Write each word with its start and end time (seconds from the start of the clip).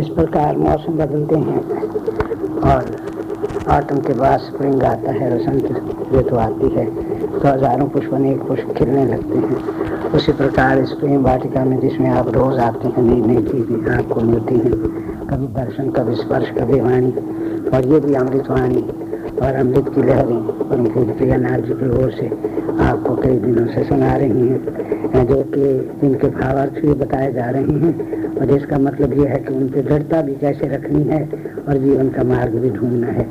जिस 0.00 0.08
प्रकार 0.10 0.56
मौसम 0.56 0.92
बदलते 0.98 1.36
हैं 1.38 1.62
और 2.66 2.86
ऑटम 3.70 3.98
के 4.00 4.12
बाद 4.14 4.38
स्प्रिंग 4.40 4.82
आता 4.82 5.12
है, 5.12 5.26
वसंत 5.34 6.14
ऋतु 6.14 6.36
आती 6.36 6.68
है 6.74 6.84
तो 7.32 7.48
हज़ारों 7.48 7.88
पुष्प 7.88 8.14
अनेक 8.14 8.42
पुष्प 8.42 8.72
खिलने 8.78 9.04
लगते 9.06 9.38
हैं। 9.38 10.12
उसी 10.14 10.32
प्रकार 10.32 10.78
इस 10.78 10.92
प्रेम 11.00 11.24
वाटिका 11.24 11.64
में 11.64 11.78
जिसमें 11.80 12.08
आप 12.10 12.28
रोज 12.34 12.58
आते 12.60 12.88
हैं, 12.88 13.02
नई 13.02 13.20
नई 13.22 13.42
चीज़ें 13.42 13.90
आपको 13.96 14.20
मिलती 14.22 14.54
हैं, 14.56 14.72
कभी 15.26 15.46
दर्शन, 15.54 15.90
कभी 15.90 16.14
स्पर्श, 16.16 16.50
कभी 16.58 16.80
वाणी, 16.80 17.12
और 17.70 17.86
ये 17.86 18.00
भी 18.00 18.14
अमृतवाणी 18.22 18.82
और 19.42 19.54
अमृत 19.56 19.92
की 19.94 20.02
लहरें 20.02 20.40
परम 20.62 20.86
पूज्य 20.94 21.12
प्रियानाथ 21.18 21.68
जी 21.68 21.74
की 21.74 21.90
ओर 22.02 22.10
से 22.12 22.26
आपको 22.86 23.09
कई 23.30 23.38
दिनों 23.38 23.66
से 23.66 23.82
सुना 23.84 24.14
रही 24.16 24.46
हैं 24.48 25.26
जो 25.26 25.42
कि 25.54 25.64
जिनके 26.00 26.28
भावार्थ 26.28 26.80
भी 26.82 26.94
बताए 26.94 27.32
जा 27.32 27.50
रहे 27.50 27.62
हैं। 27.62 28.38
और 28.38 28.46
जिसका 28.46 28.78
मतलब 28.78 29.12
ये 29.12 29.26
है 29.26 29.36
कि 29.36 29.54
उनकी 29.54 29.80
दृढ़ता 29.80 30.22
भी 30.22 30.34
कैसे 30.34 30.68
रखनी 30.68 31.02
है 31.02 31.20
और 31.68 31.76
जीवन 31.76 32.08
का 32.08 32.24
मार्ग 32.24 32.54
भी 32.54 32.70
ढूंढना 32.70 33.06
है। 33.06 33.28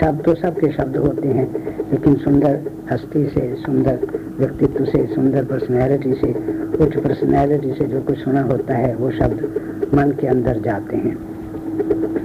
शब्द 0.00 0.22
तो 0.24 0.34
सबके 0.34 0.70
शब्द 0.72 0.96
होते 0.96 1.28
हैं, 1.28 1.46
लेकिन 1.90 2.14
सुंदर 2.14 2.58
हस्ती 2.92 3.26
से, 3.26 3.54
सुंदर 3.54 3.98
व्यक्तित्व 4.38 4.84
से, 4.84 5.06
सुंदर 5.14 5.44
पर्सनैलिटी 5.44 6.14
से, 6.14 6.32
उच्च 6.84 6.96
पर्सनैलिटी 6.96 7.72
से 7.72 7.84
जो 7.84 8.00
कुछ 8.00 8.18
सुना 8.18 8.42
होता 8.42 8.74
है, 8.74 8.94
वो 8.96 9.10
शब्द 9.10 9.90
मन 9.94 10.10
के 10.10 10.26
अंदर 10.26 10.60
जाते 10.60 10.96
हैं। 10.96 11.16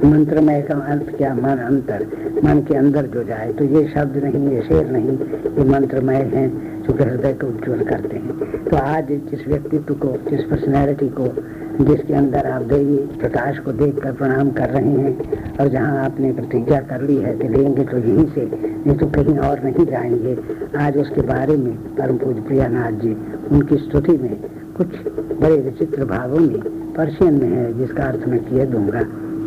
मंत्रमय 0.05 0.61
का 0.61 0.75
अर्थ 0.75 1.15
क्या? 1.17 1.33
मन 1.35 1.57
अंतर। 1.67 2.07
मन 2.45 2.59
के 2.59 2.75
अंदर 2.75 3.05
जो 3.05 3.23
जाए 3.23 3.51
तो 3.53 3.65
ये 3.65 3.87
शब्द 3.95 4.17
नहीं, 4.23 4.49
ये 4.49 4.61
शेर 4.61 4.91
नहीं, 4.91 5.17
ये 5.57 5.63
मंत्रमय 5.69 6.21
हैं। 6.33 6.78
जो 6.93 7.03
हृदय 7.03 7.33
को 7.33 7.47
उज्ज्वल 7.47 7.83
करते 7.83 8.17
हैं। 8.17 8.63
तो 8.63 8.77
आज 8.77 9.07
जिस 9.11 9.47
व्यक्तित्व 9.47 9.93
को, 9.93 10.29
जिस 10.29 10.43
पर्सनैलिटी 10.43 11.09
को, 11.09 11.27
जिसके 11.83 12.13
अंदर 12.13 12.47
आप 12.47 12.61
देवी 12.61 12.97
प्रकाश 12.97 13.59
को 13.59 13.71
देखकर 13.71 14.13
प्रणाम 14.13 14.51
कर 14.51 14.69
रहे 14.69 14.91
हैं 14.91 15.47
और 15.57 15.67
जहाँ 15.67 16.05
आपने 16.05 16.31
प्रतिज्ञा 16.31 16.79
कर 16.79 17.01
ली 17.01 17.15
है 17.15 17.37
कि 17.37 17.49
लेंगे 17.49 17.83
तो 17.83 17.97
यहीं 17.97 18.25
से, 18.25 18.45
नहीं 18.87 18.97
तो 18.97 19.05
कहीं 19.05 19.37
और 19.37 19.63
नहीं 19.63 19.85
जाएँगे। 19.85 20.37
आज 20.77 20.97
उसके 20.97 21.21
बारे 21.21 21.57
में 21.57 21.77
परम 21.95 22.17
पूज 22.17 22.45
प्रियानाथ 22.45 22.91
जी, 22.91 23.17
उनकी 23.51 23.77
स्तुति 23.77 24.11
में 24.11 24.41
कुछ 24.77 24.87
बड़े 25.41 25.57
विचित्र 25.57 26.05
भावों 26.05 26.39
में 26.39 26.59
पर्शियन 26.93 27.33
में 27.33 27.49
है, 27.49 27.77
जिसका 27.77 28.03
अर्थ 28.03 28.27
मैं 28.27 28.39
किए 28.39 28.65
दूँगा। 28.65 28.99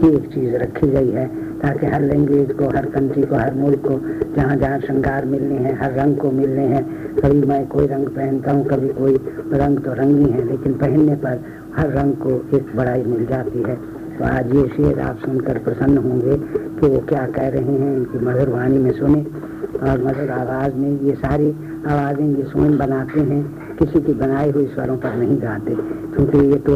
ये 0.07 0.17
एक 0.17 0.27
चीज़ 0.27 0.55
रखी 0.57 0.87
गई 0.87 1.11
है। 1.11 1.52
ताकि 1.63 1.87
हर 1.87 2.03
लैंग्वेज 2.03 2.53
को, 2.53 2.65
हर 2.65 2.87
कंट्री 2.87 3.23
को, 3.23 3.37
हर 3.37 3.55
मुल्क 3.55 3.83
को, 3.87 4.01
जहाँ 4.37 4.57
जहाँ 4.57 4.81
श्रृंगार 4.81 5.25
मिलने 5.25 5.55
हैं, 5.55 5.79
हर 5.81 5.93
रंग 5.93 6.17
को 6.17 6.31
मिलने 6.31 6.63
हैं, 6.63 7.15
कभी 7.17 7.47
मैं 7.47 7.67
कोई 7.67 7.87
रंग 7.87 8.07
पहनता 8.07 8.53
हूँ, 8.53 8.65
कभी 8.65 8.89
कोई 8.89 9.15
रंग 9.53 9.79
तो 9.79 9.93
रंगी 9.93 10.31
है, 10.33 10.45
लेकिन 10.49 10.73
पहनने 10.73 11.15
पर 11.15 11.45
हर 11.77 11.91
रंग 11.91 12.13
को 12.13 12.57
एक 12.57 12.77
बड़ाई 12.77 13.03
मिल 13.03 13.27
जाती 13.27 13.59
है। 13.59 13.77
तो 14.19 14.25
आज 14.25 14.55
ये 14.55 14.69
शेर 14.69 15.01
आप 15.01 15.19
सुनकर 15.19 15.59
प्रसन्न 15.59 15.99
होंगे 15.99 16.37
कि 16.81 16.87
वो 16.87 16.99
क्या 16.99 17.27
कह 17.27 17.49
रहे 17.49 17.79
हैं, 17.79 17.97
इनकी 17.97 18.19
मधुर 18.19 18.49
वाणी 18.49 18.79
में 18.79 18.93
सुने। 18.93 19.27
और 19.83 20.05
मधुर 20.05 20.31
आवाज़ 20.31 20.75
में 20.75 21.01
ये 21.01 21.15
सारी 21.15 21.49
आवाज़ें, 21.87 22.37
ये 22.37 22.45
सुन 22.45 22.79
बनाते 22.79 23.21
हैं। 23.21 23.72
किसी 23.83 24.01
की 24.01 24.13
बनाई 24.13 24.51
हुई 24.51 24.67
स्वरों 24.67 24.97
पर 24.97 25.15
नहीं 25.17 25.37
गाते 25.43 25.75
क्योंकि 25.75 26.39
ये 26.39 26.57
तो 26.57 26.75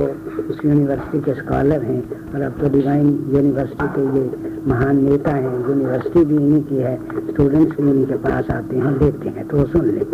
उस 0.51 0.61
यूनिवर्सिटी 0.65 1.19
के 1.21 1.35
स्कॉलर 1.35 1.83
हैं 1.83 2.33
और 2.35 2.41
अब 2.43 2.61
तो 2.61 2.69
डिवाइन 2.69 3.09
यूनिवर्सिटी 3.35 3.87
के 3.97 4.07
ये 4.17 4.55
महान 4.67 5.05
नेता 5.05 5.31
हैं 5.31 5.53
यूनिवर्सिटी 5.69 6.25
भी 6.25 6.37
इन्हीं 6.37 6.63
की 6.63 6.77
है 6.77 6.97
स्टूडेंट्स 7.33 7.81
भी 7.81 7.91
इन्हीं 7.91 8.07
के 8.07 8.15
पास 8.15 8.51
आते 8.51 8.77
हैं 8.77 8.99
देखते 8.99 9.29
हैं 9.29 9.47
तो 9.49 9.67
सुन 9.67 9.87
ले। 9.87 10.07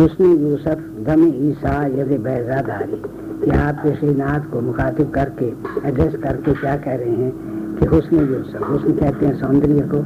हुस्न 0.00 0.24
यूसफ, 0.24 0.82
दम 1.06 1.22
ईसा, 1.48 1.74
यदि 1.86 2.18
बैजादारी, 2.18 3.02
कि 3.44 3.50
आप 3.50 3.82
श्रीनाथ 3.98 4.50
को 4.52 4.60
मुखातिब 4.60 5.10
करके 5.10 5.48
एड्रेस 5.88 6.16
करके 6.16 6.52
क्या 6.52 6.76
कह 6.76 6.94
रहे 6.94 7.10
हैं 7.10 7.76
कि 7.76 7.86
हुस्न 7.86 8.16
यूसफ, 8.16 8.68
हुस्न 8.70 8.92
कहते 8.92 9.26
हैं 9.26 9.34
सौंदर्य 9.40 9.88
को। 9.94 9.98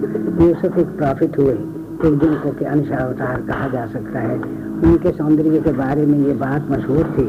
यूसफ 0.44 0.78
एक 0.78 0.96
प्रॉफिट 0.96 1.38
हुए, 1.38 1.54
एक 2.06 2.18
दिन 2.18 2.34
को 2.34 2.50
के 2.50 2.64
अंश 2.64 2.90
अवतार 2.90 3.40
कहा 3.40 3.68
जा 3.68 3.86
सकता 3.86 4.20
है 4.20 4.63
उनके 4.84 5.10
सौंदर्य 5.12 5.60
के 5.60 5.72
बारे 5.72 6.06
में 6.06 6.18
ये 6.26 6.32
बात 6.40 6.70
मशहूर 6.70 7.12
थी 7.18 7.26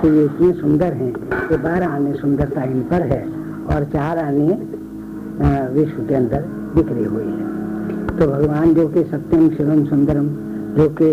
कि 0.00 0.08
ये 0.16 0.24
इतने 0.24 0.52
सुंदर 0.60 0.92
हैं 0.94 1.12
कि 1.48 1.56
बारह 1.56 1.94
आने 1.94 2.12
सुंदरता 2.14 2.62
इन 2.62 2.80
पर 2.90 3.02
है 3.12 3.22
और 3.74 3.84
चार 3.92 4.18
आने 4.18 4.48
विश्व 5.74 6.02
के 6.08 6.14
अंदर 6.14 6.42
बिखरी 6.74 7.04
हुई 7.04 7.24
है। 7.24 8.16
तो 8.18 8.26
भगवान 8.26 8.74
जो 8.74 8.88
कि 8.88 9.04
सत्यम 9.04 9.48
शिवम 9.56 9.84
सुंदरम 9.86 10.28
जो 10.76 10.88
कि 11.00 11.10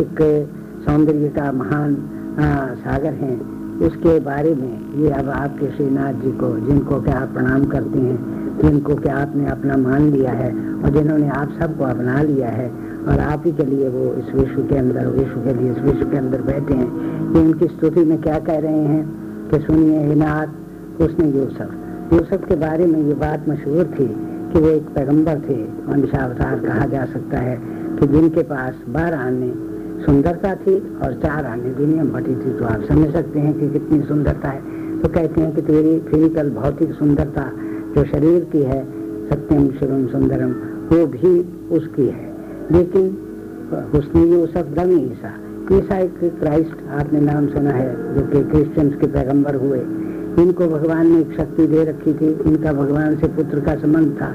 एक 0.00 0.22
सौंदर्य 0.86 1.28
का 1.38 1.50
महान 1.52 1.96
आ, 2.40 2.74
सागर 2.82 3.12
हैं 3.22 3.36
उसके 3.86 4.18
बारे 4.20 4.54
में 4.54 5.02
ये 5.02 5.10
अब 5.12 5.28
आपके 5.30 5.70
श्रीनाथ 5.76 6.20
जी 6.22 6.30
को 6.38 6.48
जिनको 6.66 7.00
क्या 7.02 7.18
आप 7.18 7.28
प्रणाम 7.34 7.64
करते 7.74 7.98
हैं 7.98 8.18
जिनको 8.62 8.94
क्या 9.02 9.16
आपने 9.16 9.46
अपना 9.50 9.76
मान 9.76 10.10
लिया 10.12 10.32
है 10.40 10.50
और 10.50 10.90
जिन्होंने 10.96 11.28
आप 11.40 11.52
सबको 11.60 11.84
अपना 11.84 12.22
लिया 12.22 12.48
है 12.50 12.70
और 13.08 13.20
आप 13.20 13.42
ही 13.46 13.52
के 13.52 13.64
लिए 13.64 13.88
वो 13.88 14.14
इस 14.14 14.34
विश्व 14.34 14.62
के 14.62 14.76
अंदर, 14.76 15.06
विश्व 15.06 15.40
के 15.40 15.62
लिए 15.62 15.72
इस 15.72 15.78
विश्व 15.78 16.10
के 16.10 16.16
अंदर 16.16 16.42
बैठे 16.42 16.74
हैं। 16.74 17.08
कि 17.32 17.38
उनकी 17.38 17.66
स्तुति 17.66 18.04
में 18.04 18.22
क्या 18.22 18.38
कह 18.38 18.58
रहे 18.58 18.78
हैं 18.78 19.10
कि 19.50 19.58
सुनिए 19.58 20.06
हिनाथ 20.06 20.46
उसने 21.02 21.30
यूसफ। 21.30 21.74
यूसफ 22.12 22.48
के 22.48 22.54
बारे 22.54 22.86
में 22.86 23.02
ये 23.02 23.14
बात 23.14 23.48
मशहूर 23.48 23.84
थी 23.84 24.06
कि 24.52 24.58
वो 24.60 24.68
एक 24.68 24.82
पैगंबर 24.82 25.34
थे 25.34 25.54
वंशावतार 25.62 26.58
कहा 26.58 26.86
जा 26.86 27.04
सकता 27.04 27.38
है 27.38 27.60
कि 28.00 28.06
जिनके 28.06 28.42
पास 28.42 28.74
बारह 28.88 29.18
आने 29.18 29.52
सुंदरता 30.04 30.54
थी 30.54 30.96
और 31.02 31.12
चार 31.12 31.46
आने 31.46 31.70
दुनिया 31.70 32.04
भटी 32.04 32.34
थी। 32.34 32.58
तो 32.58 32.64
आप 32.64 32.84
समझ 32.88 33.12
सकते 33.12 33.38
हैं 33.38 33.60
कि 33.60 33.70
कितनी 33.70 34.02
सुंदरता 34.02 34.48
है। 34.48 34.62
तो 35.00 35.08
कहते 35.08 35.40
हैं 35.40 35.54
कि 35.54 35.62
तेरी 35.62 35.98
फ़िज़िकल 35.98 36.50
भौतिक 36.50 36.92
सुंदरता 36.92 37.52
जो 37.96 38.04
शरीर 38.04 38.44
की 38.52 38.62
है, 38.62 38.84
सत्यम 39.28 39.70
शिवम 39.70 40.06
सुंदरम, 40.06 40.50
वो 40.96 41.06
भी 41.06 41.40
उसकी 41.76 42.06
है। 42.06 42.27
लेकिन 42.72 43.06
उसने 43.68 43.80
हुस्न 43.92 44.20
यूसफ 44.32 44.66
दम 44.76 44.90
ईसा 44.92 45.32
ईसा 45.72 45.96
एक 45.98 46.18
क्राइस्ट 46.40 46.88
आपने 46.90 47.20
नाम 47.20 47.46
सुना 47.48 47.70
है, 47.70 47.88
जो 48.14 48.22
कि 48.26 48.42
क्रिश्चियंस 48.50 48.94
के 48.94 49.06
पैगंबर 49.06 49.54
हुए। 49.54 49.78
इनको 50.42 50.66
भगवान 50.68 51.06
ने 51.06 51.20
एक 51.20 51.32
शक्ति 51.32 51.66
दे 51.66 51.84
रखी 51.84 52.12
थी। 52.14 52.28
इनका 52.46 52.72
भगवान 52.72 53.16
से 53.16 53.28
पुत्र 53.28 53.60
का 53.60 53.74
संबंध 53.76 54.14
था 54.20 54.32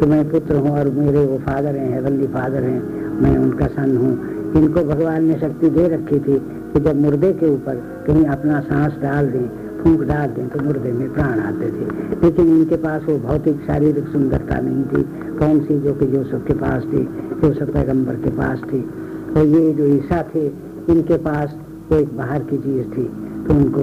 कि 0.00 0.06
मैं 0.06 0.22
पुत्र 0.30 0.56
हूँ 0.56 0.70
और 0.78 0.90
मेरे 0.90 1.24
वो 1.26 1.38
फादर 1.38 1.76
हैं 1.76 1.92
हेवनली 1.94 2.26
फादर 2.26 2.64
हैं, 2.64 2.80
मैं 3.22 3.36
उनका 3.38 3.66
सन 3.66 3.96
हूँ। 3.96 4.12
इनको 4.54 4.84
भगवान 4.84 5.24
ने 5.24 5.38
शक्ति 5.38 5.70
दे 5.70 5.88
रखी 5.88 6.20
थी 6.20 6.38
कि 6.72 6.80
जब 6.80 7.00
मुर्दे 7.00 7.32
के 7.32 7.46
ऊपर 7.46 7.82
कहीं 8.06 8.24
अपना 8.26 8.60
सांस 8.60 8.92
डाल 9.02 9.26
दें 9.26 9.48
फूंक 9.80 10.02
डाल 10.02 10.28
दें 10.28 10.48
तो 10.48 10.64
मुर्दे 10.64 10.92
में 10.92 11.14
प्राण 11.14 11.40
आते 11.40 11.66
थे। 11.66 11.84
लेकिन 12.24 12.46
इनके 12.46 12.76
पास 12.76 13.02
वो 13.08 13.18
भौतिक, 13.18 13.56
शारीरिक 13.56 14.06
सुंदरता 14.08 14.60
नहीं 14.60 14.84
थी। 14.84 15.02
कौन 15.38 15.60
सी 15.60 15.80
जो 15.80 15.92
कि 15.92 16.16
यूसुफ 16.16 16.46
के 16.46 16.54
पास 16.54 16.82
थी? 16.82 17.08
यूसुफ 17.44 17.68
पैगंबर 17.68 18.14
के 18.14 18.30
पास 18.30 18.58
थी। 18.58 18.90
और 19.36 19.46
ये 19.46 19.72
जो 19.72 19.84
ईसा 19.84 20.24
थे, 20.34 20.46
इनके 20.88 21.16
पास 21.16 21.56
वो 21.92 21.98
एक 21.98 22.16
बाहर 22.16 22.42
की 22.42 22.58
चीज़ 22.58 22.86
थी। 22.86 23.04
तो 23.46 23.54
उनको 23.54 23.80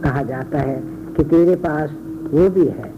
कहा 0.00 0.22
जाता 0.22 0.58
है 0.58 0.84
कि 1.16 1.24
तेरे 1.24 1.56
पास 1.56 1.90
वो 2.30 2.50
भी 2.50 2.64
है। 2.64 2.94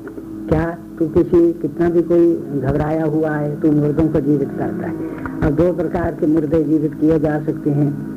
क्या 0.49 0.79
तू 0.99 1.09
किसी, 1.09 1.53
कितना 1.53 1.91
भी 1.91 2.03
कोई 2.03 2.34
घबराया 2.37 3.05
हुआ 3.05 3.31
है 3.31 3.61
तो 3.61 3.73
मुर्दों 3.73 4.09
को 4.09 4.21
जीवित 4.21 4.49
करता 4.49 4.87
है। 4.87 4.97
और 5.45 5.51
दो 5.51 5.73
प्रकार 5.73 6.17
के 6.21 6.27
मुर्दे 6.27 6.65
जीवित 6.65 6.95
किए 6.95 7.19
जा 7.19 7.41
सकते 7.41 7.71
हैं। 7.71 8.13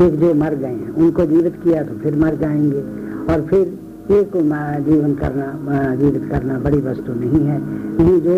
एक 0.00 0.20
जो 0.20 0.34
मर 0.34 0.54
गए 0.54 0.66
हैं, 0.66 0.90
उनको 0.90 1.24
जीवित 1.24 1.54
किया 1.64 1.82
तो 1.82 1.94
फिर 1.94 2.16
मर 2.16 2.34
जाएँगे। 2.34 3.01
और 3.30 3.46
फिर 3.50 3.78
एक 4.10 4.32
जीवन 4.84 5.14
करना 5.14 5.94
जीवित 5.96 6.28
करना 6.30 6.58
बड़ी 6.58 6.80
वस्तु 6.80 7.12
नहीं 7.14 7.44
है। 7.46 7.58
नहीं 7.96 8.20
जो 8.20 8.36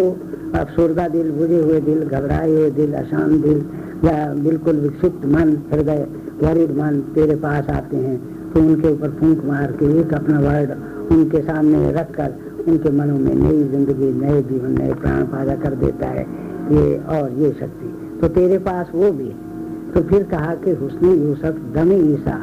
अफसुरदा 0.54 1.06
दिल, 1.08 1.30
बुझे 1.30 1.60
हुए 1.60 1.80
दिल, 1.80 2.02
घबराए 2.04 2.50
हुए 2.50 2.70
दिल, 2.70 2.92
अशांत 2.94 3.32
दिल, 3.42 3.64
या 4.04 4.16
बिल्कुल 4.34 4.76
विकसित 4.76 5.24
मन, 5.26 5.56
हृदय 5.72 6.06
वरिड 6.42 6.70
मन 6.70 7.00
तेरे 7.14 7.36
पास 7.36 7.68
आते 7.70 7.96
हैं 7.96 8.16
तो 8.52 8.60
उनके 8.60 8.92
ऊपर 8.92 9.10
फूंक 9.10 9.44
मार 9.44 9.72
के 9.72 9.86
एक 10.00 10.12
अपना 10.14 10.40
वर्ड 10.40 11.12
उनके 11.12 11.40
सामने 11.42 11.90
रख 11.92 12.10
कर 12.10 12.34
उनके 12.68 12.90
मनों 12.90 13.18
में 13.18 13.34
नई 13.34 13.62
ज़िंदगी, 13.64 14.12
नए 14.20 14.42
जीवन, 14.42 14.78
नए 14.78 14.92
प्राण 14.94 15.24
पैदा 15.24 15.54
कर 15.54 15.74
देता 15.74 16.06
है। 16.08 16.26
ये 16.70 16.96
और 17.10 17.32
ये 17.32 17.50
शक्ति। 17.50 17.88
तो 18.20 18.28
तेरे 18.34 18.58
पास 18.58 18.90
वो 18.94 19.10
भी 19.12 19.28
है। 19.28 19.92
तो 19.94 20.02
फिर 20.02 20.22
कहा 20.22 20.54
कि 20.54 20.70
हुस्न 20.74 21.10
यूसफ 21.18 21.58
दमे 21.74 21.96
ईसा। 22.12 22.36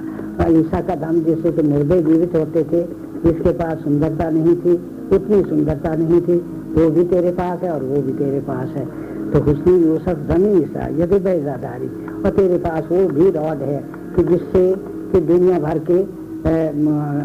ईसा 0.50 0.82
का 0.82 0.96
दम 0.98 1.20
जैसे 1.22 1.52
कि 1.52 1.64
निर्दय 1.64 2.02
जीवित 2.02 2.36
होते 2.36 2.64
थे, 2.64 2.82
जिसके 3.24 3.52
पास 3.54 3.78
सुंदरता 3.78 4.30
नहीं 4.30 4.56
थी, 4.56 4.74
उतनी 5.14 5.42
सुंदरता 5.44 5.96
नहीं 5.96 6.22
थी, 6.22 6.38
वो 6.74 6.90
भी 6.90 7.04
तेरे 7.06 7.32
पास 7.32 7.64
है 7.64 7.72
और 7.72 7.84
वो 7.84 8.02
भी 8.02 8.14
तेरे 8.14 8.40
पास 8.42 8.68
है। 8.68 8.86
तो 9.32 9.40
हुस्न 9.42 9.72
यूसफ 9.82 10.26
दमे 10.30 10.54
ईसा 10.54 10.88
यदि 10.98 11.20
बेजादारी 11.20 11.88
और 12.16 12.30
तेरे 12.30 12.58
पास 12.58 12.88
वो 12.92 13.08
भी 13.10 13.30
रॉड 13.30 13.62
है 13.62 13.84
कि 14.16 14.24
जिससे 14.24 14.64
कि 15.12 15.20
दुनिया 15.22 15.60
भर 15.60 15.80
के 15.90 16.04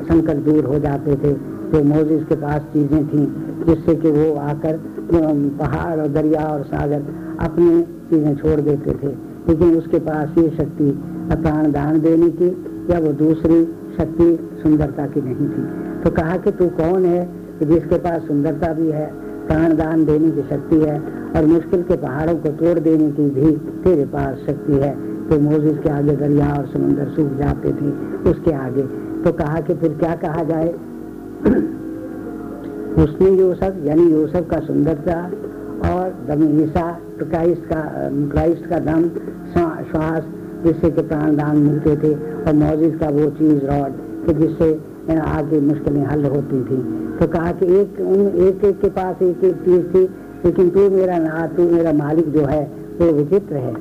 संकट 0.06 0.44
दूर 0.44 0.64
हो 0.64 0.78
जाते 0.78 1.16
थे। 1.16 1.32
जो 1.66 1.82
मोजिस 1.84 2.22
के 2.24 2.34
पास 2.34 2.62
चीज़ें 2.72 3.06
थी, 3.08 3.24
जिससे 3.66 3.94
कि 3.94 4.10
वो 4.10 4.34
आकर 4.40 4.78
पहाड़ 5.58 5.98
और 6.00 6.08
दरिया 6.08 6.44
और 6.46 6.62
सागर 6.64 7.02
अपने 7.40 7.80
चीज़ें 8.10 8.36
छोड़ 8.36 8.60
देते 8.60 8.92
थे। 8.92 9.12
लेकिन 9.48 9.76
उसके 9.78 9.98
पास 10.00 10.38
ये 10.38 10.48
शक्ति, 10.50 10.90
प्राण 11.32 11.70
दान 11.72 12.00
देने 12.00 12.28
की 12.30 12.48
या 12.90 12.98
वो 12.98 13.12
दूसरी 13.12 13.64
शक्ति 13.98 14.58
सुंदरता 14.62 15.06
की 15.06 15.20
नहीं 15.20 15.34
थी? 15.34 15.64
तो 16.02 16.10
कहा 16.10 16.36
कि 16.36 16.50
तू 16.50 16.66
कौन 16.66 17.04
है 17.04 17.30
कि 17.58 17.64
जिसके 17.64 17.98
पास 17.98 18.22
सुंदरता 18.22 18.72
भी 18.72 18.90
है 18.90 19.14
प्राण 19.46 19.76
दान 19.76 20.04
देने 20.04 20.30
की 20.30 20.42
शक्ति 20.42 20.76
है 20.76 21.00
और 21.36 21.46
मुश्किल 21.46 21.82
के 21.82 21.96
पहाड़ों 21.96 22.34
को 22.34 22.48
तोड़ 22.48 22.78
देने 22.78 23.10
की 23.10 23.30
भी 23.30 23.56
तेरे 23.56 24.04
पास 24.04 24.36
शक्ति 24.46 24.72
है? 24.72 25.16
तो 25.28 25.38
मोजिस 25.40 25.78
के 25.78 25.88
आगे 25.88 26.16
दरिया 26.16 26.52
और 26.52 26.66
समुंदर 26.66 27.08
सूख 27.08 27.32
जाते 27.32 27.68
थे 27.68 27.90
उसके 28.30 28.52
आगे। 28.52 28.82
तो 29.24 29.32
कहा 29.32 29.60
कि 29.60 29.74
फिर 29.74 29.92
क्या 29.92 30.14
कहा 30.14 30.42
जाए? 30.42 30.68
उसने 33.04 33.30
यूसफ, 33.30 33.76
यानी 33.84 34.10
यूसफ 34.10 34.48
का 34.50 34.60
सुंदरता 34.60 35.30
और 35.94 36.14
दम 36.28 36.60
ईसा 36.62 36.98
क्राइस्ट 37.18 37.62
का 37.62 37.92
क्राइस्ट 38.32 38.66
का 38.66 38.78
दम 38.78 39.08
श्वास 39.90 40.22
जिससे 40.66 40.90
कि 40.90 41.02
प्राण 41.02 41.36
दान 41.36 41.56
मिलते 41.56 41.96
थे 41.96 42.14
और 42.14 42.54
मौजिद 42.54 42.98
का 43.00 43.08
वो 43.08 43.30
चीज़ 43.30 43.64
रॉड 43.64 43.92
कि 44.26 44.34
जिससे 44.34 44.96
आगे 45.18 45.60
मुश्किलें 45.60 46.06
हल 46.06 46.24
होती 46.24 46.60
थी। 46.60 47.06
तो 47.18 47.26
कहा 47.26 47.52
कि 47.52 47.80
एक, 47.80 48.00
उन, 48.00 48.26
एक 48.28 48.64
एक 48.64 48.80
के 48.80 48.88
पास 48.88 49.22
एक 49.22 49.44
एक 49.44 49.54
चीज़ 49.54 49.86
थी, 49.86 50.08
लेकिन 50.44 50.70
तू 50.70 50.90
मेरा 50.90 51.18
ना, 51.18 51.46
तू 51.46 51.70
मेरा 51.70 51.92
मालिक 51.92 52.32
जो 52.32 52.40
है, 52.40 52.72
वो 53.00 53.12
विचित्र 53.12 53.54
है। 53.54 53.74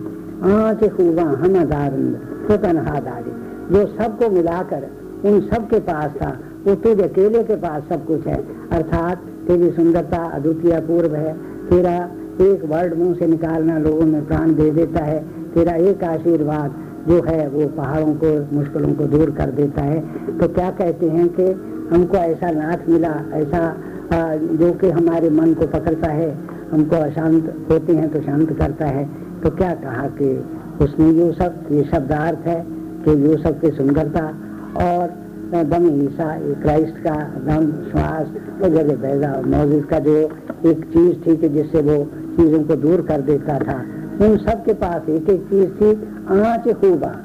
आँच 0.43 0.79
खूबा 0.79 1.21
हम 1.21 1.61
अदारंद 1.61 2.19
तो 2.47 2.57
तनहादारी 2.57 3.31
जो 3.73 3.87
सबको 3.87 4.29
मिलाकर, 4.29 4.87
उन 5.25 5.41
सब 5.41 5.69
के 5.69 5.79
पास 5.79 6.11
था, 6.21 6.39
वो 6.67 6.75
तुझ 6.75 7.01
अकेले 7.01 7.43
के 7.43 7.55
पास 7.55 7.83
सब 7.89 8.05
कुछ 8.05 8.27
है। 8.27 8.47
अर्थात, 8.71 9.17
तेरी 9.17 9.71
सुंदरता 9.71 10.17
अद्वितीय 10.17 10.79
पूर्व 10.79 11.15
है। 11.15 11.33
तेरा 11.69 12.11
एक 12.41 12.65
वर्ड 12.65 12.97
मुँह 12.97 13.15
से 13.15 13.27
निकालना 13.27 13.77
लोगों 13.77 14.05
में 14.05 14.27
प्राण 14.27 14.55
दे 14.55 14.71
देता 14.71 15.03
है। 15.03 15.25
तेरा 15.56 15.75
एक 15.90 16.04
आशीर्वाद 16.04 16.75
जो 17.07 17.22
है 17.24 17.48
वो 17.50 17.68
पहाड़ों 17.75 18.13
को, 18.24 18.30
मुश्किलों 18.56 18.94
को 18.94 19.06
दूर 19.07 19.30
कर 19.31 19.52
देता 19.54 19.81
है। 19.84 20.00
तो 20.38 20.48
क्या 20.50 20.69
कहते 20.74 21.10
हैं 21.10 21.28
कि 21.30 21.52
हमको 21.92 22.18
ऐसा 22.18 22.52
नाथ 22.52 22.90
मिला, 22.90 23.13
ऐसा 23.34 23.62
जो 24.56 24.72
कि 24.74 24.90
हमारे 24.92 25.30
मन 25.31 25.54
को 25.54 25.68
पकड़ता 25.68 26.12
है, 26.12 26.30
हमको 26.72 26.96
अशांत 26.98 27.68
होते 27.72 27.96
हैं 27.96 28.12
तो 28.13 28.22
शांत 28.22 28.52
करता 28.60 28.86
है। 28.88 29.06
तो 29.44 29.50
क्या 29.52 29.74
कहा 29.75 30.07
कि 30.18 30.30
उसने 30.81 31.10
यो 31.12 31.31
सब, 31.34 31.68
ये 31.72 31.84
शब्दार्थ 31.84 32.48
है 32.48 32.63
कि 33.06 33.12
यो 33.25 33.38
सब 33.38 33.60
की 33.62 33.72
सुंदरता 33.72 34.25
और 34.84 35.13
दम 35.66 35.86
ईसा 36.04 36.28
क्राइस्ट 36.62 36.98
का 37.00 37.16
दम, 37.46 37.72
श्वास 37.90 38.28
वगैरह 38.62 38.96
बैजा 38.98 39.34
मौजूद 39.48 39.86
का 39.86 40.00
जो 40.00 40.16
एक 40.66 40.86
चीज़ 40.94 41.16
थी 41.25 41.36
कि 41.38 41.50
जिससे 41.50 41.81
वो 41.81 42.04
चीज़ों 42.38 42.63
को 42.63 42.75
दूर 42.78 43.02
कर 43.02 43.22
देता 43.24 43.57
था। 43.60 43.78
उन 44.21 44.38
सब 44.38 44.65
के 44.65 44.73
पास 44.73 45.09
एक 45.09 45.29
एक 45.29 45.41
चीज़ 45.41 45.69
थी, 45.69 45.89
आँच 46.29 46.73
खूबा 46.73 47.15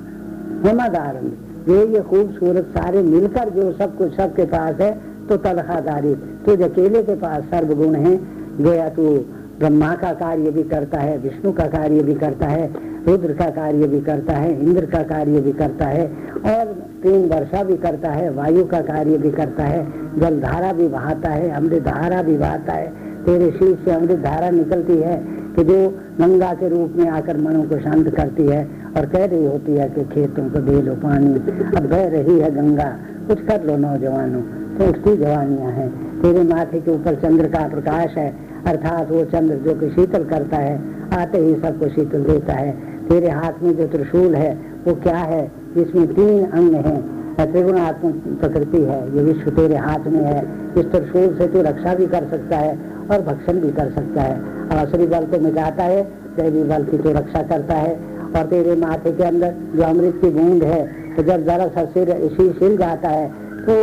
हमादारन 0.70 1.32
ये 1.68 1.86
ये 1.86 2.00
खूबसूरत 2.00 2.64
सारे 2.64 3.02
मिलकर 3.02 3.48
जो 3.48 3.72
सब 3.72 3.96
कुछ 3.96 4.16
सबके 4.16 4.44
पास 4.44 4.74
है 4.80 5.00
तो 5.28 5.36
तलखादारी। 5.36 6.14
तुझ 6.14 6.62
अकेले 6.62 7.02
के 7.02 7.14
पास 7.14 7.42
सर्वगुण 7.42 7.94
है। 7.94 8.20
गया 8.60 8.88
तू, 8.88 9.24
ब्रह्मा 9.58 9.94
का 9.94 10.12
कार्य 10.12 10.50
भी 10.50 10.62
करता 10.62 10.98
है, 10.98 11.18
विष्णु 11.18 11.52
का 11.52 11.64
कार्य 11.64 12.02
भी 12.02 12.14
करता 12.14 12.46
है, 12.46 12.72
रुद्र 13.06 13.32
का 13.32 13.50
कार्य 13.50 13.86
भी 13.86 14.00
करता 14.00 14.32
है, 14.32 14.62
इंद्र 14.62 14.86
का 14.86 15.02
कार्य 15.02 15.40
भी 15.40 15.52
करता 15.52 15.84
है, 15.84 16.06
और 16.34 16.64
तीन 17.02 17.28
वर्षा 17.28 17.64
भी 17.64 17.76
करता 17.76 18.10
है, 18.10 18.30
वायु 18.30 18.64
का 18.64 18.80
कार्य 18.80 19.18
भी 19.18 19.30
करता 19.30 19.64
है, 19.64 19.92
जलधारा 20.20 20.72
भी 20.72 20.88
बहाता 20.88 21.30
है 21.30 21.50
अमृत 21.50 21.82
धारा 21.82 22.22
भी 22.22 22.36
बहाता 22.36 22.72
है। 22.72 22.92
तेरे 23.24 23.50
शीर 23.50 23.78
से 23.84 23.90
अमृत 23.90 24.18
धारा 24.18 24.50
निकलती 24.50 24.96
है। 24.96 25.39
कि 25.60 25.64
जो 25.64 25.88
गंगा 26.20 26.52
के 26.54 26.68
रूप 26.68 26.92
में 26.96 27.08
आकर 27.08 27.36
मनों 27.36 27.62
को 27.64 27.78
शांत 27.78 28.08
करती 28.10 28.42
है 28.42 28.68
और 28.96 29.06
कह 29.06 29.24
रही 29.24 29.46
होती 29.46 29.72
है 29.72 29.88
कि 29.88 30.04
खेतों 30.04 30.50
को 30.50 30.58
दे 30.58 30.82
लो 30.82 30.94
पानी। 30.94 31.34
अब 31.76 31.86
बह 31.90 32.08
रही 32.08 32.38
है 32.38 32.54
गंगा, 32.54 32.96
कुछ 33.28 33.40
कर 33.40 33.64
लो 33.64 33.76
नौजवानों 33.76 34.40
तो 34.78 34.88
उठती 34.88 35.16
जवानियाँ 35.16 35.70
हैं। 35.72 36.22
तेरे 36.22 36.42
माथे 36.42 36.80
के 36.80 36.90
ऊपर 36.90 37.14
चंद्र 37.14 37.46
का 37.46 37.68
प्रकाश 37.68 38.16
है, 38.16 38.36
अर्थात 38.66 39.10
वो 39.10 39.24
चंद्र 39.24 39.54
जो 39.56 39.74
कि 39.74 39.90
शीतल 39.90 40.24
करता 40.24 40.56
है, 40.56 40.80
आते 41.12 41.38
ही 41.38 41.54
सबको 41.54 41.88
शीतल 41.88 42.24
देता 42.24 42.52
है। 42.52 42.72
तेरे 43.08 43.28
हाथ 43.28 43.62
में 43.62 43.76
जो 43.76 43.86
त्रिशूल 43.86 44.34
है, 44.34 44.58
वो 44.86 44.94
क्या 44.94 45.16
है? 45.16 45.50
जिसमें 45.76 46.06
तीन 46.06 46.44
अंग 46.44 46.74
हैं। 46.74 47.20
त्रिगुणात्मक 47.40 48.14
प्रकृति 48.40 48.82
है, 48.82 49.16
ये 49.16 49.22
विश्व 49.22 49.50
तेरे 49.50 49.76
हाथ 49.76 50.06
में 50.06 50.24
है। 50.24 50.42
इस 50.78 50.86
त्रिशूल 50.86 51.34
से 51.38 51.46
तू 51.46 51.62
रक्षा 51.62 51.94
भी 51.94 52.06
कर 52.06 52.24
सकता 52.30 52.56
है 52.56 52.78
और 53.10 53.22
भक्षण 53.22 53.60
भी 53.60 53.70
कर 53.72 53.90
सकता 53.90 54.22
है। 54.22 54.78
आसरी 54.78 55.06
बल 55.06 55.24
को 55.26 55.40
मिटाता 55.40 55.84
है, 55.84 56.02
दैवी 56.36 56.62
बल 56.64 56.84
की 56.84 56.98
तो 56.98 57.12
रक्षा 57.12 57.42
करता 57.44 57.74
है। 57.76 57.98
और 58.30 58.46
तेरे 58.46 58.74
माथे 58.76 59.12
के 59.12 59.24
अंदर 59.24 59.54
जो 59.76 59.82
अमृत 59.82 60.18
की 60.20 60.28
बूंद 60.30 60.62
है 60.64 60.82
तो 61.16 61.22
जब 61.22 61.44
जरा 61.46 61.66
सा 61.68 61.84
सिर 61.86 62.10
इसी 62.10 62.48
सिर 62.50 62.76
जाता 62.78 63.08
है 63.08 63.28
तो 63.62 63.74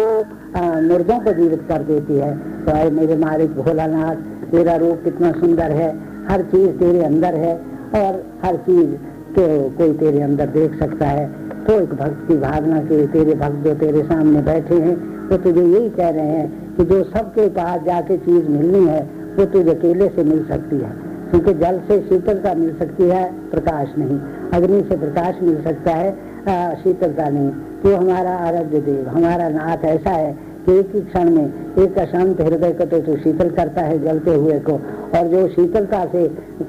मुर्दों 0.83 1.19
को 1.19 1.31
जीवित 1.33 1.63
कर 1.69 1.83
देती 1.83 2.17
है। 2.17 2.31
तो 2.65 2.71
आए 2.71 2.89
मेरे 2.91 3.15
मालिक 3.15 3.55
भोलानाथ, 3.55 4.15
तेरा 4.51 4.75
रूप 4.75 5.01
कितना 5.03 5.31
सुंदर 5.31 5.71
है। 5.71 5.89
हर 6.29 6.41
चीज़ 6.43 6.69
तेरे 6.77 7.03
अंदर 7.03 7.35
है 7.35 7.53
और 7.95 8.23
हर 8.43 8.55
चीज़ 8.63 8.95
के 9.31 9.47
कोई 9.71 9.93
तेरे 9.93 10.21
अंदर 10.21 10.47
देख 10.49 10.79
सकता 10.79 11.07
है। 11.07 11.27
तो 11.65 11.73
एक 11.73 11.93
भक्त 11.93 12.25
की 12.27 12.37
भावना 12.37 12.79
के 12.81 13.05
तेरे 13.07 13.33
भक्त 13.35 13.63
जो 13.63 13.73
तेरे 13.75 14.03
सामने 14.03 14.41
बैठे 14.41 14.75
हैं, 14.77 14.95
वो 15.29 15.37
तुझे 15.37 15.63
यही 15.63 15.89
कह 15.89 16.09
रहे 16.09 16.27
हैं 16.27 16.75
कि 16.75 16.85
जो 16.85 17.03
सबके 17.05 17.47
पास 17.51 17.81
जाके 17.83 18.17
चीज़ 18.19 18.47
मिलनी 18.49 18.85
है 18.85 19.01
वो 19.37 19.45
तुझे 19.47 19.71
अकेले 19.71 20.07
से 20.09 20.23
मिल 20.25 20.45
सकती 20.47 20.77
है, 20.77 20.91
क्योंकि 21.29 21.53
जल 21.55 21.79
से 21.87 21.99
शीतलता 22.01 22.53
मिल 22.55 22.73
सकती 22.75 23.09
है, 23.09 23.23
प्रकाश 23.51 23.93
नहीं। 23.97 24.19
अग्नि 24.53 24.81
से 24.89 24.97
प्रकाश 24.97 25.41
मिल 25.41 25.61
सकता 25.63 25.91
है 25.93 26.75
शीतलता 26.77 27.29
नहीं। 27.29 27.49
तो 27.79 27.95
हमारा 27.95 28.35
आराध्य 28.39 28.79
देव, 28.81 29.07
हमारा 29.09 29.49
नाथ 29.51 29.83
ऐसा 29.85 30.09
है 30.11 30.31
कि 30.65 30.77
एक 30.79 30.95
ही 30.95 31.01
क्षण 31.01 31.29
में 31.29 31.75
एक 31.77 31.97
अशांत 31.99 32.41
हृदय 32.41 32.71
को 32.73 32.85
तो 32.85 32.99
तू 33.01 33.15
शीतल 33.17 33.49
करता 33.51 33.81
है 33.81 33.97
जलते 34.03 34.35
हुए 34.35 34.59
को, 34.61 34.73
और 35.17 35.27
जो 35.27 35.47
शीतलता 35.49 36.03
से 36.05 36.27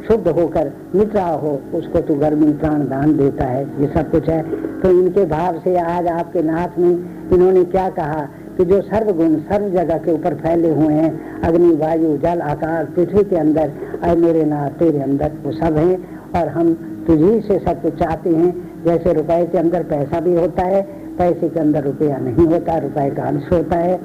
शुद्ध 0.09 0.29
होकर 0.31 0.73
मिट 0.95 1.15
रहा 1.15 1.33
हो, 1.35 1.59
उसको 1.75 2.01
तू 2.01 2.15
गर्मी 2.17 2.53
प्राण 2.55 2.83
दान 2.89 3.17
देता 3.17 3.45
है। 3.47 3.63
ये 3.81 3.89
सब 3.95 4.11
कुछ 4.11 4.29
है। 4.29 4.43
तो 4.81 4.91
इनके 4.93 5.25
भाव 5.27 5.59
से 5.61 5.77
आज 5.79 6.07
आपके 6.09 6.43
नाथ 6.43 6.79
में 6.79 6.91
इन्होंने 7.33 7.65
क्या 7.67 7.89
कहा? 7.93 8.29
कि 8.59 8.65
जो 8.65 8.83
सर्वगुण 8.83 9.37
सर्व 9.37 9.69
जगह 9.69 9.99
के 9.99 10.13
ऊपर 10.13 10.35
फैले 10.35 10.71
हुए 10.71 10.95
हैं, 10.95 11.41
अग्नि, 11.41 11.77
वायु, 11.77 12.17
जल, 12.17 12.41
आकाश, 12.41 12.87
पृथ्वी 12.89 13.25
के 13.25 13.37
अंदर, 13.37 13.73
अरे 14.03 14.21
मेरे 14.21 14.45
नाथ, 14.45 14.71
तेरे 14.71 14.99
अंदर 14.99 15.31
वो 15.45 15.53
सब 15.53 15.77
हैं। 15.77 16.19
और 16.37 16.49
हम 16.49 16.75
तुझी 17.07 17.41
से 17.41 17.59
सब 17.59 17.83
कुछ 17.83 17.95
चाहते 17.95 18.31
हैं। 18.31 18.69
जैसे 18.85 19.13
रुपए 19.13 19.49
के 19.53 19.59
अंदर 19.59 19.83
पैसा 19.83 20.21
भी 20.21 20.35
होता 20.35 20.63
है, 20.63 20.83
पैसे 21.19 21.49
के 21.49 21.61
अंदर 21.61 21.85
रुपया 21.85 22.19
नहीं 22.19 22.47
होता, 22.47 22.79
रुपए 22.79 23.11
का 23.11 23.23
अंश 23.23 23.43
होता 23.53 23.77
है। 23.77 24.01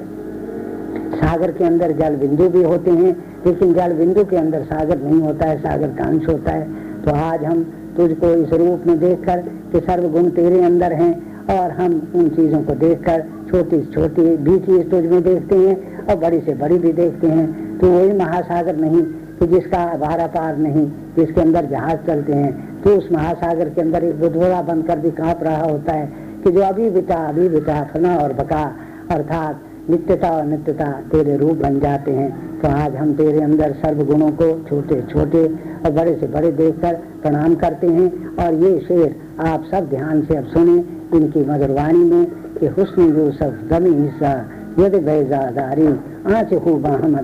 सागर 1.14 1.52
के 1.52 1.64
अंदर 1.64 1.92
जल 1.92 2.16
बिंदु 2.16 2.48
भी 2.48 2.62
होते 2.62 2.90
हैं, 2.90 3.24
लेकिन 3.46 3.74
जल 3.74 3.92
बिंदु 3.92 4.24
के 4.24 4.36
अंदर 4.36 4.62
सागर 4.62 4.98
नहीं 4.98 5.20
होता 5.20 5.46
है, 5.46 5.58
सागर 5.58 5.88
का 5.88 6.04
अंश 6.04 6.28
होता 6.28 6.52
है। 6.52 6.68
तो 7.02 7.10
आज 7.10 7.44
हम 7.44 7.72
तुझको 7.96 8.28
इस 8.28 8.52
रूप 8.52 8.86
में 8.86 8.98
देखकर 8.98 9.36
कि 9.72 9.80
सर्वगुण 9.80 10.28
तेरे 10.28 10.62
अंदर 10.62 10.92
हैं, 10.92 11.34
और 11.44 11.70
हम 11.70 12.12
उन 12.14 12.28
चीज़ों 12.28 12.62
को 12.62 12.74
देखकर 12.74 13.24
छोटी 13.54 13.80
छोटी 13.86 14.22
भी 14.36 14.58
चीज़ 14.58 14.82
तुझ 14.88 15.04
में 15.04 15.22
देखते 15.22 15.56
हैं 15.56 16.06
और 16.06 16.16
बड़ी 16.18 16.40
से 16.40 16.54
बड़ी 16.54 16.78
भी 16.78 16.92
देखते 16.92 17.26
हैं। 17.28 17.78
तो 17.78 17.90
वही 17.90 18.12
महासागर 18.12 18.76
नहीं, 18.76 19.02
कि 19.38 19.46
जिसका 19.46 19.84
भारा 19.98 20.26
पार 20.26 20.56
नहीं, 20.58 20.86
जिसके 21.16 21.40
अंदर 21.40 21.64
जहाज़ 21.64 21.98
चलते 22.06 22.32
हैं 22.32 22.82
तो 22.82 22.96
उस 22.96 23.08
महासागर 23.12 23.68
के 23.68 23.80
अंदर 23.80 24.04
एक 24.04 24.18
बुधोरा 24.20 24.60
बनकर 24.62 24.98
भी 24.98 25.10
काँप 25.10 25.42
रहा 25.42 25.62
होता 25.62 25.92
है 25.92 26.06
कि 26.44 26.50
जो 26.50 26.60
अभी 26.60 26.90
बिता 26.90 27.16
अभी 27.28 27.48
बिता, 27.48 27.82
फना 27.84 28.16
और 28.16 28.32
बका, 28.32 28.64
अर्थात 29.10 29.60
नित्यता 29.90 30.30
और 30.30 30.44
नित्यता 30.44 30.90
तेरे 31.12 31.36
रूप 31.36 31.56
बन 31.58 31.78
जाते 31.80 32.12
हैं। 32.12 32.60
तो 32.60 32.68
आज 32.70 32.96
हम 32.96 33.12
तेरे 33.14 33.40
अंदर 33.40 33.72
सर्व 33.72 34.04
गुणों 34.04 34.30
को 34.32 34.48
छोटे 34.68 35.00
छोटे 35.02 35.44
और 35.46 35.92
बड़े 35.92 36.16
से 36.20 36.26
बड़े 36.26 36.52
देखकर 36.52 36.94
प्रणाम 37.22 37.54
करते 37.54 37.86
हैं। 37.88 38.08
और 38.36 38.54
ये 38.62 38.78
शेर 38.80 39.16
आप 39.46 39.64
सब 39.70 39.88
ध्यान 39.88 40.22
से 40.22 40.36
अब 40.36 40.44
सुने 40.46 40.78
इनकी 41.14 41.44
मधुरवाणी 41.44 42.04
में 42.04 42.24
कि 42.54 42.66
हुस्न 42.76 43.08
यूसफ 43.10 43.58
दमी 43.70 43.94
हिस्सा 43.94 44.32
यदि 44.78 44.98
बैजादारी 45.00 45.86
आँच 46.34 46.54
खूबा 46.64 46.90
हम 46.94 47.16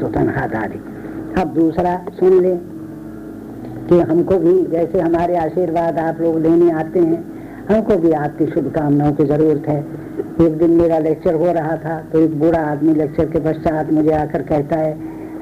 तो 0.00 0.08
तनहादारी। 0.08 0.80
अब 1.40 1.52
दूसरा 1.54 1.94
सुन 2.18 2.40
ले 2.42 2.54
कि 3.88 3.98
हमको 4.02 4.38
भी 4.38 4.54
जैसे 4.66 5.00
हमारे 5.00 5.36
आशीर्वाद 5.36 5.98
आप 5.98 6.20
लोग 6.20 6.38
लेने 6.38 6.70
आते 6.72 7.00
हैं, 7.00 7.20
हमको 7.68 7.96
भी 7.96 8.10
आपकी 8.14 8.46
शुभकामनाओं 8.46 9.12
की 9.12 9.24
ज़रूरत 9.26 9.68
है। 9.68 9.78
एक 10.40 10.58
दिन 10.58 10.70
मेरा 10.72 10.98
लेक्चर 11.00 11.34
हो 11.34 11.52
रहा 11.52 11.76
था 11.76 12.00
तो 12.12 12.18
एक 12.18 12.38
बूढ़ा 12.40 12.60
आदमी 12.62 12.94
लेक्चर 12.94 13.26
के 13.26 13.40
पश्चात 13.42 13.92
मुझे 13.92 14.12
आकर 14.14 14.42
कहता 14.42 14.76
है, 14.76 14.92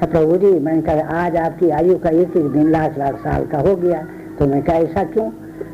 प्रभु 0.03 0.37
जी, 0.37 0.51
मैंने 0.59 0.81
कहा, 0.81 1.19
आज 1.19 1.35
आपकी 1.37 1.69
आयु 1.71 1.97
का 1.97 2.09
एक 2.11 2.37
एक 2.37 2.47
दिन, 2.47 2.69
लाख 2.71 2.97
लाख 2.97 3.19
साल 3.19 3.45
का 3.45 3.59
हो 3.59 3.75
गया। 3.75 4.05
तो 4.39 4.45
मैं 4.45 4.61
कहा, 4.63 4.75
ऐसा 4.77 5.03
क्यों? 5.03 5.29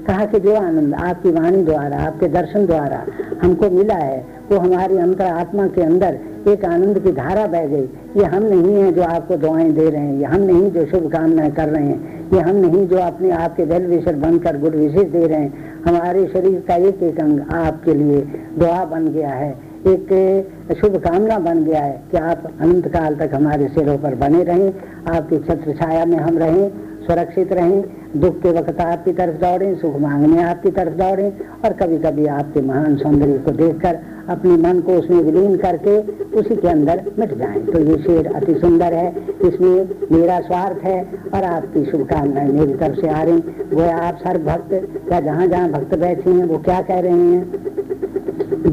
कहा 0.08 0.26
कि 0.26 0.40
जो 0.40 0.56
आनंद, 0.56 0.94
आपकी 0.96 1.32
वाणी 1.32 1.62
द्वारा, 1.64 1.98
आपके 1.98 2.28
दर्शन 2.30 2.66
द्वारा 2.66 3.04
हमको 3.44 3.70
मिला 3.70 3.96
है, 3.96 4.24
वो 4.52 4.58
हमारी 4.60 4.98
अंतर 4.98 5.26
आत्मा 5.26 5.68
के 5.68 5.82
अंदर 5.82 6.20
एक 6.48 6.66
आनंद 6.66 7.00
की 7.00 7.12
धारा 7.14 7.46
बह 7.48 7.66
गई। 7.68 7.88
ये 8.18 8.26
हम 8.26 8.44
नहीं 8.46 8.76
है 8.76 8.92
जो 8.92 9.02
आपको 9.04 9.36
दुआएँ 9.38 9.72
दे 9.72 9.90
रहे 9.90 10.02
हैं, 10.02 10.18
ये 10.20 10.26
हम 10.26 10.42
नहीं 10.42 10.72
जो 10.72 10.86
शुभकामनाएँ 10.86 11.52
कर 11.52 11.70
रहे 11.70 11.86
हैं, 11.86 12.30
ये 12.34 12.40
हम 12.40 12.56
नहीं 12.58 12.88
जो 12.88 12.98
अपने 13.00 13.30
आपके 13.34 13.64
वेल 13.66 13.86
विशर 13.88 14.16
बनकर 14.18 14.58
गुड 14.60 14.76
विशेष 14.76 15.08
दे 15.12 15.26
रहे 15.28 15.40
हैं। 15.40 15.82
हमारे 15.86 16.28
शरीर 16.28 16.64
का 16.68 16.76
एक 16.88 17.04
एक 17.04 17.20
अंग 17.20 17.40
आपके 17.56 17.94
लिए 17.94 18.22
दुआ 18.60 18.84
बन 18.86 19.08
गया 19.08 19.30
है, 19.30 19.52
एक 19.88 20.76
शुभ 20.76 20.96
कामना 20.98 21.38
बन 21.42 21.64
गया 21.64 21.82
है 21.82 22.02
कि 22.12 22.18
आप 22.20 22.44
अनंत 22.62 22.88
काल 22.88 23.16
तक 23.16 23.34
हमारे 23.34 23.68
सिरों 23.70 23.98
पर 23.98 24.16
बने 24.18 24.44
रहें, 24.44 24.74
आपकी 25.08 25.38
छत्र 25.40 25.74
छाया 25.74 26.06
में 26.06 26.18
हम 26.18 26.38
रहें 26.38 26.93
सुरक्षित 27.04 27.52
रहें, 27.54 27.84
दुख 28.16 28.42
के 28.42 28.52
वक्त 28.52 28.80
आपकी 28.82 29.14
तरफ़ 29.14 29.40
दौड़ें, 29.42 29.76
सुख 29.76 29.96
मांगने 30.00 30.42
आपकी 30.44 30.72
तरफ़ 30.72 30.94
दौड़ें, 30.94 31.32
और 31.66 31.74
कभी 31.74 31.98
कभी 32.00 32.26
आपके 32.34 32.62
महान 32.62 32.96
सौंदर्य 32.98 33.38
को 33.38 33.52
देखकर 33.54 34.00
अपने 34.30 34.58
मन 34.58 34.80
को 34.80 34.94
उसमें 34.94 35.22
विलीन 35.22 35.56
करके 35.58 35.98
उसी 36.40 36.56
के 36.56 36.68
अंदर 36.68 37.04
मिट 37.20 37.34
जाएँ। 37.34 37.62
तो 37.64 37.80
ये 37.80 37.98
शेर 37.98 38.32
अति 38.36 38.54
सुंदर 38.54 38.94
है, 38.94 39.08
इसमें 39.42 39.90
मेरा 40.12 40.40
स्वार्थ 40.40 40.84
है, 40.84 41.02
और 41.36 41.44
आपकी 41.44 41.86
शुभकामनाएँ 41.86 42.52
मेरी 42.52 42.74
तरफ़ 42.74 43.00
से 43.02 43.08
आ 43.08 43.22
रही 43.24 43.38
वो 43.74 43.90
आप 43.92 44.18
सर्व 44.18 44.46
भक्त 44.46 44.74
या 45.12 45.20
जहाँ 45.20 45.48
जहाँ 45.48 45.70
भक्त 45.70 45.98
बैठे 45.98 46.30
हैं, 46.30 46.46
वो 46.46 46.58
क्या 46.60 46.82
कह 46.82 47.00
रहे 47.00 47.12
हैं? 47.12 47.52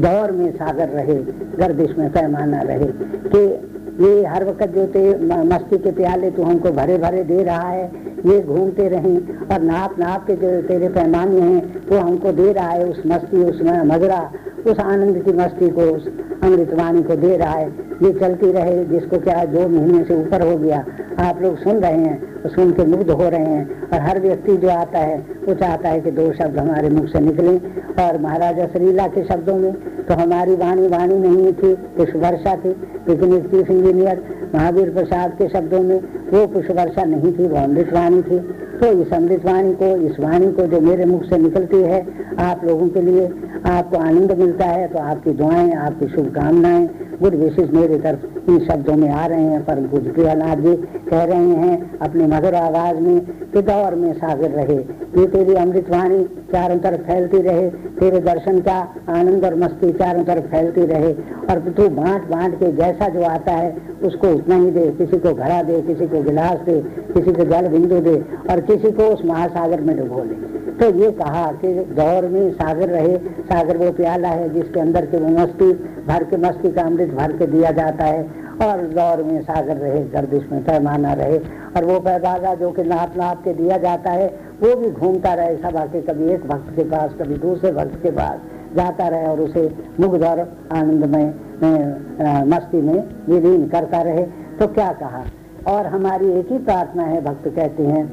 दौर 0.01 0.31
में 0.31 0.51
सागर 0.51 0.89
रहे, 0.89 1.15
गर्दिश 1.57 1.97
में 1.97 2.09
पैमाना 2.11 2.61
रहे, 2.61 2.85
कि 3.27 3.70
ये 4.01 4.25
हर 4.25 4.45
वक्त 4.45 4.67
जो 4.67 4.85
ते 4.87 5.01
मस्ती 5.45 5.77
के 5.77 5.91
प्याले 5.91 6.29
तू 6.31 6.43
हमको 6.43 6.71
भरे 6.71 6.97
भरे 6.97 7.23
दे 7.23 7.43
रहा 7.43 7.69
है, 7.69 7.85
ये 8.25 8.39
घूमते 8.41 8.87
रहें 8.89 9.47
और 9.47 9.61
नाप 9.61 9.99
नाप 9.99 10.25
के 10.27 10.35
जो 10.35 10.61
तेरे 10.67 10.89
पैमाने 10.89 11.41
हैं, 11.41 11.61
वो 11.89 11.97
हमको 11.97 12.31
दे 12.31 12.51
रहा 12.51 12.69
है 12.69 12.85
उस 12.85 13.01
मस्ती, 13.07 13.43
उस 13.43 13.61
मधुरा 13.85 14.29
उस 14.67 14.79
आनंद 14.79 15.17
की 15.23 15.31
मस्ती 15.33 15.69
को, 15.69 15.81
उस 15.91 16.07
अमृतवाणी 16.43 17.01
को 17.03 17.15
दे 17.15 17.35
रहा 17.37 17.53
है। 17.53 17.67
ये 18.03 18.11
चलती 18.19 18.51
रहे, 18.51 18.83
जिसको 18.85 19.19
क्या 19.19 19.43
दो 19.45 19.67
महीने 19.67 20.03
से 20.03 20.15
ऊपर 20.15 20.41
हो 20.41 20.57
गया, 20.57 20.83
आप 21.19 21.41
लोग 21.41 21.57
सुन 21.57 21.77
रहे 21.77 21.97
हैं 21.97 22.49
सुन 22.49 22.71
के 22.71 22.85
मुग्ध 22.85 23.09
हो 23.11 23.29
रहे 23.29 23.45
हैं। 23.45 23.89
और 23.89 24.01
हर 24.01 24.19
व्यक्ति 24.19 24.57
जो 24.57 24.69
आता 24.69 24.99
है, 24.99 25.17
वो 25.47 25.53
चाहता 25.53 25.89
है 25.89 25.99
कि 26.01 26.11
दो 26.11 26.31
शब्द 26.33 26.57
हमारे 26.59 26.89
मुख 26.89 27.07
से 27.07 27.19
निकले। 27.19 27.55
और 28.01 28.17
महाराजा 28.21 28.65
श्रीला 28.67 29.07
के 29.07 29.23
शब्दों 29.25 29.55
में 29.55 29.73
तो 30.05 30.13
हमारी 30.13 30.55
वाणी 30.55 30.87
वाणी 30.87 31.17
नहीं 31.17 31.51
थी, 31.53 31.73
कुछ 31.97 32.15
वर्षा 32.15 32.55
थी, 32.55 32.69
लेकिन 33.09 33.33
एक 33.33 33.47
इंजीनियर 33.91 34.49
महावीर 34.55 34.89
प्रसाद 34.89 35.31
के 35.31 35.47
शब्दों 35.49 35.81
में 35.81 35.99
वो 36.31 36.45
पुष्प 36.47 36.71
वर्षा 36.71 37.03
नहीं 37.03 37.31
थी, 37.33 37.47
वो 37.47 37.57
अमृत 37.57 37.93
वाणी 37.93 38.21
थी। 38.21 38.39
तो 38.79 38.87
इस 39.01 39.13
अमृत 39.13 39.45
वाणी 39.45 39.73
को, 39.73 39.95
इस 40.07 40.19
वाणी 40.19 40.51
को 40.51 40.65
जो 40.67 40.79
मेरे 40.81 41.05
मुख 41.05 41.23
से 41.23 41.37
निकलती 41.37 41.81
है, 41.81 41.99
आप 42.39 42.65
लोगों 42.65 42.87
के 42.87 43.01
लिए 43.01 43.27
आपको 43.71 43.97
आनंद 43.97 44.31
मिलता 44.31 44.65
है 44.65 44.87
तो 44.87 44.99
आपकी 44.99 45.31
दुआएँ, 45.31 45.71
आपकी 45.71 46.07
शुभकामनाएँ 46.07 46.89
गुड 47.21 47.35
विशेष 47.35 47.69
मेरे 47.69 47.97
तरफ़ 47.97 48.49
इन 48.49 48.59
शब्दों 48.59 48.95
में 48.95 49.09
आ 49.09 49.25
रहे 49.25 49.43
हैं, 49.43 49.65
परम 49.65 49.87
पूज 49.87 50.13
प्रियानाथ 50.13 50.55
जी 50.55 50.75
कह 51.09 51.23
रहे 51.23 51.55
हैं, 51.55 51.99
अपनी 51.99 52.23
मधुर 52.23 52.55
आवाज़ 52.55 52.95
में 52.95 53.19
कि 53.51 53.61
दौर 53.61 53.95
में 53.95 54.13
सागर 54.13 54.49
रहे। 54.49 54.77
ये 55.19 55.27
तेरी 55.27 55.53
अमृतवाणी 55.53 56.23
चारों 56.23 56.77
तरफ़ 56.77 57.01
फैलती 57.01 57.41
रहे, 57.41 57.69
तेरे 57.69 58.19
दर्शन 58.19 58.59
का 58.59 58.77
आनंद 59.09 59.45
और 59.45 59.55
मस्ती 59.55 59.91
चारों 59.91 60.23
तरफ़ 60.23 60.45
फैलती 60.45 60.85
रहे। 60.85 61.13
और 61.49 61.59
तू 61.77 61.89
बांट 61.89 62.29
बांट 62.29 62.55
के 62.55 62.71
जैसा 62.71 63.09
जो 63.09 63.23
आता 63.23 63.51
है, 63.51 63.75
उसको 64.03 64.27
उतना 64.27 64.55
ही 64.55 64.71
दे, 64.71 64.87
किसी 64.91 65.17
को 65.17 65.33
घड़ा 65.33 65.61
दे, 65.63 65.81
किसी 65.81 66.07
को 66.07 66.21
गिलास 66.21 66.59
दे, 66.59 66.81
किसी 67.13 67.33
को 67.33 67.43
जल 67.43 67.67
बिंदु 67.67 67.99
दे, 67.99 68.15
और 68.49 68.61
किसी 68.61 68.91
को 68.91 69.03
उस 69.03 69.25
महासागर 69.25 69.81
में 69.81 69.97
डुबो 69.97 70.23
ले 70.23 70.49
तो 70.71 70.85
ये 70.99 71.11
कहा 71.11 71.51
कि 71.51 71.73
दौर 71.73 72.27
में 72.27 72.51
सागर 72.51 72.89
रहे 72.89 73.17
सागर 73.17 73.60
वो 73.77 73.91
प्याला 73.91 74.29
है, 74.29 74.49
जिसके 74.53 74.79
अंदर 74.79 75.05
के 75.05 75.19
मस्ती, 75.31 75.71
भर 76.07 76.23
के 76.23 76.37
मस्ती 76.37 76.71
का 76.71 76.81
अमृत 76.81 77.09
भर 77.09 77.31
के 77.31 77.45
दिया 77.47 77.71
जाता 77.71 78.05
है, 78.05 78.23
और 78.63 78.81
दौर 78.89 79.23
में 79.23 79.41
सागर 79.41 79.77
रहे 79.77 80.03
गर्दिश 80.05 80.43
में 80.51 80.63
पैमाना 80.63 81.13
रहे, 81.13 81.37
और 81.77 81.85
वो 81.85 81.99
पैदागा 81.99 82.53
जो 82.55 82.71
कि 82.71 82.83
नाप 82.83 83.17
नाप 83.17 83.43
के 83.43 83.53
दिया 83.53 83.77
जाता 83.77 84.11
है, 84.11 84.27
वो 84.61 84.75
भी 84.75 84.89
घूमता 84.91 85.33
रहे, 85.33 85.55
सब 85.57 85.77
आके 85.77 86.01
कभी 86.01 86.31
एक 86.33 86.47
भक्त 86.47 86.75
के 86.75 86.83
पास, 86.85 87.13
कभी 87.21 87.35
दूसरे 87.37 87.71
भक्त 87.71 88.01
के 88.03 88.11
पास 88.11 88.39
जाता 88.75 89.07
रहे, 89.07 89.27
और 89.27 89.39
उसे 89.39 89.69
मुग्ध 89.99 90.23
और 90.23 90.39
आनंद 90.71 91.05
में 91.05 92.45
मस्ती 92.49 92.81
में 92.81 93.03
विलीन 93.29 93.67
करता 93.67 94.01
रहे। 94.01 94.23
तो 94.59 94.67
क्या 94.67 94.91
कहा? 94.93 95.23
और 95.67 95.85
हमारी 95.87 96.31
एक 96.31 96.51
ही 96.51 96.57
प्रार्थना 96.59 97.03
है, 97.03 97.21
भक्त 97.23 97.47
कहते 97.47 97.83
हैं, 97.83 98.05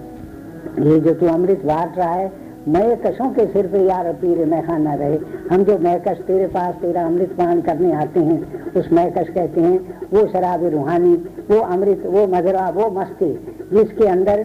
ये 0.81 0.99
जो 1.01 1.15
तू 1.15 1.27
अमृत 1.27 1.65
बांट 1.67 1.99
रहा 1.99 2.13
है 2.13 2.31
मैं 2.69 2.97
कशों 2.97 3.29
के 3.31 3.47
सिर 3.47 3.67
पे 3.67 3.79
यार 3.81 4.13
पीर 4.15 4.45
मैं 4.47 4.61
खाना 4.67 4.95
रहे। 4.95 5.19
हम 5.51 5.63
जो 5.65 5.79
महकश 5.79 6.19
तेरे 6.27 6.47
पास 6.49 6.75
तेरा 6.75 7.03
अमृत 7.03 7.31
पान 7.39 7.61
करने 7.61 7.93
आते 7.95 8.21
हैं, 8.21 8.73
उस 8.73 8.93
महकश 8.93 9.29
कहते 9.29 9.61
हैं, 9.61 9.79
वो 10.13 10.27
शराब 10.29 10.65
रूहानी, 10.67 11.15
वो 11.51 11.61
अमृत, 11.67 12.03
वो 12.07 12.27
मजरा 12.27 12.69
वो 12.71 12.91
मस्ती, 12.91 13.33
जिसके 13.73 14.07
अंदर 14.07 14.45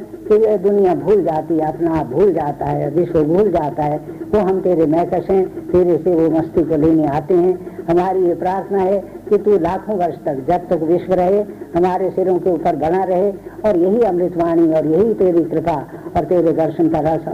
दुनिया 0.60 0.94
भूल 0.96 1.24
जाती 1.24 1.58
है, 1.58 1.68
अपना 1.68 1.92
आप 1.94 2.06
भूल 2.08 2.34
जाता 2.34 2.66
है, 2.68 2.90
विश्व 2.92 3.24
भूल 3.26 3.52
जाता 3.52 3.84
है, 3.84 3.98
वो 4.34 4.40
हम 4.42 4.60
तेरे 4.62 4.86
महकश 4.88 5.30
हैं, 5.30 5.46
तेरे 5.68 5.98
से 5.98 6.16
वो 6.16 6.30
मस्ती 6.30 6.64
को 6.64 6.78
लेने 6.78 7.08
आते 7.08 7.34
हैं। 7.36 7.73
हमारी 7.90 8.26
ये 8.26 8.34
प्रार्थना 8.36 8.82
है 8.82 9.00
कि 9.30 9.38
तू 9.38 9.58
लाखों 9.60 9.98
वर्ष 9.98 10.16
तक 10.26 10.46
जब 10.48 10.68
तक 10.70 10.84
विश्व 10.84 11.14
रहे, 11.14 11.42
हमारे 11.76 12.10
सिरों 12.12 12.38
के 12.40 12.50
ऊपर 12.50 12.76
बना 12.78 13.04
रहे 13.06 13.32
और 13.66 13.78
यही 13.78 14.02
अमृतवाणी 14.06 14.68
और 14.74 14.88
यही 14.88 15.14
तेरी 15.14 15.44
कृपा 15.46 15.76
और 16.18 16.26
तेरे 16.26 16.52
दर्शन 16.54 16.90
का 16.90 17.00
रस 17.04 17.28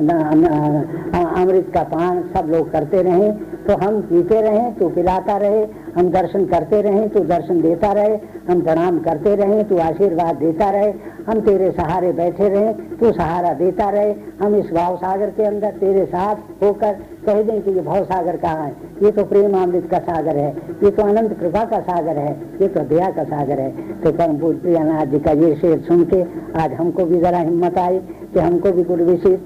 अमृत 1.38 1.72
का 1.74 1.84
पान 1.86 2.22
सब 2.36 2.50
लोग 2.52 2.72
करते 2.72 3.02
रहें। 3.04 3.32
तो 3.66 3.76
हम 3.78 4.00
पीते 4.02 4.42
रहें 4.42 4.74
तो 4.76 4.88
पिलाता 4.90 5.36
रहे, 5.38 5.66
हम 5.96 6.10
दर्शन 6.12 6.46
करते 6.46 6.82
रहें 6.82 7.10
तो 7.10 7.20
दर्शन 7.26 7.62
देता 7.62 7.92
रहे, 7.94 8.18
हम 8.50 8.62
प्रणाम 8.62 9.00
करते 9.00 9.36
रहें 9.36 9.64
तो 9.70 9.78
आशीर्वाद 9.80 10.36
देता 10.38 10.70
रहे, 10.72 10.92
हम 11.28 11.40
तेरे 11.42 11.72
सहारे 11.72 12.12
बैठे 12.14 12.48
रहें 12.50 12.98
तो 12.98 13.12
सहारा 13.12 13.54
देता 13.56 13.90
रहे, 13.90 14.14
हम 14.42 14.56
इस 14.56 14.72
भाव 14.74 14.96
सागर 14.98 15.30
के 15.32 15.44
अंदर 15.44 15.72
तेरे 15.80 16.06
साथ 16.08 16.64
होकर 16.64 16.96
कह 17.30 17.42
दें 17.44 17.62
कि 17.62 17.72
ये 17.72 17.82
भाव 17.82 18.04
सागर 18.06 18.38
कहाँ 18.38 18.66
है? 18.66 18.72
ये 19.04 19.12
तो 19.12 19.24
प्रेम 19.26 19.58
अमृत 19.58 19.88
का 19.92 19.98
सागर 20.06 20.38
है, 20.38 20.50
ये 20.84 20.92
तो 20.92 21.04
अनंत 21.04 21.38
कृपा 21.40 21.64
का 21.66 21.80
सागर 21.82 22.18
है, 22.18 22.32
ये 22.62 22.68
तो 22.68 22.84
दया 22.88 23.10
का 23.12 23.24
सागर 23.26 23.60
है। 23.60 23.70
तो 24.02 24.12
परम 24.12 24.38
प्रियानाथ 24.38 25.06
जी 25.06 25.20
का 25.20 25.32
ये 25.40 25.56
शेर 25.56 25.80
सुन 25.82 26.04
के 26.14 26.22
आज 26.60 26.74
हमको 26.74 27.06
भी 27.06 27.20
जरा 27.20 27.40
हिम्मत 27.40 27.78
आई 27.78 28.00
कि 28.34 28.40
हमको 28.40 28.72
भी 28.72 28.84
गुरु 28.84 29.06
विशेष 29.06 29.40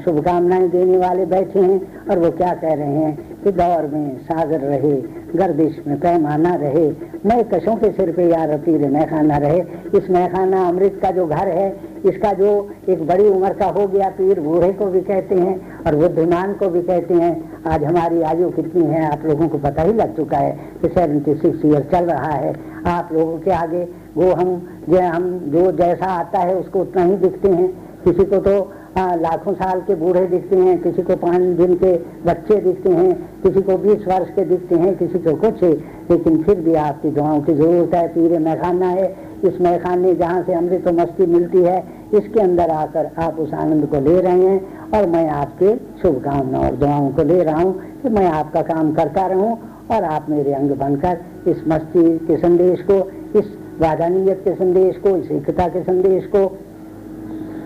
शुभकामनाएँ 0.00 0.68
देने 0.68 0.96
वाले 0.98 1.24
बैठे 1.26 1.60
हैं 1.60 2.08
और 2.08 2.18
वो 2.18 2.30
क्या 2.30 2.52
कह 2.54 2.74
रहे 2.74 2.94
हैं 2.94 3.42
कि 3.44 3.52
दौर 3.52 3.86
में 3.86 4.18
सागर 4.18 4.60
रहे, 4.60 4.96
गर्दिश 5.36 5.80
में 5.86 5.96
पैमाना 6.00 6.54
रहे 6.54 7.14
मैं 7.26 7.42
कशों 7.44 7.76
के 7.76 7.90
सिर 7.92 8.10
पे 8.12 8.28
यार 8.28 8.56
पीर 8.58 8.86
मैखाना 8.88 9.36
रहे। 9.36 9.60
इस 9.94 10.10
मैखाना 10.10 10.66
अमृत 10.68 10.98
का 11.02 11.10
जो 11.10 11.26
घर 11.26 11.48
है, 11.48 11.68
इसका 12.04 12.32
जो 12.32 12.50
एक 12.88 13.06
बड़ी 13.06 13.28
उम्र 13.28 13.52
का 13.52 13.66
हो 13.66 13.86
गया 13.86 14.08
पीर, 14.08 14.40
बूढ़े 14.40 14.72
को 14.72 14.86
भी 14.86 15.00
कहते 15.00 15.34
हैं 15.34 15.84
और 15.84 15.96
बुद्धिमान 15.96 16.52
को 16.52 16.68
भी 16.68 16.82
कहते 16.82 17.14
हैं। 17.14 17.62
आज 17.66 17.84
हमारी 17.84 18.22
आयु 18.22 18.50
कितनी 18.50 18.84
है, 18.84 19.04
आप 19.12 19.24
लोगों 19.26 19.48
को 19.48 19.58
पता 19.58 19.82
ही 19.82 19.92
लग 19.92 20.16
चुका 20.16 20.36
है 20.36 20.58
कि 20.82 20.88
सेवेंटी 20.88 21.34
सिक्स 21.34 21.64
ईयर 21.64 21.88
चल 21.92 22.04
रहा 22.04 22.32
है। 22.32 22.54
आप 22.86 23.08
लोगों 23.12 23.38
के 23.38 23.50
आगे 23.50 23.88
वो 24.16 24.32
हम, 24.32 24.80
जो 24.88 25.00
हम, 25.00 25.38
जो 25.46 25.70
जैसा 25.72 26.12
आता 26.12 26.38
है 26.38 26.54
उसको 26.54 26.80
उतना 26.80 27.02
ही 27.02 27.16
दिखते 27.16 27.48
हैं। 27.48 27.68
किसी 28.04 28.24
को 28.24 28.38
तो 28.38 28.72
लाखों 28.96 29.52
साल 29.54 29.80
के 29.80 29.94
बूढ़े 29.94 30.26
दिखते 30.26 30.56
हैं, 30.56 30.78
किसी 30.82 31.02
को 31.02 31.16
पाँच 31.16 31.42
दिन 31.58 31.74
के 31.74 31.92
बच्चे 32.24 32.56
दिखते 32.60 32.90
हैं, 32.90 33.14
किसी 33.42 33.60
को 33.60 33.76
बीस 33.78 34.06
वर्ष 34.08 34.28
के 34.30 34.44
दिखते 34.44 34.74
हैं, 34.74 34.96
किसी 34.98 35.18
को 35.18 35.34
कुछ 35.36 35.62
लेकिन 36.10 36.42
फिर 36.42 36.60
भी 36.60 36.74
आपकी 36.74 37.10
दुआओं 37.10 37.40
की 37.40 37.54
ज़रूरत 37.54 37.94
है, 37.94 38.06
पीरे 38.08 38.38
मैखाना 38.38 38.88
है। 38.88 39.06
इस 39.44 39.60
मैखाने 39.60 40.14
जहाँ 40.14 40.42
से 40.42 40.54
अमृत 40.54 40.88
मस्ती 40.88 41.26
मिलती 41.26 41.62
है, 41.62 41.78
इसके 42.14 42.40
अंदर 42.40 42.70
आकर 42.70 43.10
आप 43.18 43.38
उस 43.38 43.54
आनंद 43.54 43.86
को 43.86 44.00
ले 44.00 44.20
रहे 44.20 44.42
हैं। 44.42 44.90
और 44.90 45.06
मैं 45.08 45.28
आपके 45.30 45.74
शुभकामना 46.02 46.58
और 46.58 46.74
दुआओं 46.76 47.10
को 47.10 47.22
ले 47.22 47.42
रहा 47.42 47.60
हूँ 47.60 47.74
कि 48.02 48.08
मैं 48.08 48.26
आपका 48.26 48.62
काम 48.62 48.92
करता 48.92 49.26
रहूँ 49.26 49.56
और 49.90 50.04
आप 50.04 50.26
मेरे 50.30 50.52
अंग 50.52 50.70
बनकर 50.70 51.50
इस 51.50 51.62
मस्ती 51.68 52.18
के 52.18 52.36
संदेश 52.36 52.82
को, 52.90 52.98
इस 53.38 53.56
वादानियत 53.80 54.40
के 54.44 54.54
संदेश 54.54 54.96
को, 54.96 55.16
इस 55.16 55.30
एकता 55.30 55.68
के 55.68 55.82
संदेश 55.82 56.26
को 56.26 56.44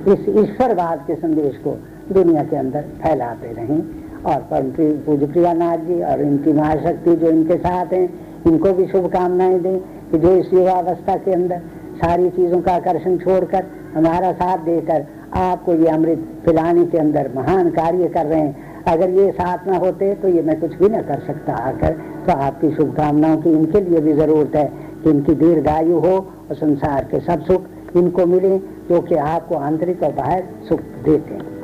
इस 0.09 0.29
ईश्वरवाद 0.39 1.05
के 1.07 1.15
संदेश 1.17 1.57
को 1.65 1.77
दुनिया 2.13 2.43
के 2.43 2.57
अंदर 2.57 2.83
फैलाते 3.03 3.53
रहें। 3.53 3.81
और 4.25 4.41
परम 4.51 4.71
पूज्य 5.05 5.27
प्रियानाथ 5.27 5.79
जी 5.79 6.01
और 6.03 6.21
इनकी 6.23 6.53
महाशक्ति 6.53 7.15
जो 7.17 7.29
इनके 7.31 7.57
साथ 7.57 7.93
हैं, 7.93 8.09
इनको 8.47 8.73
भी 8.73 8.87
शुभकामनाएँ 8.87 9.59
दें 9.59 9.79
कि 10.11 10.19
जो 10.19 10.35
इस 10.37 10.53
युवावस्था 10.53 11.17
के 11.17 11.33
अंदर 11.33 11.61
सारी 11.97 12.31
चीज़ों 12.31 12.61
का 12.61 12.73
आकर्षण 12.73 13.17
छोड़कर 13.19 13.65
हमारा 13.95 14.33
साथ 14.33 14.65
देकर 14.65 15.07
आपको 15.37 15.75
ये 15.75 15.89
अमृत 15.89 16.19
पिलाने 16.47 16.85
के 16.87 16.99
अंदर 16.99 17.31
महान 17.37 17.71
कार्य 17.71 18.09
कर 18.09 18.27
रहे 18.27 18.41
हैं। 18.41 18.85
अगर 18.85 19.11
ये 19.11 19.31
साथ 19.33 19.67
ना 19.67 19.77
होते 19.77 20.15
तो 20.15 20.29
ये 20.29 20.43
मैं 20.43 20.59
कुछ 20.61 20.75
भी 20.79 20.89
ना 20.89 21.03
कर 21.03 21.21
सकता 21.27 21.55
आकर। 21.63 21.93
तो 22.27 22.33
आपकी 22.39 22.71
शुभकामनाओं 22.71 23.37
की 23.37 23.51
इनके 23.51 23.81
लिए 23.81 24.01
भी 24.01 24.13
ज़रूरत 24.15 24.57
है 24.57 24.65
कि 25.05 25.11
इनकी 25.11 25.35
दीर्घायु 25.37 25.99
हो 25.99 26.15
और 26.17 26.55
संसार 26.55 27.05
के 27.05 27.21
सब 27.21 27.45
सुख 27.45 27.97
इनको 27.97 28.27
मिले। 28.27 28.57
जो 28.89 29.01
कि 29.01 29.15
आपको 29.15 29.55
आंतरिक 29.55 30.03
और 30.03 30.13
बाहर 30.13 30.45
सुख 30.69 30.81
देते 30.81 31.35
हैं। 31.35 31.58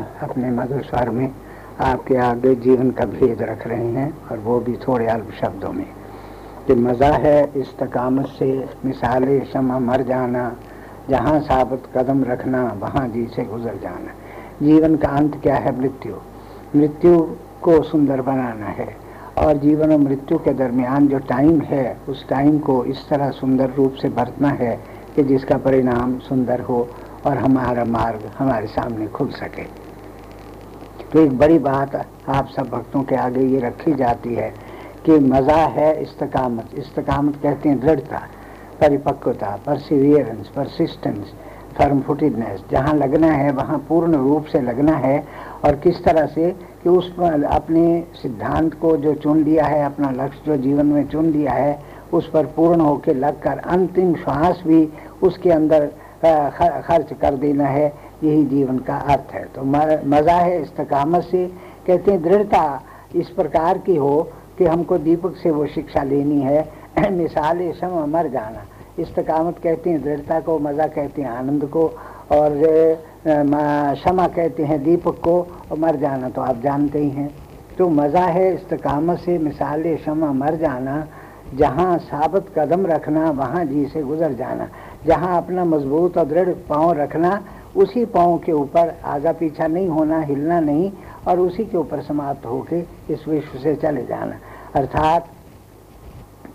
अपने 0.00 0.50
मधुर 0.50 0.82
स्वर 0.82 1.10
में 1.10 1.32
आपके 1.80 2.16
आगे 2.16 2.54
जीवन 2.54 2.90
का 2.90 3.04
भेद 3.04 3.42
रख 3.42 3.66
रहे 3.66 3.86
हैं 3.86 4.28
और 4.30 4.38
वो 4.38 4.60
भी 4.60 4.76
थोड़े 4.76 5.06
अल्प 5.06 5.30
शब्दों 5.40 5.72
में। 5.72 5.86
कि 6.66 6.74
मज़ा 6.74 7.08
है 7.08 7.50
इस 7.56 7.78
तकामत 7.78 8.26
से, 8.26 8.68
मिसाल 8.84 9.40
शमा 9.40 9.78
मर 9.78 10.02
जाना, 10.02 10.56
जहाँ 11.10 11.40
साबित 11.40 11.82
कदम 11.96 12.24
रखना, 12.24 12.76
वहाँ 12.80 13.08
जी 13.08 13.26
से 13.36 13.44
गुजर 13.44 13.78
जाना। 13.82 14.12
जीवन 14.62 14.96
का 14.96 15.08
अंत 15.08 15.40
क्या 15.42 15.56
है? 15.56 15.80
मृत्यु। 15.80 16.12
मृत्यु 16.76 17.20
को 17.62 17.82
सुंदर 17.82 18.22
बनाना 18.22 18.66
है। 18.66 18.96
और 19.38 19.56
जीवन 19.56 19.92
और 19.92 19.98
मृत्यु 19.98 20.38
के 20.38 20.52
दरमियान 20.52 21.08
जो 21.08 21.18
टाइम 21.18 21.60
है, 21.60 21.96
उस 22.08 22.28
टाइम 22.28 22.58
को 22.58 22.84
इस 22.84 23.08
तरह 23.08 23.30
सुंदर 23.30 23.70
रूप 23.70 23.94
से 23.94 24.08
बरतना 24.08 24.48
है 24.48 24.80
कि 25.16 25.22
जिसका 25.22 25.56
परिणाम 25.56 26.18
सुंदर 26.18 26.60
हो 26.60 26.88
और 27.26 27.36
हमारा 27.36 27.84
मार्ग 27.84 28.30
हमारे 28.38 28.66
सामने 28.66 29.06
खुल 29.06 29.28
सके। 29.28 29.79
तो 31.12 31.20
एक 31.20 31.32
बड़ी 31.38 31.58
बात 31.58 31.94
आप 32.28 32.48
सब 32.48 32.68
भक्तों 32.70 33.02
के 33.02 33.16
आगे 33.16 33.44
ये 33.44 33.60
रखी 33.60 33.92
जाती 33.94 34.34
है 34.34 34.48
कि 35.06 35.18
मज़ा 35.20 35.56
है 35.68 35.90
इस्तकामत। 36.02 36.74
इस्तकामत 36.78 37.36
कहते 37.42 37.68
हैं 37.68 37.78
दृढ़ता, 37.80 38.18
परिपक्वता 38.80 39.56
परसिवियरेंस 39.66 40.48
परसिस्टेंस 40.56 41.32
फर्म 41.78 42.00
फुटेडनेस 42.00 42.60
जहाँ 42.70 42.94
लगना 42.94 43.26
है, 43.26 43.50
वहाँ 43.52 43.78
पूर्ण 43.88 44.16
रूप 44.18 44.46
से 44.46 44.60
लगना 44.60 44.96
है 44.96 45.24
और 45.64 45.76
किस 45.76 46.02
तरह 46.04 46.26
से 46.26 46.50
कि 46.82 46.88
उस 46.88 47.08
पर 47.14 47.42
अपने 47.44 47.84
सिद्धांत 48.22 48.74
को 48.74 48.96
जो 48.96 49.14
चुन 49.16 49.42
लिया 49.44 49.64
है, 49.64 49.84
अपना 49.84 50.10
लक्ष्य 50.14 50.42
जो 50.46 50.56
जीवन 50.58 50.86
में 50.86 51.06
चुन 51.08 51.30
लिया 51.30 51.52
है, 51.52 51.78
उस 52.12 52.30
पर 52.30 52.46
पूर्ण 52.56 52.80
होकर 52.80 53.16
लगकर 53.16 53.58
अंतिम 53.68 54.14
श्वास 54.14 54.62
भी 54.66 54.88
उसके 55.22 55.50
अंदर 55.50 55.86
खर्च 56.22 57.12
कर 57.20 57.34
देना 57.36 57.66
है। 57.66 57.92
यही 58.24 58.44
जीवन 58.44 58.78
का 58.78 58.96
अर्थ 58.96 59.32
है। 59.32 59.44
तो 59.44 59.62
मज़ा 60.08 60.34
है 60.34 60.60
इस्तकामत 60.62 61.22
से। 61.22 61.46
कहते 61.86 62.12
हैं, 62.12 62.22
दृढ़ता 62.22 62.82
इस 63.16 63.28
प्रकार 63.28 63.78
की 63.78 63.96
हो 63.96 64.28
कि 64.58 64.64
हमको 64.64 64.98
दीपक 64.98 65.36
से 65.36 65.50
वो 65.50 65.66
शिक्षा 65.66 66.02
लेनी 66.02 66.40
है। 66.40 66.68
मिसाल 67.10 67.58
सम 67.72 68.04
मर 68.08 68.28
जाना। 68.28 68.64
इस्तकामत 68.98 69.58
कहते 69.58 69.90
हैं, 69.90 70.02
दृढ़ता 70.02 70.40
को, 70.40 70.58
मज़ा 70.58 70.86
कहते 70.86 71.22
हैं, 71.22 71.30
आनंद 71.30 71.64
को। 71.64 71.90
और 72.32 72.60
क्षमा 73.24 74.26
कहते 74.26 74.64
हैं, 74.64 74.82
दीपक 74.84 75.20
को, 75.20 75.40
और 75.72 75.78
मर 75.78 75.96
जाना 75.96 76.28
तो 76.28 76.42
आप 76.42 76.60
जानते 76.60 76.98
ही 76.98 77.10
हैं। 77.10 77.30
तो 77.78 77.88
मज़ा 77.88 78.24
है 78.26 78.54
इस्तकामत 78.54 79.18
से। 79.18 79.38
मिसाल 79.38 79.82
क्षमा 79.96 80.32
मर 80.32 80.54
जाना। 80.54 81.06
जहाँ 81.54 81.98
साबित 81.98 82.46
कदम 82.58 82.86
रखना, 82.86 83.30
वहाँ 83.30 83.64
जी 83.64 83.86
से 83.86 84.02
गुजर 84.02 84.32
जाना। 84.32 84.68
जहाँ 85.06 85.36
अपना 85.36 85.64
मज़बूत 85.64 86.18
और 86.18 86.24
दृढ़ 86.24 86.48
पाँव 86.68 86.92
रखना 86.92 87.40
उसी 87.76 88.04
पाँव 88.04 88.38
के 88.38 88.52
ऊपर 88.52 88.94
आगा 89.04 89.32
पीछा 89.32 89.66
नहीं 89.66 89.88
होना, 89.88 90.20
हिलना 90.20 90.60
नहीं, 90.60 90.90
और 91.28 91.40
उसी 91.40 91.64
के 91.64 91.76
ऊपर 91.76 92.02
समाप्त 92.02 92.46
होके 92.46 92.80
इस 93.12 93.28
विश्व 93.28 93.58
से 93.58 93.74
चले 93.76 94.04
जाना। 94.04 94.38
अर्थात 94.74 95.28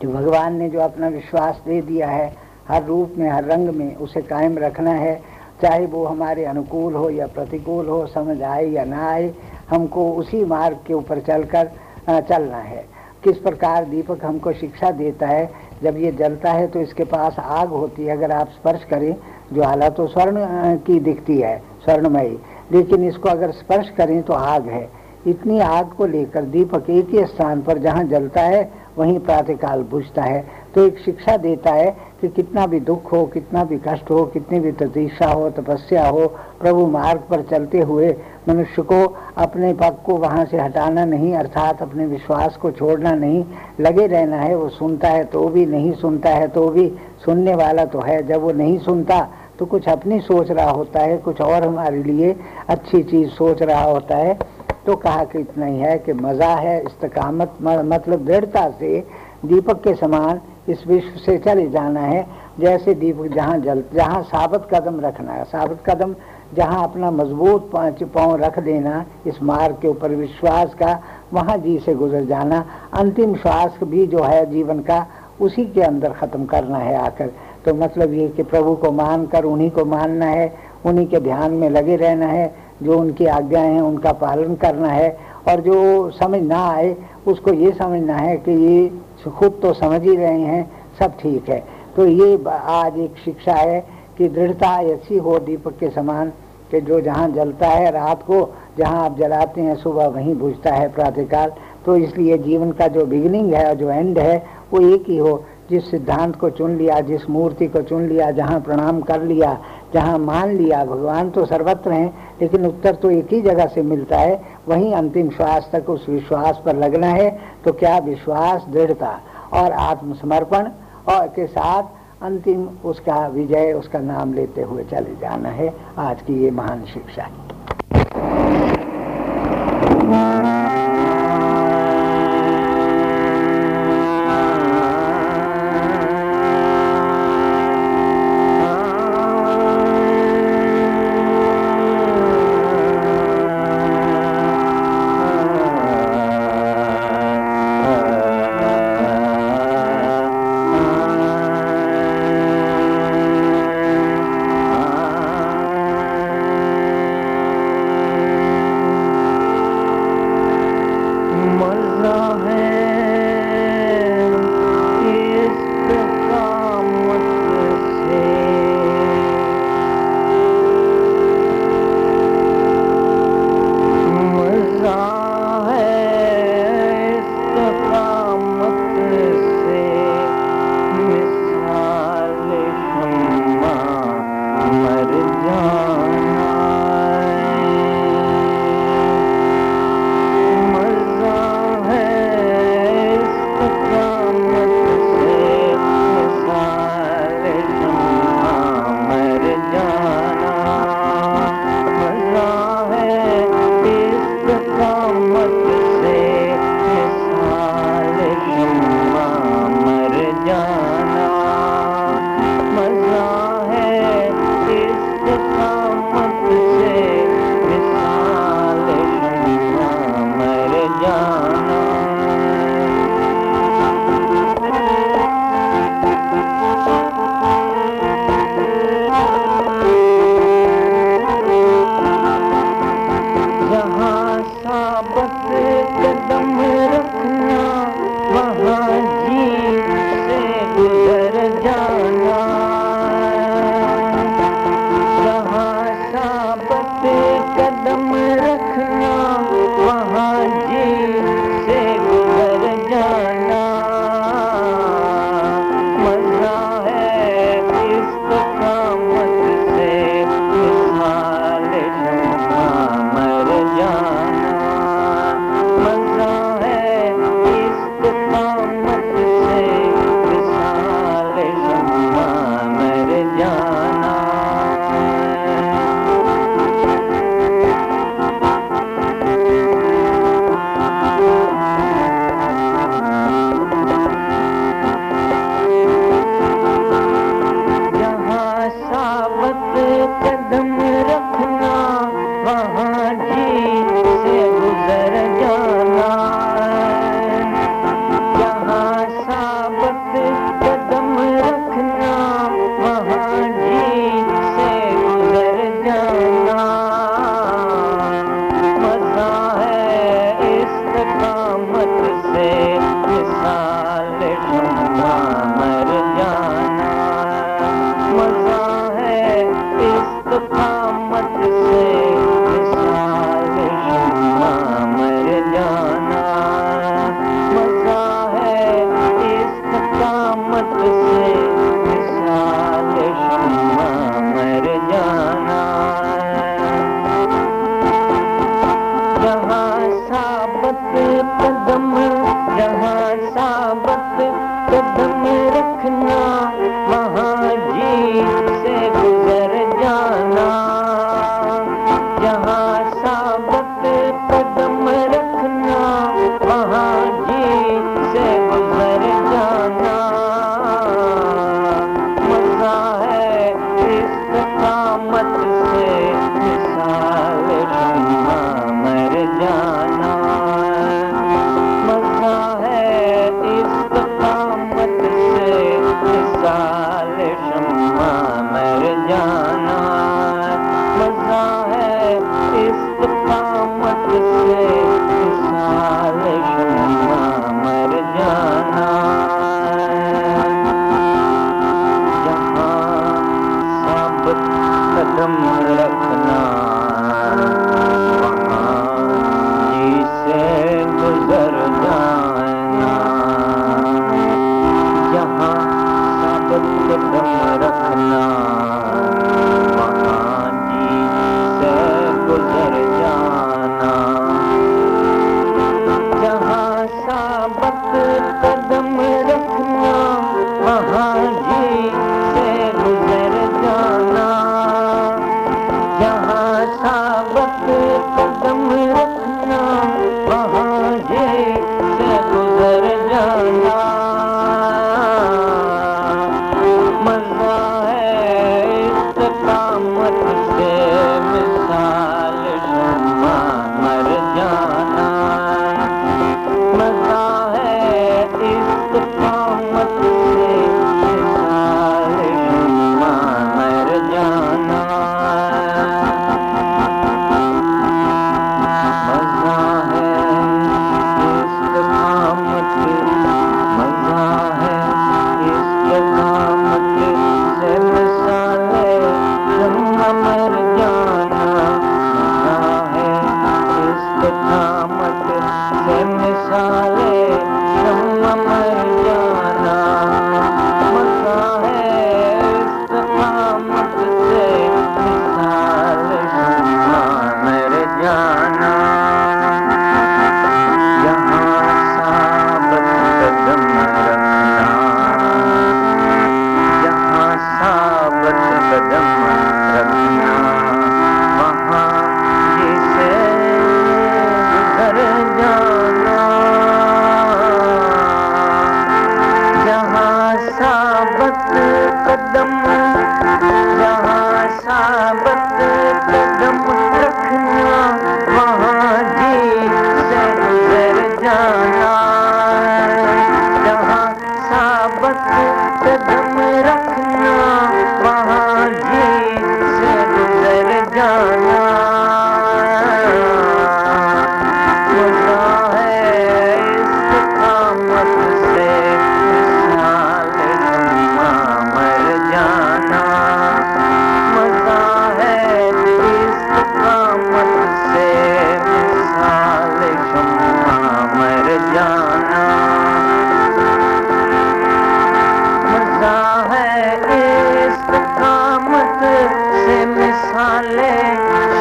जो 0.02 0.12
भगवान 0.14 0.56
ने 0.56 0.70
जो 0.70 0.80
अपना 0.80 1.08
विश्वास 1.08 1.62
दे 1.66 1.82
दिया 1.82 2.08
है, 2.08 2.36
हर 2.68 2.84
रूप 2.84 3.14
में, 3.18 3.30
हर 3.30 3.44
रंग 3.44 3.70
में, 3.70 3.96
उसे 3.96 4.22
कायम 4.22 4.58
रखना 4.58 4.92
है। 4.92 5.22
चाहे 5.62 5.86
वो 5.86 6.06
हमारे 6.06 6.46
अनुकूल 6.46 6.94
हो 6.94 7.10
या 7.10 7.28
प्रतिकूल 7.28 7.88
हो, 7.88 8.06
समझ 8.08 8.42
आए 8.42 8.66
या 8.66 8.84
ना 8.84 9.10
आए, 9.10 9.34
हमको 9.70 10.12
उसी 10.12 10.44
मार्ग 10.46 10.80
के 10.88 10.94
ऊपर 10.94 11.20
चलकर 11.20 11.72
चलना 12.10 12.58
है। 12.58 12.86
किस 13.24 13.38
प्रकार 13.38 13.86
दीपक 13.86 14.26
हमको 14.26 14.52
शिक्षा 14.54 14.92
देता 14.92 15.28
है 15.28 15.46
जब 15.84 15.98
ये 15.98 16.12
जलता 16.12 16.52
है 16.52 16.68
तो 16.68 16.80
इसके 16.80 17.04
पास 17.04 17.36
आग 17.40 17.70
होती 17.70 18.06
है। 18.06 18.18
अगर 18.18 18.32
आप 18.32 18.50
स्पर्श 18.50 18.84
करें 18.84 19.16
ज्वाला 19.54 19.90
तो 19.90 20.08
स्वर्ण 20.08 20.76
की 20.78 21.00
दिखती 21.00 21.38
है, 21.38 21.58
स्वर्णमयी। 21.84 22.38
लेकिन 22.72 23.04
इसको 23.04 23.30
अगर 23.30 23.52
स्पर्श 23.52 23.90
करें 23.90 24.22
तो 24.24 24.34
आग 24.34 24.68
है। 24.68 24.88
इतनी 25.28 25.60
आग 25.60 25.90
को 25.90 26.06
लेकर 26.06 26.44
दीपक 26.46 26.90
एक 26.90 27.10
ही 27.10 27.26
स्थान 27.26 27.62
पर 27.62 27.78
जहाँ 27.78 28.04
जलता 28.04 28.42
है, 28.42 28.70
वहीं 28.98 29.20
प्रातःकाल 29.20 29.84
बुझता 29.84 30.24
है। 30.24 30.44
तो 30.76 30.86
एक 30.86 30.98
शिक्षा 31.00 31.36
देता 31.38 31.72
है 31.72 31.90
कि 32.22 32.28
कितना 32.30 32.66
भी 32.68 32.80
दुख 32.80 33.12
हो, 33.12 33.26
कितना 33.26 33.64
भी 33.64 33.78
कष्ट 33.78 34.10
हो, 34.12 34.24
कितनी 34.26 34.60
भी 34.60 34.72
ततीक्षा 34.72 35.28
हो, 35.28 35.50
तपस्या 35.50 36.08
हो, 36.08 36.26
प्रभु 36.60 36.86
मार्ग 36.88 37.22
पर 37.30 37.42
चलते 37.42 37.80
हुए 37.82 38.10
मनुष्य 38.50 38.82
को 38.82 39.04
अपने 39.38 39.74
पग 39.74 40.02
को 40.06 40.16
वहाँ 40.18 40.46
से 40.46 40.58
हटाना 40.58 41.06
नहीं, 41.06 41.34
अर्थात 41.36 41.82
अपने 41.82 42.06
विश्वास 42.06 42.58
को 42.58 42.72
छोड़ना 42.72 43.12
नहीं, 43.14 43.44
लगे 43.80 44.08
रहना 44.08 44.38
है, 44.38 44.56
वो 44.56 44.70
सुनता 44.70 45.10
है 45.10 45.24
तो 45.26 45.48
भी, 45.50 45.66
नहीं 45.66 45.94
सुनता 45.94 46.30
है 46.30 46.48
तो 46.48 46.68
भी, 46.70 46.88
सुनने 47.26 47.54
वाला 47.56 47.86
तो 47.86 48.00
है, 48.00 48.22
जब 48.28 48.42
वो 48.42 48.52
नहीं 48.54 48.78
सुनता 48.80 49.20
तो 49.60 49.66
कुछ 49.66 49.88
अपनी 49.90 50.20
सोच 50.22 50.52
रहा 50.52 50.70
होता 50.70 51.00
है, 51.00 51.18
कुछ 51.18 51.40
और 51.42 51.68
हमारे 51.68 52.04
लिए 52.04 52.36
अच्छी 52.70 53.02
चीज़ 53.04 53.30
सोच 53.30 53.62
रहा 53.62 53.84
होता 53.84 54.18
है। 54.18 54.38
तो 54.86 54.96
कहा 54.96 55.24
कि 55.24 55.40
इतना 55.40 55.66
ही 55.66 55.80
है 55.80 55.98
कि 56.00 56.14
मज़ा 56.14 56.54
है, 56.56 56.82
इस्तकामत 56.82 57.58
मतलब 57.62 58.26
दृढ़ता 58.26 58.70
से 58.80 59.00
दीपक 59.46 59.82
के 59.84 59.94
समान 59.96 60.42
इस 60.70 60.88
विश्व 60.88 61.20
से 61.20 61.38
चले 61.38 61.70
जाना 61.70 62.00
है, 62.00 62.28
जैसे 62.60 62.94
दीपक 62.94 63.36
जहाँ 63.36 63.58
जल, 63.58 63.84
जहाँ 63.94 64.24
साबित 64.24 64.62
कदम 64.74 65.00
रखना 65.00 65.32
है। 65.32 65.44
साबित 65.44 65.78
कदम 65.90 66.16
जहाँ 66.54 66.84
अपना 66.84 67.12
मज़बूत 67.12 67.70
पाँच 67.74 68.04
पाँव 68.04 68.36
रख 68.36 68.60
देना, 68.60 69.06
इस 69.28 69.44
मार्ग 69.44 69.76
के 69.82 69.88
ऊपर 69.88 70.12
विश्वास 70.12 70.74
का, 70.74 71.00
वहाँ 71.34 71.58
जी 71.58 71.80
से 71.80 71.96
गुजर 71.96 72.26
जाना, 72.26 72.66
अंतिम 72.94 73.36
श्वास 73.36 73.80
भी 73.84 74.08
जो 74.08 74.24
है 74.24 74.52
जीवन 74.52 74.80
का, 74.80 75.08
उसी 75.42 75.66
के 75.66 75.82
अंदर 75.82 76.10
ख़त्म 76.10 76.46
करना 76.46 76.78
है 76.78 76.96
आकर। 76.98 77.32
तो 77.66 77.74
मतलब 77.74 78.14
ये 78.14 78.28
कि 78.28 78.44
प्रभु 78.44 78.76
को 78.76 78.92
मान 78.92 79.26
कर 79.26 79.44
उन्हीं 79.44 79.72
को 79.72 79.86
मानना 79.86 80.26
है, 80.26 80.54
उन्हीं 80.86 81.08
के 81.08 81.20
ध्यान 81.20 81.52
में 81.52 81.70
लगे 81.70 81.96
रहना 81.96 82.26
है, 82.26 82.56
जो 82.84 83.00
उनकी 83.00 83.26
आज्ञाएँ 83.26 83.74
हैं, 83.74 83.82
उनका 83.82 84.12
पालन 84.12 84.56
करना 84.56 84.88
है, 84.88 85.18
और 85.48 85.62
जो 85.62 86.10
समझ 86.12 86.42
ना 86.42 86.68
आए, 86.70 86.98
उसको 87.28 87.54
ये 87.54 87.72
समझना 87.72 88.16
है 88.16 88.38
कि 88.38 88.52
ये 88.52 88.92
खुद 89.30 89.60
तो 89.62 89.74
समझ 89.74 90.02
ही 90.02 90.16
रहे 90.16 90.40
हैं, 90.40 90.72
सब 91.00 91.18
ठीक 91.20 91.50
है। 91.50 91.64
तो 91.96 92.06
ये 92.06 92.38
आज 92.50 92.98
एक 93.00 93.18
शिक्षा 93.26 93.54
है 93.54 93.80
कि 94.18 94.28
दृढ़ता 94.30 94.76
ऐसी 94.84 95.18
हो 95.18 95.38
दीपक 95.40 95.78
के 95.80 95.90
समान 95.90 96.32
कि 96.72 96.82
जो 96.82 97.00
जहाँ 97.02 97.28
जलता 97.30 97.68
है 97.68 97.92
रात 97.92 98.24
को, 98.24 98.54
जहाँ 98.78 99.04
आप 99.06 99.18
जलाते 99.18 99.62
हैं, 99.62 99.76
सुबह 99.76 100.08
वहीं 100.08 100.36
बुझता 100.36 100.74
है 100.74 100.88
प्रातःकाल। 100.94 101.52
तो 101.86 101.96
इसलिए 101.98 102.38
जीवन 102.38 102.72
का 102.72 102.88
जो 102.88 103.06
बिगिनिंग 103.06 103.54
है 103.54 103.76
जो 103.76 103.90
एंड 103.90 104.20
है, 104.20 104.38
वो 104.74 104.80
एक 104.90 105.10
ही 105.10 105.18
हो। 105.18 105.44
जिस 105.70 105.90
सिद्धांत 105.92 106.36
को 106.36 106.50
चुन 106.50 106.76
लिया, 106.78 107.00
जिस 107.02 107.30
मूर्ति 107.30 107.68
को 107.68 107.82
चुन 107.82 108.08
लिया, 108.08 108.30
जहाँ 108.32 108.60
प्रणाम 108.62 109.02
कर 109.02 109.22
लिया, 109.22 109.58
जहाँ 109.94 110.18
मान 110.20 110.56
लिया, 110.58 110.84
भगवान 110.86 111.30
तो 111.30 111.46
सर्वत्र 111.46 111.92
हैं, 111.92 112.14
लेकिन 112.42 112.66
उत्तर 112.66 112.96
तो 112.96 113.10
एक 113.10 113.34
ही 113.34 113.42
जगह 113.42 113.68
से 113.68 113.82
मिलता 113.82 114.18
है, 114.18 114.42
वहीं 114.68 114.94
अंतिम 114.94 115.30
श्वास 115.30 115.70
तक 115.74 115.90
उस 115.90 116.08
विश्वास 116.10 116.62
पर 116.66 116.76
लगना 116.76 117.08
है 117.08 117.30
तो 117.66 117.72
क्या 117.74 117.98
विश्वास, 117.98 118.66
दृढ़ता 118.70 119.20
और 119.54 119.72
आत्मसमर्पण 119.72 120.70
और 121.08 121.28
के 121.28 121.48
साथ 121.48 122.24
अंतिम 122.24 122.68
उसका 122.86 123.26
विजय, 123.28 123.74
उसका 123.74 124.00
नाम 124.00 124.34
लेते 124.34 124.62
हुए 124.62 124.84
चले 124.84 125.16
जाना 125.22 125.50
है। 125.50 125.74
आज 125.98 126.22
की 126.22 126.44
ये 126.44 126.52
महान 126.52 126.86
शिक्षा। 126.86 127.24
है 127.24 127.45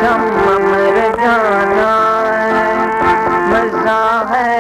हम 0.05 0.23
मर 0.71 0.99
जाना। 1.21 1.93
मज़ा 3.51 4.03
है 4.31 4.53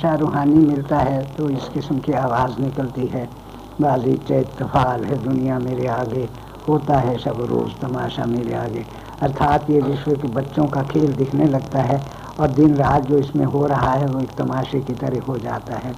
नशा 0.00 0.14
रूहानी 0.14 0.54
मिलता 0.54 0.98
है 0.98 1.22
तो 1.36 1.48
इस 1.50 1.68
किस्म 1.68 1.98
की 1.98 2.12
आवाज़ 2.12 2.60
निकलती 2.60 3.06
है। 3.06 3.28
बाजी 3.80 4.12
चैतफाल 4.28 5.04
है, 5.04 5.16
दुनिया 5.24 5.58
मेरे 5.58 5.86
आगे। 5.86 6.28
होता 6.68 6.98
है 6.98 7.16
सब 7.18 7.40
रोज़ 7.40 7.74
तमाशा 7.82 8.24
मेरे 8.24 8.54
आगे। 8.54 8.84
अर्थात 9.22 9.68
ये 9.70 9.80
विश्व 9.80 10.12
के 10.12 10.28
बच्चों 10.28 10.64
का 10.66 10.82
खेल 10.82 11.12
दिखने 11.12 11.44
लगता 11.44 11.82
है, 11.82 12.00
और 12.40 12.48
दिन 12.48 12.74
रात 12.74 13.06
जो 13.06 13.18
इसमें 13.18 13.44
हो 13.44 13.66
रहा 13.66 13.92
है, 13.92 14.06
वो 14.06 14.20
एक 14.20 14.30
तमाशे 14.30 14.80
की 14.80 14.94
तरह 14.94 15.22
हो 15.22 15.38
जाता 15.38 15.76
है। 15.76 15.92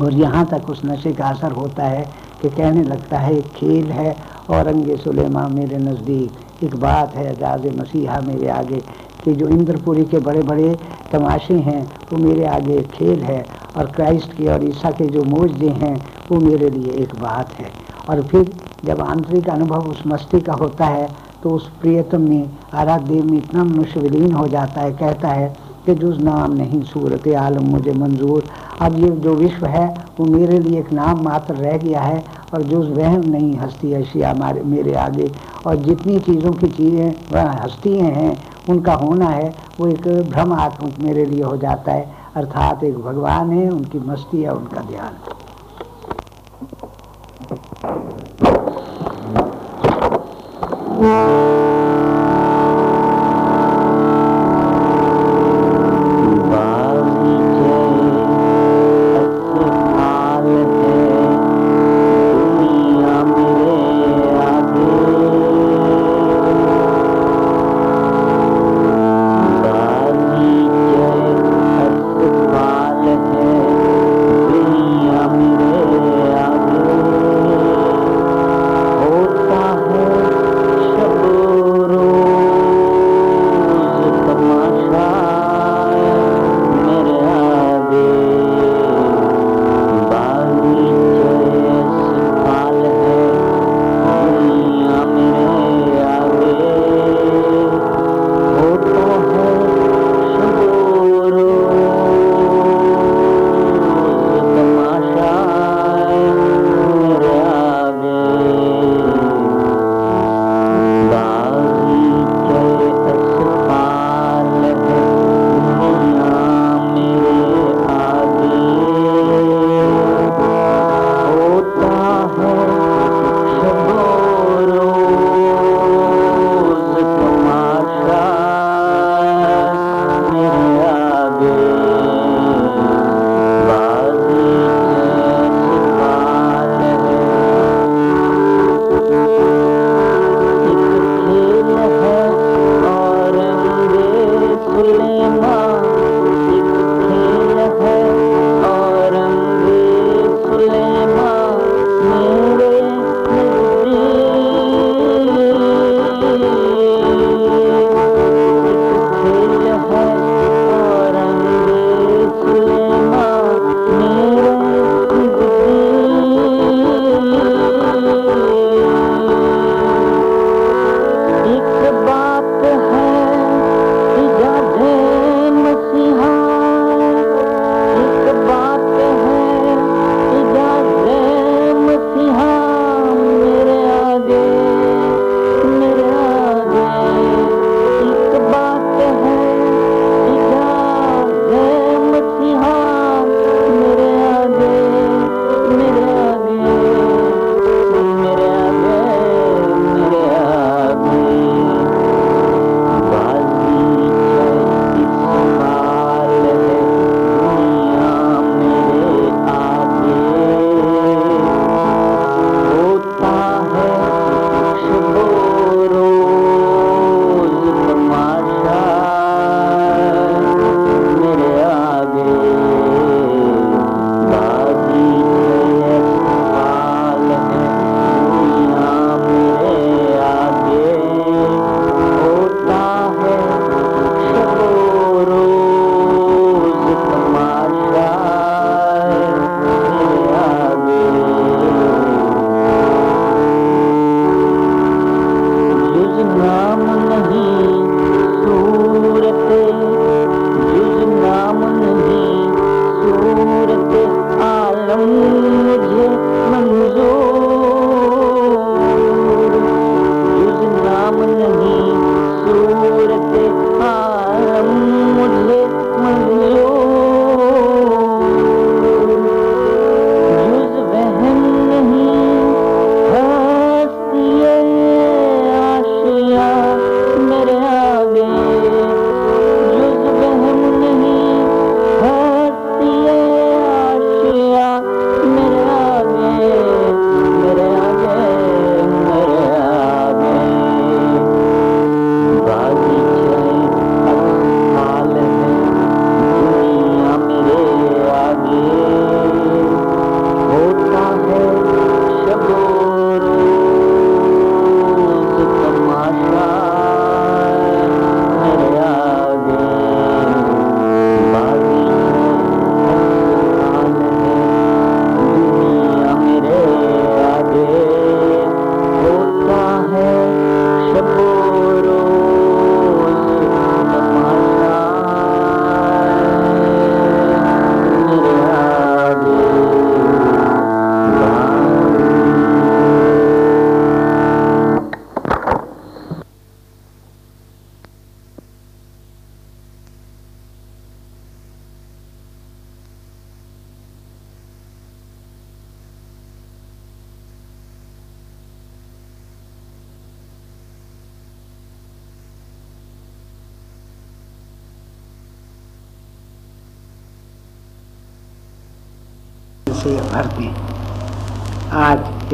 और 0.00 0.14
यहाँ 0.14 0.46
तक 0.46 0.70
उस 0.70 0.82
नशे 0.84 1.12
का 1.12 1.24
असर 1.24 1.52
होता 1.52 1.84
है 1.84 2.04
कि 2.42 2.50
कहने 2.50 2.82
लगता 2.82 3.18
है, 3.18 3.36
एक 3.38 3.46
खेल 3.46 3.90
है, 3.90 4.16
औरंगे 4.50 4.96
सुलेमा 4.96 5.48
मेरे 5.48 5.78
नज़दीक। 5.78 6.64
एक 6.64 6.76
बात 6.76 7.16
है 7.16 7.30
एजाज 7.32 7.66
मसीहा 7.78 8.20
मेरे 8.20 8.48
आगे, 8.48 8.82
कि 9.24 9.32
जो 9.32 9.48
इंद्रपुरी 9.48 10.04
के 10.04 10.18
बड़े 10.18 10.42
बड़े 10.42 10.76
तमाशे 11.12 11.54
हैं, 11.60 11.82
वो 12.12 12.18
मेरे 12.18 12.44
आगे 12.46 12.74
एक 12.74 12.90
खेल 12.90 13.22
है 13.22 13.44
और 13.76 13.90
क्राइस्ट 13.92 14.36
के 14.36 14.46
और 14.48 14.64
ईसा 14.64 14.90
के 14.90 15.06
जो 15.08 15.22
मोजे 15.26 15.70
हैं, 15.82 15.96
वो 16.30 16.38
मेरे 16.40 16.70
लिए 16.70 16.92
एक 17.02 17.14
बात 17.20 17.52
है। 17.54 17.70
और 18.10 18.22
फिर 18.22 18.50
जब 18.84 19.00
आंतरिक 19.02 19.48
अनुभव 19.50 19.90
उस 19.90 20.02
मस्ती 20.06 20.40
का 20.40 20.52
होता 20.54 20.86
है 20.86 21.08
तो 21.42 21.50
उस 21.50 21.68
प्रियतम 21.80 22.28
में 22.28 22.50
आराध 22.74 23.02
देव 23.02 23.24
में 23.24 23.36
इतना 23.38 23.62
मनुष्य 23.64 24.00
विलीन 24.00 24.32
हो 24.32 24.46
जाता 24.48 24.80
है, 24.80 24.92
कहता 24.92 25.28
है 25.28 25.54
कि 25.86 25.94
जुज 25.94 26.20
नाम 26.22 26.52
नहीं, 26.52 26.82
सूरत 26.82 27.26
आलम 27.36 27.64
मुझे 27.70 27.92
मंजूर। 27.92 28.44
अब 28.80 28.98
ये 28.98 29.08
जो 29.16 29.34
विश्व 29.34 29.66
है, 29.66 29.86
वो 30.18 30.26
मेरे 30.26 30.58
लिए 30.58 30.78
एक 30.80 30.92
नाम 30.92 31.22
मात्र 31.24 31.54
रह 31.54 31.76
गया 31.78 32.00
है 32.00 32.22
और 32.54 32.62
जुज 32.62 32.88
वहम 32.90 33.28
नहीं, 33.30 33.56
हस्ती 33.58 33.92
अशिया 33.92 34.32
मेरे 34.64 34.94
आगे। 34.96 35.30
और 35.66 35.76
जितनी 35.78 36.18
चीज़ों 36.20 36.52
की 36.52 36.68
चीज़ें, 36.68 37.14
वह 37.32 37.50
हस्तियाँ 37.62 38.10
हैं 38.10 38.36
उनका 38.68 38.94
होना 38.94 39.26
है, 39.26 39.54
वो 39.80 39.88
एक 39.88 40.30
भ्रम 40.30 40.52
आत्मक 40.52 40.98
मेरे 40.98 41.24
लिए 41.24 41.42
हो 41.42 41.56
जाता 41.56 41.92
है, 41.92 42.16
अर्थात 42.36 42.84
एक 42.84 42.98
भगवान 42.98 43.50
है, 43.50 43.70
उनकी 43.70 43.98
मस्ती 43.98 44.42
है, 44.42 44.52
उनका 44.52 44.80
ध्यान। 44.80 45.16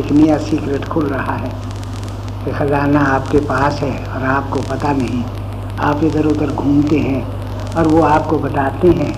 एक 0.08 0.12
नया 0.14 0.36
सीक्रेट 0.38 0.84
खुल 0.84 1.06
रहा 1.06 1.32
है 1.36 1.48
कि 2.44 2.50
खजाना 2.50 3.00
आपके 3.06 3.38
पास 3.46 3.80
है 3.82 3.90
और 4.06 4.22
आपको 4.26 4.60
पता 4.70 4.92
नहीं। 4.92 5.22
आप 5.80 6.04
इधर 6.04 6.26
उधर 6.26 6.52
घूमते 6.52 6.98
हैं 6.98 7.74
और 7.74 7.88
वो 7.88 8.00
आपको 8.02 8.38
बताते 8.38 8.88
हैं 8.90 9.10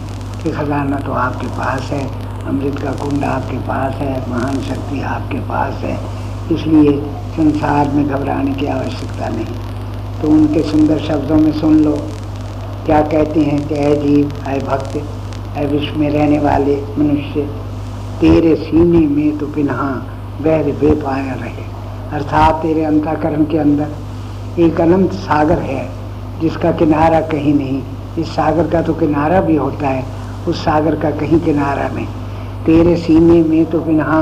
कि 0.43 0.51
खजाना 0.51 0.99
तो 0.99 1.13
आपके 1.15 1.47
पास 1.59 1.91
है, 1.91 2.03
अमृत 2.47 2.83
का 2.83 2.93
कुंड 2.95 3.25
आपके 3.25 3.59
पास 3.69 3.95
है, 3.95 4.31
महान 4.31 4.61
शक्ति 4.63 5.01
आपके 5.13 5.41
पास 5.49 5.75
है। 5.85 5.97
इसलिए 6.55 6.99
संसार 7.37 7.89
में 7.89 8.07
घबराने 8.07 8.55
की 8.55 8.67
आवश्यकता 8.69 9.29
नहीं। 9.29 10.21
तो 10.21 10.29
उनके 10.29 10.63
सुंदर 10.71 10.99
शब्दों 11.01 11.37
में 11.37 11.53
सुन 11.61 11.83
लो। 11.85 11.97
क्या 12.87 13.03
कहते 13.09 13.41
हैं 13.43 13.67
कि 13.69 13.75
अय 13.77 13.97
जीव 13.97 14.33
अय 14.47 14.59
भक्त 14.69 15.03
अय 15.57 15.67
विश्व 15.67 15.99
में 15.99 16.11
रहने 16.11 16.39
वाले 16.41 16.81
मनुष्य, 16.99 17.51
तेरे 18.21 18.57
सीने 18.65 19.07
में 19.07 19.39
तो 19.39 19.47
पिन्हा 19.47 19.93
बहर 20.43 20.65
बेपाया 20.65 21.35
रहे। 21.35 21.65
अर्थात 22.13 22.55
तेरे 22.55 22.85
अंताकरण 22.85 23.45
के 23.45 23.59
अंदर 23.59 23.89
एक 24.61 24.81
अनंत 24.81 25.13
सागर 25.13 25.59
है, 25.59 25.89
जिसका 26.41 26.73
किनारा 26.73 27.21
कहीं 27.21 27.55
नहीं। 27.55 27.83
इस 28.19 28.29
सागर 28.29 28.67
का 28.67 28.83
तो 28.83 28.95
किनारा 28.95 29.41
भी 29.41 29.57
होता 29.57 29.89
है, 29.89 30.05
उस 30.49 30.65
सागर 30.65 30.95
का 30.95 31.11
कहीं 31.11 31.41
किनारा 31.41 31.89
नहीं। 31.89 32.07
तेरे 32.67 32.97
सीने 32.97 33.43
में 33.43 33.65
तो 33.67 33.81
पिन्हा 33.81 34.21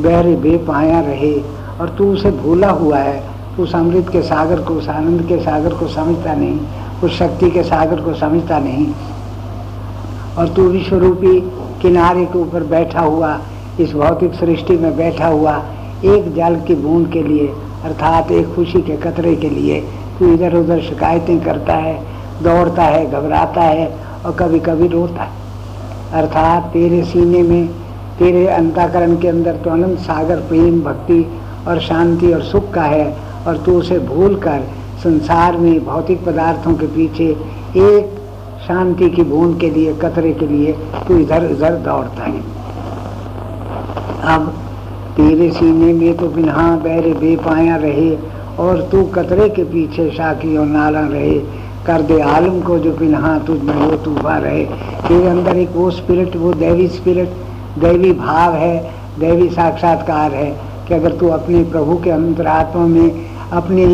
बहरे 0.00 0.36
बेपाया 0.36 1.00
रहे, 1.00 1.34
और 1.80 1.94
तू 1.98 2.12
उसे 2.12 2.30
भूला 2.30 2.70
हुआ 2.70 2.98
है। 2.98 3.22
तू 3.56 3.62
उस 3.62 3.74
अमृत 3.74 4.08
के 4.08 4.22
सागर 4.22 4.60
को, 4.60 4.74
उस 4.74 4.88
आनंद 4.88 5.22
के 5.22 5.38
सागर 5.38 5.74
को 5.74 5.88
समझता 5.88 6.34
नहीं, 6.34 6.60
उस 7.04 7.18
शक्ति 7.18 7.50
के 7.50 7.62
सागर 7.62 8.00
को 8.00 8.14
समझता 8.14 8.58
नहीं। 8.58 8.86
और 10.38 10.48
तू 10.48 10.62
विश्वरूपी 10.62 11.40
किनारे 11.82 12.24
के 12.24 12.38
ऊपर 12.38 12.62
बैठा 12.62 13.00
हुआ 13.00 13.38
इस 13.80 13.92
भौतिक 13.92 14.34
सृष्टि 14.34 14.76
में 14.76 14.96
बैठा 14.96 15.26
हुआ 15.26 15.56
एक 16.04 16.34
जल 16.34 16.56
की 16.66 16.74
बूंद 16.74 17.08
के 17.12 17.22
लिए, 17.22 17.46
अर्थात 17.84 18.30
एक 18.32 18.54
खुशी 18.54 18.82
के 18.82 18.96
कतरे 18.96 19.34
के 19.36 19.48
लिए, 19.50 19.80
तू 20.18 20.32
इधर 20.34 20.54
उधर 20.56 20.80
शिकायतें 20.80 21.40
करता 21.40 21.74
है, 21.76 21.94
दौड़ता 22.42 22.82
है, 22.82 23.10
घबराता 23.10 23.62
है 23.62 23.86
और 24.26 24.32
कभी 24.32 24.60
कभी 24.60 24.88
रोता 24.88 25.22
है। 25.22 25.42
अर्थात 26.14 26.70
तेरे 26.72 27.02
सीने 27.04 27.42
में, 27.42 27.66
तेरे 28.18 28.46
अंताकरण 28.48 29.16
के 29.16 29.28
अंदर 29.28 29.56
तो 29.56 29.70
अनंत 29.70 29.98
सागर 29.98 30.40
प्रेम, 30.48 30.80
भक्ति 30.82 31.24
और 31.68 31.80
शांति 31.80 32.32
और 32.32 32.42
सुख 32.42 32.72
का 32.72 32.82
है 32.82 33.06
और 33.46 33.56
तू 33.56 33.78
उसे 33.78 33.98
भूल 33.98 34.36
कर 34.36 34.66
संसार 35.02 35.56
में 35.56 35.84
भौतिक 35.84 36.24
पदार्थों 36.24 36.74
के 36.74 36.86
पीछे 36.86 37.24
एक 37.24 38.20
शांति 38.66 39.10
की 39.10 39.22
बूंद 39.22 39.58
के 39.60 39.70
लिए, 39.70 39.94
कतरे 39.94 40.32
के 40.32 40.46
लिए 40.46 40.72
तू 41.08 41.18
इधर 41.18 41.50
उधर 41.50 41.76
दौड़ता 41.84 42.24
है। 42.24 42.53
अब 44.26 44.46
तेरे 45.16 45.50
सीने 45.50 45.92
में 45.92 46.16
तो 46.16 46.28
बिना 46.28 46.76
बैरे 46.84 47.12
बेपाया 47.14 47.76
रहे, 47.76 48.14
और 48.58 48.80
तू 48.92 49.02
कतरे 49.14 49.48
के 49.48 49.64
पीछे 49.64 50.10
शाकी 50.10 50.56
और 50.56 50.66
नाला 50.66 51.00
रहे। 51.00 51.38
कर 51.86 52.02
दे 52.02 52.20
आलम 52.22 52.60
को 52.60 52.78
जो 52.78 52.92
बिना 52.92 53.38
तुझ 53.38 53.60
में 53.60 53.74
वो 53.74 53.96
तूफा 54.04 54.36
रहे। 54.38 54.64
तेरे 55.08 55.26
अंदर 55.28 55.56
एक 55.56 55.70
वो 55.76 55.90
स्पिरिट 55.90 56.36
वो 56.36 56.52
दैवी 56.54 56.88
स्पिरिट 56.90 57.28
दैवी 57.78 58.12
भाव 58.12 58.54
है, 58.54 58.76
दैवी 59.18 59.48
साक्षात्कार 59.50 60.34
है, 60.34 60.50
कि 60.88 60.94
अगर 60.94 61.12
तू 61.12 61.28
अपने 61.30 61.62
प्रभु 61.64 61.96
के 61.96 62.10
अंतरात्मा 62.10 62.86
में 62.86 63.26
अपने 63.52 63.86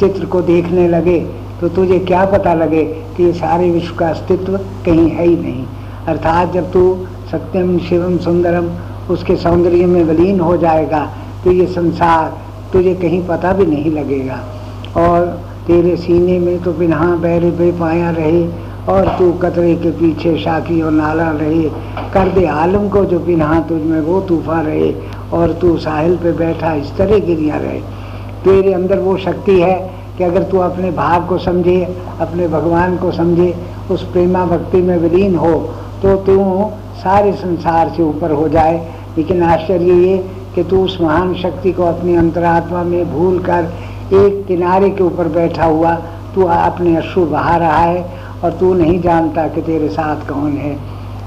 चित्र 0.00 0.26
को 0.26 0.40
देखने 0.42 0.88
लगे 0.88 1.18
तो 1.60 1.68
तुझे 1.68 1.98
क्या 2.00 2.24
पता 2.26 2.54
लगे 2.54 2.84
कि 3.16 3.22
ये 3.24 3.32
सारे 3.32 3.70
विश्व 3.70 3.94
का 3.96 4.08
अस्तित्व 4.08 4.56
कहीं 4.86 5.10
है 5.10 5.26
ही 5.26 5.36
नहीं। 5.36 5.64
अर्थात 6.08 6.52
जब 6.52 6.70
तू 6.72 6.82
सत्यम, 7.30 7.78
शिवम, 7.78 8.16
सुंदरम 8.18 8.68
उसके 9.10 9.36
सौंदर्य 9.36 9.86
में 9.86 10.02
विलीन 10.04 10.40
हो 10.40 10.56
जाएगा 10.56 11.04
तो 11.44 11.52
ये 11.52 11.66
संसार 11.68 12.32
तुझे 12.72 12.94
कहीं 12.94 13.22
पता 13.26 13.52
भी 13.52 13.66
नहीं 13.66 13.90
लगेगा। 13.90 14.38
और 14.98 15.26
तेरे 15.66 15.96
सीने 15.96 16.38
में 16.38 16.62
तो 16.62 16.72
बिना 16.72 17.00
बैर 17.16 17.44
बेपाया 17.52 18.10
रहे, 18.10 18.46
और 18.88 19.08
तू 19.18 19.30
कतरे 19.32 19.74
के 19.76 19.90
पीछे 19.90 20.36
शाकी 20.38 20.80
और 20.82 20.90
नाला 20.90 21.30
रहे। 21.32 21.62
कर 22.14 22.28
दे 22.28 22.46
आलम 22.46 22.88
को 22.88 23.04
जो 23.04 23.18
बिना 23.20 23.60
तुझ 23.68 23.80
में 23.82 24.00
वो 24.00 24.20
तूफा 24.20 24.60
रहे, 24.60 24.92
और 25.32 25.52
तू 25.52 25.76
साहिल 25.78 26.16
पे 26.16 26.32
बैठा 26.38 26.72
इस 26.74 26.96
तरह 26.96 27.18
गिरिया 27.18 27.56
रहे। 27.56 27.80
तेरे 28.44 28.72
अंदर 28.72 28.98
वो 28.98 29.16
शक्ति 29.18 29.60
है 29.60 29.76
कि 30.18 30.24
अगर 30.24 30.42
तू 30.42 30.58
अपने 30.60 30.90
भाव 30.92 31.26
को 31.26 31.38
समझे, 31.38 31.82
अपने 32.20 32.48
भगवान 32.48 32.96
को 32.96 33.12
समझे, 33.12 33.54
उस 33.90 34.02
प्रेमा 34.02 34.44
भक्ति 34.46 34.82
में 34.82 34.96
विलीन 34.98 35.34
हो 35.36 35.54
तो 36.02 36.16
तू 36.26 36.38
सारे 37.02 37.32
संसार 37.32 37.92
से 37.96 38.02
ऊपर 38.02 38.30
हो 38.30 38.48
जाए। 38.48 38.76
लेकिन 39.16 39.42
आश्चर्य 39.42 39.94
ये 39.98 40.16
कि 40.54 40.62
तू 40.64 40.84
उस 40.84 40.98
महान 41.00 41.34
शक्ति 41.34 41.72
को 41.72 41.82
अपनी 41.82 42.14
अंतरात्मा 42.16 42.82
में 42.82 43.12
भूल 43.12 43.38
कर 43.40 43.72
एक 44.14 44.44
किनारे 44.46 44.90
के 44.90 45.02
ऊपर 45.04 45.28
बैठा 45.28 45.64
हुआ, 45.64 45.94
तू 46.34 46.42
अपने 46.42 46.96
अश्रु 46.96 47.24
बहा 47.26 47.56
रहा 47.56 47.78
है 47.78 48.04
और 48.44 48.52
तू 48.52 48.72
नहीं 48.74 49.00
जानता 49.00 49.46
कि 49.48 49.62
तेरे 49.62 49.88
साथ 49.88 50.28
कौन 50.28 50.52
है। 50.56 50.76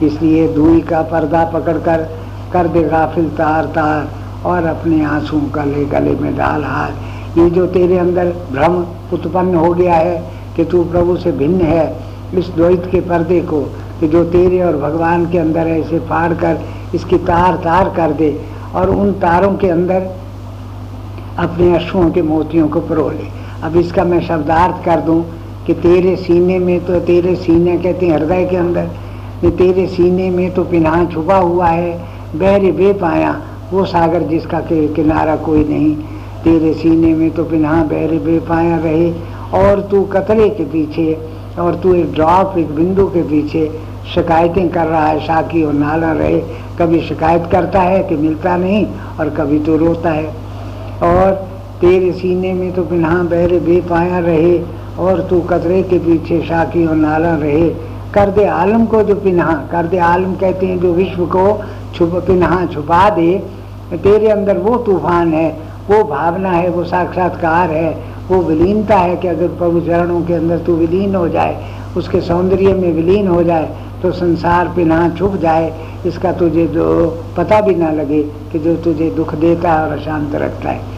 इसलिए 0.03 0.47
दूरी 0.53 0.81
का 0.81 1.01
पर्दा 1.01 1.43
पकड़कर 1.45 2.07
कर 2.53 2.67
दे 2.67 2.83
गाफिल 2.83 3.29
तार 3.29 3.65
तार 3.65 4.07
और 4.45 4.65
अपने 4.65 5.03
आँसू 5.05 5.39
का 5.55 5.63
ले 5.63 5.85
गले 5.85 6.15
में 6.15 6.35
डाल 6.37 6.63
हार 6.63 7.39
ये 7.39 7.49
जो 7.49 7.65
तेरे 7.67 7.97
अंदर 7.97 8.31
भ्रम 8.51 8.75
उत्पन्न 9.13 9.55
हो 9.55 9.73
गया 9.73 9.95
है 9.95 10.17
कि 10.55 10.65
तू 10.65 10.83
प्रभु 10.83 11.15
से 11.17 11.31
भिन्न 11.31 11.61
है, 11.61 11.85
इस 12.33 12.49
द्वैत 12.49 12.85
के 12.91 13.01
पर्दे 13.01 13.39
को 13.41 13.61
कि 13.99 14.07
जो 14.07 14.23
तेरे 14.25 14.61
और 14.61 14.77
भगवान 14.77 15.25
के 15.31 15.37
अंदर 15.37 15.67
है, 15.67 15.79
इसे 15.81 15.99
फाड़ 15.99 16.33
कर, 16.33 16.59
इसकी 16.95 17.17
तार 17.25 17.55
तार 17.63 17.93
कर 17.95 18.11
दे 18.13 18.29
और 18.75 18.89
उन 18.89 19.11
तारों 19.19 19.53
के 19.57 19.69
अंदर 19.69 20.09
अपने 21.39 21.73
अश्वों 21.75 22.09
के 22.11 22.21
मोतियों 22.23 22.67
को 22.67 22.81
परो 22.81 23.09
ले। 23.09 23.27
अब 23.63 23.75
इसका 23.77 24.03
मैं 24.03 24.21
शब्दार्थ 24.21 24.83
कर 24.85 25.01
दूँ 25.01 25.23
कि 25.67 25.73
तेरे 25.75 26.15
सीने 26.15 26.59
में 26.59 26.79
तो 26.85 26.99
तेरे 27.01 27.35
सीने 27.35 27.77
कहते 27.77 28.07
हैं 28.07 28.15
हृदय 28.15 28.45
के 28.45 28.57
अंदर 28.57 28.89
तेरे 29.57 29.85
सीने 29.87 30.29
में 30.31 30.53
तो 30.53 30.63
पिन्हा 30.63 31.03
छुपा 31.05 31.35
हुआ 31.37 31.67
है 31.67 31.91
बहरे 32.35 32.71
बे 32.71 32.91
पाया 32.93 33.35
वो 33.71 33.85
सागर 33.85 34.21
जिसका 34.23 34.59
के, 34.59 34.87
किनारा 34.87 35.35
कोई 35.37 35.63
नहीं। 35.63 35.95
तेरे 36.43 36.73
सीने 36.73 37.13
में 37.13 37.29
तो 37.31 37.43
पिन्हा 37.43 37.83
बहरे 37.83 38.17
बे 38.19 38.39
पाया 38.39 38.77
रहे, 38.77 39.11
और 39.53 39.81
तू 39.81 40.03
कतरे 40.03 40.49
के 40.49 40.63
पीछे, 40.65 41.17
और 41.59 41.75
तू 41.75 41.93
एक 41.93 42.13
ड्रॉप, 42.13 42.57
एक 42.57 42.73
बिंदु 42.75 43.05
के 43.07 43.21
पीछे 43.23 43.65
शिकायतें 44.13 44.69
कर 44.69 44.85
रहा 44.85 45.05
है 45.05 45.19
शाकी 45.19 45.63
और 45.63 45.73
नाला 45.73 46.11
रहे। 46.11 46.39
कभी 46.79 47.01
शिकायत 47.01 47.49
करता 47.51 47.81
है 47.81 48.03
कि 48.03 48.15
मिलता 48.17 48.55
नहीं 48.57 48.85
और 49.19 49.29
कभी 49.29 49.59
तो 49.59 49.77
रोता 49.77 50.11
है। 50.11 50.27
और 51.03 51.31
तेरे 51.81 52.11
सीने 52.11 52.53
में 52.53 52.71
तो 52.71 52.83
पिन्हा 52.83 53.15
बहरे 53.23 53.59
बे 53.59 53.79
पाया 53.81 54.19
रहे 54.19 54.57
और 54.99 55.21
तू 55.29 55.39
कतरे 55.41 55.81
के 55.83 55.99
पीछे 55.99 56.41
शाकी 56.41 56.85
और 56.85 56.95
नाला 56.95 57.35
रहे। 57.35 57.69
कर 58.13 58.29
दे 58.29 58.45
आलम 58.45 58.85
को 58.85 59.01
जो 59.03 59.15
पिन्हा 59.15 59.53
कर 59.71 59.87
दे 59.87 59.97
आलम 59.97 60.35
कहते 60.35 60.65
हैं 60.65 60.79
जो 60.79 60.93
विश्व 60.93 61.25
को 61.25 61.45
छुप 61.95 62.15
पिन्हा 62.27 62.65
छुपा 62.65 63.09
दे। 63.09 63.31
तेरे 63.93 64.27
अंदर 64.27 64.57
वो 64.57 64.77
तूफ़ान 64.77 65.33
है, 65.33 65.49
वो 65.89 66.03
भावना 66.03 66.51
है, 66.51 66.69
वो 66.69 66.83
साक्षात्कार 66.83 67.71
है, 67.71 67.89
वो 68.29 68.41
विलीनता 68.41 68.97
है 68.97 69.15
कि 69.15 69.27
अगर 69.27 69.47
प्रभु 69.57 69.81
चरणों 69.81 70.21
के 70.21 70.33
अंदर 70.33 70.57
तू 70.57 70.75
विलीन 70.75 71.15
हो 71.15 71.27
जाए, 71.29 71.63
उसके 71.97 72.21
सौंदर्य 72.21 72.73
में 72.73 72.91
विलीन 72.93 73.27
हो 73.27 73.43
जाए 73.43 73.69
तो 74.01 74.11
संसार 74.11 74.67
पिन्हा 74.67 75.07
छुप 75.09 75.35
जाए, 75.35 75.73
इसका 76.05 76.31
तुझे 76.31 76.65
जो 76.67 76.85
पता 77.37 77.59
भी 77.61 77.75
ना 77.75 77.91
लगे 77.91 78.21
कि 78.51 78.59
जो 78.59 78.75
तुझे 78.75 79.09
दुख 79.09 79.33
देता 79.35 79.71
है 79.71 79.81
और 79.81 79.97
अशांत 79.97 80.35
रखता 80.35 80.69
है। 80.69 80.93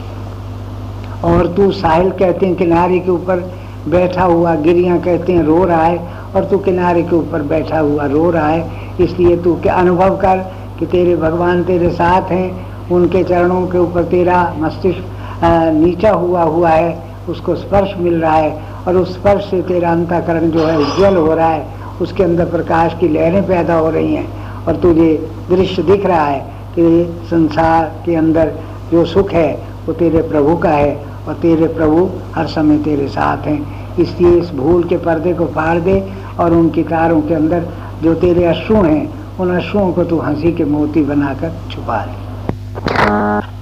और 1.25 1.47
तू 1.47 1.71
साहिल 1.71 2.09
कहते 2.11 2.45
हैं, 2.45 2.55
किनारे 2.55 2.99
के 2.99 3.11
ऊपर 3.11 3.39
बैठा 3.87 4.23
हुआ 4.23 4.55
गिरिया 4.55 4.97
कहते 4.97 5.33
हैं, 5.33 5.43
रो 5.43 5.63
रहा 5.63 5.83
है, 5.83 5.99
और 6.35 6.45
तू 6.45 6.57
किनारे 6.57 7.03
के 7.03 7.15
ऊपर 7.15 7.41
बैठा 7.41 7.79
हुआ 7.79 8.05
रो 8.05 8.29
रहा 8.29 8.47
है। 8.47 8.95
इसलिए 8.99 9.37
तू 9.37 9.55
क्या 9.55 9.75
अनुभव 9.75 10.17
कर 10.17 10.37
कि 10.79 10.85
तेरे 10.85 11.15
भगवान 11.15 11.63
तेरे 11.63 11.89
साथ 11.89 12.31
हैं, 12.31 12.89
उनके 12.89 13.23
चरणों 13.23 13.65
के 13.67 13.77
ऊपर 13.77 14.03
तेरा 14.03 14.41
मस्तिष्क 14.59 15.15
नीचा 15.43 16.11
हुआ 16.11 16.43
हुआ 16.43 16.69
है, 16.69 16.97
उसको 17.29 17.55
स्पर्श 17.55 17.93
मिल 17.97 18.21
रहा 18.21 18.35
है, 18.35 18.59
और 18.87 18.95
उस 18.95 19.13
स्पर्श 19.13 19.49
से 19.49 19.61
तेरा 19.61 19.91
अंतकरण 19.91 20.49
जो 20.49 20.65
है 20.65 20.77
उज्जवल 20.79 21.15
हो 21.15 21.33
रहा 21.33 21.49
है। 21.49 21.76
उसके 22.01 22.23
अंदर 22.23 22.45
प्रकाश 22.45 22.95
की 22.99 23.07
लहरें 23.07 23.47
पैदा 23.47 23.75
हो 23.75 23.89
रही 23.89 24.13
हैं 24.15 24.65
और 24.65 24.75
तुझे 24.75 25.13
दृश्य 25.49 25.83
दिख 25.83 26.05
रहा 26.05 26.25
है 26.25 26.39
कि 26.75 27.25
संसार 27.29 27.85
के 28.05 28.15
अंदर 28.15 28.51
जो 28.91 29.05
सुख 29.05 29.31
है, 29.31 29.51
वो 29.85 29.93
तेरे 29.93 30.21
प्रभु 30.21 30.55
का 30.57 30.69
है 30.69 30.95
और 31.27 31.33
तेरे 31.33 31.67
प्रभु 31.67 32.09
हर 32.35 32.47
समय 32.47 32.77
तेरे 32.77 33.07
साथ 33.07 33.47
हैं। 33.47 33.95
इसलिए 33.97 34.37
इस 34.39 34.51
भूल 34.51 34.83
के 34.83 34.97
पर्दे 34.97 35.33
को 35.33 35.45
फाड़ 35.45 35.77
दे 35.79 35.99
और 36.39 36.53
उन 36.53 36.69
कितारों 36.69 37.21
के 37.21 37.33
अंदर 37.33 37.67
जो 38.01 38.13
तेरे 38.15 38.45
अश्रु 38.45 38.83
हैं, 38.83 39.37
उन 39.37 39.55
अश्रुओं 39.57 39.91
को 39.93 40.03
तू 40.03 40.19
हँसी 40.19 40.51
के 40.53 40.65
मोती 40.65 41.03
बनाकर 41.03 41.53
छुपा 41.71 42.03
ले। 42.05 43.56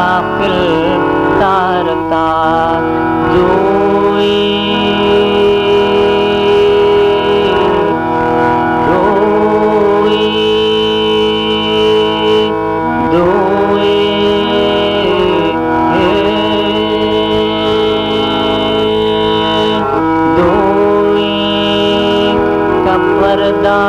गाफिल 0.01 0.53
तार 1.39 1.87
तार 2.11 2.85
दुई 3.33 4.29
दुई 8.87 10.21
दुई 13.13 13.93
दुई 20.37 21.29
पर्दा 23.21 23.79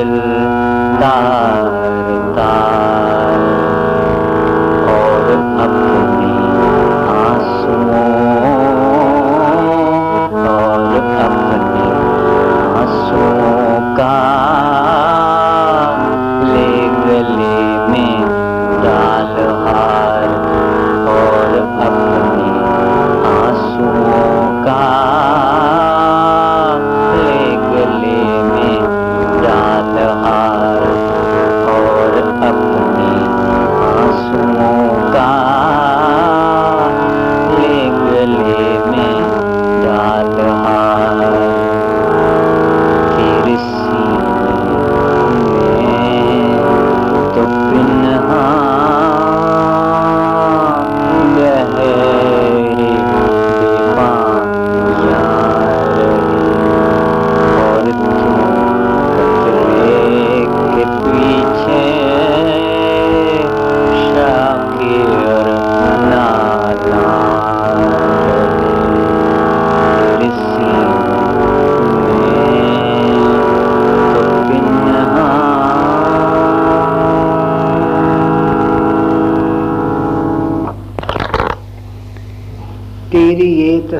गाफिल 0.00 1.89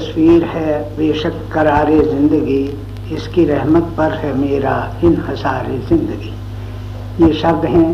तस्वीर 0.01 0.45
है, 0.45 0.97
बेशक 0.97 1.33
करारे 1.53 1.99
ज़िंदगी। 2.03 3.15
इसकी 3.15 3.45
रहमत 3.45 3.93
पर 3.97 4.13
है 4.13 4.33
मेरा 4.35 4.75
इन 5.05 5.17
हसारे 5.27 5.79
ज़िंदगी। 5.89 6.33
ये 7.25 7.33
शब्द 7.33 7.65
हैं 7.65 7.93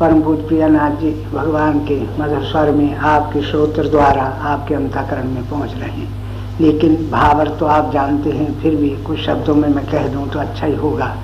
परम 0.00 0.22
पूज 0.22 0.38
प्रियानाथ 0.48 0.96
जी, 0.96 1.10
भगवान 1.32 1.78
के 1.80 2.00
मधुर 2.18 2.44
स्वर 2.44 2.70
में 2.70 2.94
आपके 2.96 3.42
श्रोत्र 3.42 3.88
द्वारा 3.88 4.22
आपके 4.22 4.74
अंतकरण 4.74 5.28
में 5.28 5.48
पहुँच 5.50 5.74
रहे 5.74 5.90
हैं। 5.90 6.58
लेकिन 6.60 6.96
भावर 7.10 7.48
तो 7.58 7.66
आप 7.66 7.92
जानते 7.92 8.30
हैं, 8.30 8.60
फिर 8.62 8.76
भी 8.76 8.90
कुछ 9.04 9.20
शब्दों 9.20 9.54
में 9.54 9.68
मैं 9.68 9.86
कह 9.86 10.08
दूँ 10.08 10.28
तो 10.28 10.38
अच्छा 10.38 10.66
ही 10.66 10.74
होगा। 10.76 11.14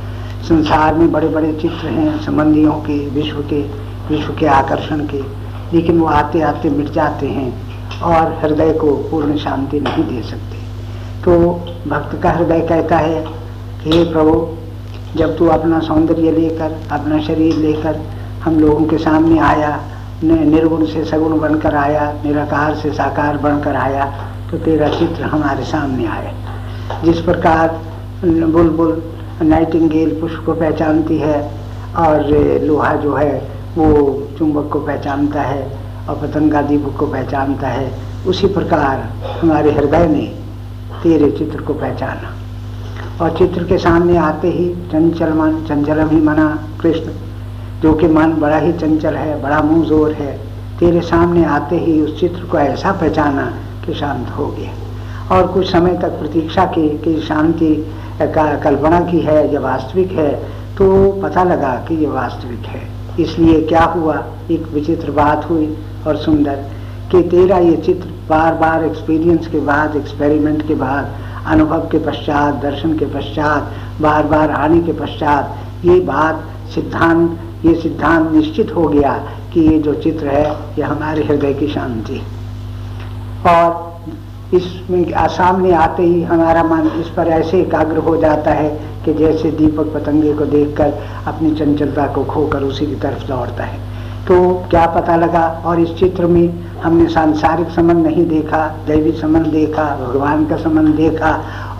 संसार 0.48 0.94
में 0.94 1.10
बड़े 1.12 1.28
बड़े 1.28 1.52
चित्र 1.52 1.88
हैं, 1.88 2.18
संबंधियों 2.22 2.72
के, 2.80 2.98
विश्व 3.10 3.40
के 3.42 3.62
विश्व 4.08 4.34
के 4.34 4.46
आकर्षण 4.46 5.06
के। 5.06 5.22
लेकिन 5.72 5.98
वो 5.98 6.06
आते 6.06 6.40
आते 6.40 6.70
मिट 6.70 6.90
जाते 6.90 7.28
हैं। 7.28 7.52
और 8.02 8.32
हृदय 8.42 8.72
को 8.72 8.96
पूर्ण 9.10 9.36
शांति 9.38 9.80
नहीं 9.80 10.04
दे 10.04 10.22
सकते। 10.22 10.64
तो 11.24 11.38
भक्त 11.88 12.20
का 12.22 12.30
हृदय 12.30 12.60
कहता 12.60 12.96
है 12.98 13.24
कि 13.82 13.90
हे 13.90 14.04
प्रभु, 14.12 14.46
जब 15.16 15.36
तू 15.38 15.46
अपना 15.48 15.78
सौंदर्य 15.80 16.30
लेकर, 16.30 16.76
अपना 16.92 17.20
शरीर 17.22 17.56
लेकर 17.56 18.00
हम 18.42 18.58
लोगों 18.60 18.84
के 18.86 18.98
सामने 18.98 19.38
आया 19.40 19.78
निर्गुण 20.24 20.84
से 20.86 21.04
सगुण 21.04 21.38
बनकर 21.40 21.74
आया, 21.76 22.12
निराकार 22.24 22.74
से 22.74 22.90
साकार 22.92 23.36
बनकर 23.38 23.76
आया 23.76 24.04
तो 24.50 24.58
तेरा 24.58 24.88
चित्र 24.88 25.22
हमारे 25.24 25.64
सामने 25.64 26.06
आया। 26.06 26.32
जिस 27.04 27.20
प्रकार 27.20 27.80
बुलबुल 28.24 29.02
नाइटिंगेल 29.42 30.20
पुष्प 30.20 30.42
को 30.46 30.52
पहचानती 30.54 31.18
है 31.18 31.40
और 31.98 32.28
लोहा 32.62 32.94
जो 32.96 33.14
है 33.14 33.36
वो 33.76 33.88
चुंबक 34.38 34.70
को 34.72 34.80
पहचानता 34.80 35.42
है 35.42 35.64
और 36.08 36.16
पतंगा 36.16 36.62
दीपक 36.62 36.96
को 36.98 37.06
पहचानता 37.06 37.68
है। 37.68 37.90
उसी 38.26 38.46
प्रकार 38.46 38.98
हमारे 39.40 39.72
हृदय 39.72 40.06
ने 40.06 40.26
तेरे 41.02 41.30
चित्र 41.30 41.60
को 41.60 41.74
पहचाना। 41.74 42.32
और 43.20 43.36
चित्र 43.38 43.64
के 43.64 43.78
सामने 43.78 44.16
आते 44.16 44.48
ही 44.48 44.68
चंचल 44.92 45.32
मन, 45.32 45.64
चंचलम 45.68 46.08
ही 46.08 46.20
मना 46.20 46.48
कृष्ण, 46.80 47.12
जो 47.82 47.92
कि 47.92 48.08
मन 48.08 48.32
बड़ा 48.32 48.58
ही 48.58 48.72
चंचल 48.72 49.14
है, 49.14 49.40
बड़ा 49.42 49.60
मुँह 49.62 49.84
ज़ोर 49.84 50.12
है। 50.12 50.32
तेरे 50.78 51.00
सामने 51.00 51.44
आते 51.44 51.78
ही 51.78 52.00
उस 52.02 52.18
चित्र 52.20 52.44
को 52.44 52.58
ऐसा 52.58 52.92
पहचाना 52.92 53.44
कि 53.86 53.94
शांत 53.94 54.30
हो 54.30 54.46
गया। 54.48 55.36
और 55.36 55.46
कुछ 55.46 55.70
समय 55.72 55.96
तक 55.96 56.18
प्रतीक्षा 56.18 56.64
की, 56.68 56.88
कि 56.98 57.20
शांति 57.20 57.74
का 58.22 58.44
कल्पना 58.56 59.00
की 59.00 59.20
है 59.20 59.52
या 59.54 59.60
वास्तविक 59.60 60.12
है 60.12 60.30
तो 60.76 60.86
पता 61.22 61.42
लगा 61.44 61.74
कि 61.88 61.94
ये 61.94 62.06
वास्तविक 62.06 62.66
है। 62.66 62.82
इसलिए 63.20 63.60
क्या 63.62 63.82
हुआ? 63.84 64.24
एक 64.50 64.66
विचित्र 64.68 65.10
बात 65.10 65.48
हुई। 65.50 65.66
और 66.06 66.16
सुंदर, 66.16 66.64
कि 67.12 67.22
तेरा 67.28 67.58
ये 67.58 67.76
चित्र 67.76 68.08
बार 68.28 68.54
बार 68.54 68.84
एक्सपीरियंस 68.84 69.46
के 69.46 69.60
बाद 69.60 69.96
एक्सपेरिमेंट 69.96 70.66
के 70.68 70.74
बाद, 70.74 71.14
अनुभव 71.46 71.88
के 71.88 71.98
पश्चात, 72.00 72.54
दर्शन 72.62 72.96
के 72.98 73.06
पश्चात 73.06 74.00
बार 74.00 74.26
बार 74.26 74.50
आने 74.50 74.80
के 74.80 74.92
पश्चात, 74.92 75.56
ये 75.84 75.98
बात 76.00 76.44
सिद्धांत, 76.74 77.38
ये 77.64 77.74
सिद्धांत 77.74 78.30
निश्चित 78.32 78.74
हो 78.76 78.86
गया 78.88 79.12
कि 79.52 79.60
ये 79.60 79.78
जो 79.78 79.94
चित्र 79.94 80.28
है, 80.28 80.50
ये 80.78 80.82
हमारे 80.82 81.24
हृदय 81.24 81.54
की 81.54 81.68
शांति। 81.68 82.20
और 83.48 83.84
इसमें 84.54 85.04
सामने 85.28 85.72
आते 85.72 86.02
ही 86.02 86.22
हमारा 86.22 86.62
मन 86.62 86.90
इस 87.00 87.08
पर 87.08 87.28
ऐसे 87.28 87.60
एकाग्र 87.60 87.98
हो 87.98 88.16
जाता 88.16 88.50
है 88.50 88.68
कि 89.04 89.14
जैसे 89.14 89.50
दीपक 89.50 89.92
पतंगे 89.94 90.32
को 90.34 90.44
देखकर 90.46 90.92
अपनी 91.26 91.54
चंचलता 91.54 92.06
को 92.06 92.24
खोकर 92.24 92.62
उसी 92.62 92.86
की 92.86 92.94
तरफ़ 92.94 93.26
दौड़ता 93.28 93.64
है। 93.64 93.78
तो 94.28 94.36
क्या 94.70 94.86
पता 94.86 95.16
लगा? 95.16 95.46
और 95.66 95.80
इस 95.80 95.94
चित्र 95.94 96.26
में 96.26 96.48
हमने 96.82 97.06
सांसारिक 97.08 97.68
संबंध 97.70 98.06
नहीं 98.06 98.26
देखा, 98.28 98.66
दैवी 98.86 99.12
संबंध 99.12 99.46
देखा, 99.46 99.84
भगवान 99.96 100.44
का 100.46 100.56
संबंध 100.56 100.94
देखा, 100.96 101.30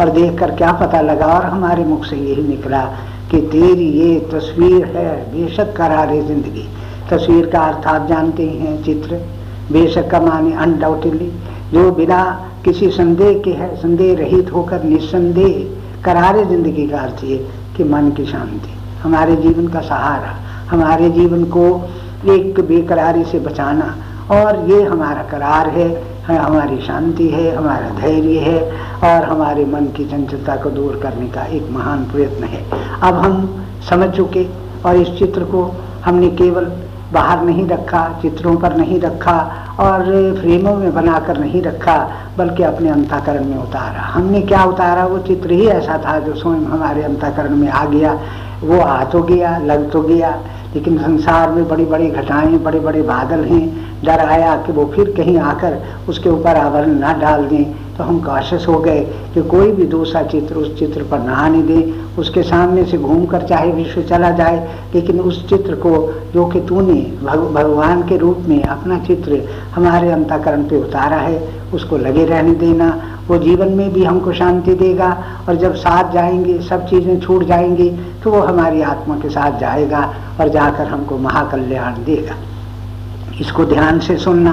और 0.01 0.11
देखकर 0.11 0.51
क्या 0.57 0.72
पता 0.72 1.01
लगा? 1.01 1.26
और 1.26 1.44
हमारे 1.44 1.84
मुख 1.84 2.05
से 2.05 2.16
यही 2.16 2.42
निकला 2.42 2.82
कि 3.30 3.40
तेरी 3.53 3.88
ये 3.92 4.18
तस्वीर 4.32 4.84
है 4.86 5.16
बेशक 5.32 5.74
करारे 5.76 6.22
ज़िंदगी। 6.22 6.66
तस्वीर 7.11 7.47
का 7.47 7.61
अर्थ 7.62 7.86
आप 7.86 8.07
जानते 8.09 8.42
ही 8.42 8.59
हैं 8.59 8.82
चित्र। 8.84 9.20
बेशक 9.72 10.11
का 10.11 10.20
माने 10.20 10.53
अनडाउटेडली 10.55 11.30
जो 11.72 11.90
बिना 11.92 12.22
किसी 12.64 12.90
संदेह 12.90 13.38
के 13.42 13.51
है, 13.53 13.74
संदेह 13.76 14.16
रहित 14.18 14.53
होकर, 14.53 14.82
निस्संदेह 14.84 16.03
करारे 16.05 16.44
ज़िंदगी 16.44 16.86
का 16.88 16.99
अर्थ 16.99 17.24
ये 17.24 17.36
कि 17.76 17.84
मन 17.84 18.11
की 18.11 18.26
शांति। 18.26 18.74
हमारे 19.03 19.36
जीवन 19.36 19.68
का 19.68 19.80
सहारा, 19.82 20.34
हमारे 20.70 21.11
जीवन 21.11 21.44
को 21.47 21.66
एक 22.25 22.61
बेकरारी 22.61 23.25
से 23.25 23.39
बचाना। 23.39 23.95
और 24.31 24.69
ये 24.71 24.83
हमारा 24.83 25.23
करार 25.23 25.69
है 25.69 26.17
हमारी 26.27 26.81
शांति 26.81 27.29
है, 27.29 27.57
हमारा 27.57 27.91
धैर्य 27.91 28.39
है, 28.39 28.61
और 29.05 29.25
हमारे 29.25 29.64
मन 29.64 29.87
की 29.87 30.05
चंचलता 30.05 30.57
को 30.57 30.71
दूर 30.71 31.01
करने 31.03 31.29
का 31.29 31.45
एक 31.47 31.71
महान 31.71 32.05
प्रयत्न 32.05 32.45
है। 32.45 32.64
अब 33.03 33.14
हम 33.14 33.64
समझ 33.91 34.11
चुके, 34.11 34.47
और 34.87 34.97
इस 34.97 35.09
चित्र 35.19 35.45
को 35.45 35.77
हमने 36.05 36.29
केवल 36.29 36.64
बाहर 37.12 37.43
नहीं 37.43 37.67
रखा, 37.69 38.19
चित्रों 38.23 38.57
पर 38.57 38.77
नहीं 38.77 39.01
रखा, 39.01 39.39
और 39.81 40.05
फ्रेमों 40.41 40.75
में 40.77 40.95
बनाकर 40.95 41.39
नहीं 41.39 41.62
रखा, 41.62 42.11
बल्कि 42.39 42.62
अपने 42.62 42.91
अंताकरण 42.91 43.45
में 43.45 43.59
उतारा। 43.59 44.03
हमने 44.03 44.41
क्या 44.43 44.64
उतारा? 44.64 45.07
वो 45.07 45.19
चित्र 45.19 45.51
ही 45.51 45.67
ऐसा 45.67 45.99
था 45.99 46.19
जो 46.19 46.35
स्वयं 46.35 46.64
हमारे 46.64 47.03
अंताकरण 47.03 47.57
में 47.57 47.69
आ 47.69 47.85
गया। 47.85 48.19
वो 48.62 48.81
आ 48.81 49.05
तो 49.05 49.23
गया, 49.23 49.59
लग 49.59 49.91
तो 49.91 50.01
गया 50.01 50.39
लेकिन 50.77 50.99
संसार 50.99 51.51
में 51.51 51.68
बड़ी 51.68 51.85
बड़ी 51.85 52.09
घटाएँ 52.11 52.59
बड़े 52.59 52.81
बड़े 52.81 53.03
बादल 53.03 53.45
हैं। 53.45 53.64
डर 54.05 54.20
आया 54.20 54.57
कि 54.57 54.72
वो 54.72 54.85
फिर 54.87 55.12
कहीं 55.16 55.39
आकर 55.39 55.79
उसके 56.09 56.29
ऊपर 56.29 56.57
आवरण 56.57 56.99
ना 56.99 57.12
डाल 57.12 57.45
दें। 57.45 57.64
तो 57.97 58.05
हम 58.05 58.18
काशिश 58.20 58.66
हो 58.68 58.79
गए 58.79 59.01
कि 59.35 59.43
कोई 59.43 59.70
भी 59.72 59.85
दूसरा 59.85 60.22
चित्र 60.22 60.55
उस 60.55 60.79
चित्र 60.79 61.03
पर 61.03 61.18
ना 61.18 61.37
आने 61.37 61.62
दें। 61.62 62.16
उसके 62.18 62.43
सामने 62.43 62.85
से 62.85 62.99
घूम 62.99 63.24
कर 63.27 63.43
चाहे 63.43 63.72
विश्व 63.72 64.03
चला 64.03 64.31
जाए 64.31 64.59
लेकिन 64.95 65.20
उस 65.20 65.49
चित्र 65.49 65.74
को 65.74 65.91
जो 66.35 66.47
कि 66.47 66.61
तूने 66.61 67.01
भग, 67.22 67.51
भगवान 67.55 68.03
के 68.03 68.16
रूप 68.16 68.45
में 68.49 68.62
अपना 68.62 68.99
चित्र 68.99 69.43
हमारे 69.74 70.11
अंताकरण 70.11 70.62
पे 70.62 70.77
उतारा 70.77 71.16
है 71.16 71.49
उसको 71.74 71.97
लगे 71.97 72.24
रहने 72.24 72.55
देना। 72.55 72.91
वो 73.29 73.37
जीवन 73.39 73.72
में 73.72 73.93
भी 73.93 74.05
हमको 74.05 74.33
शांति 74.33 74.74
देगा 74.74 75.11
और 75.49 75.57
जब 75.57 75.74
साथ 75.77 76.12
जाएँगे, 76.12 76.59
सब 76.62 76.87
चीज़ें 76.89 77.20
छूट 77.20 77.45
जाएँगी 77.45 77.91
तो 78.22 78.31
वो 78.31 78.41
हमारी 78.43 78.83
आत्मा 78.85 79.16
के 79.20 79.29
साथ 79.31 79.59
जाएगा 79.61 80.03
और 80.41 80.49
जाकर 80.49 80.87
हमको 80.87 81.18
महाकल्याण 81.18 82.05
देगा। 82.05 82.37
इसको 83.41 83.64
ध्यान 83.64 83.99
से 84.01 84.16
सुनना, 84.16 84.53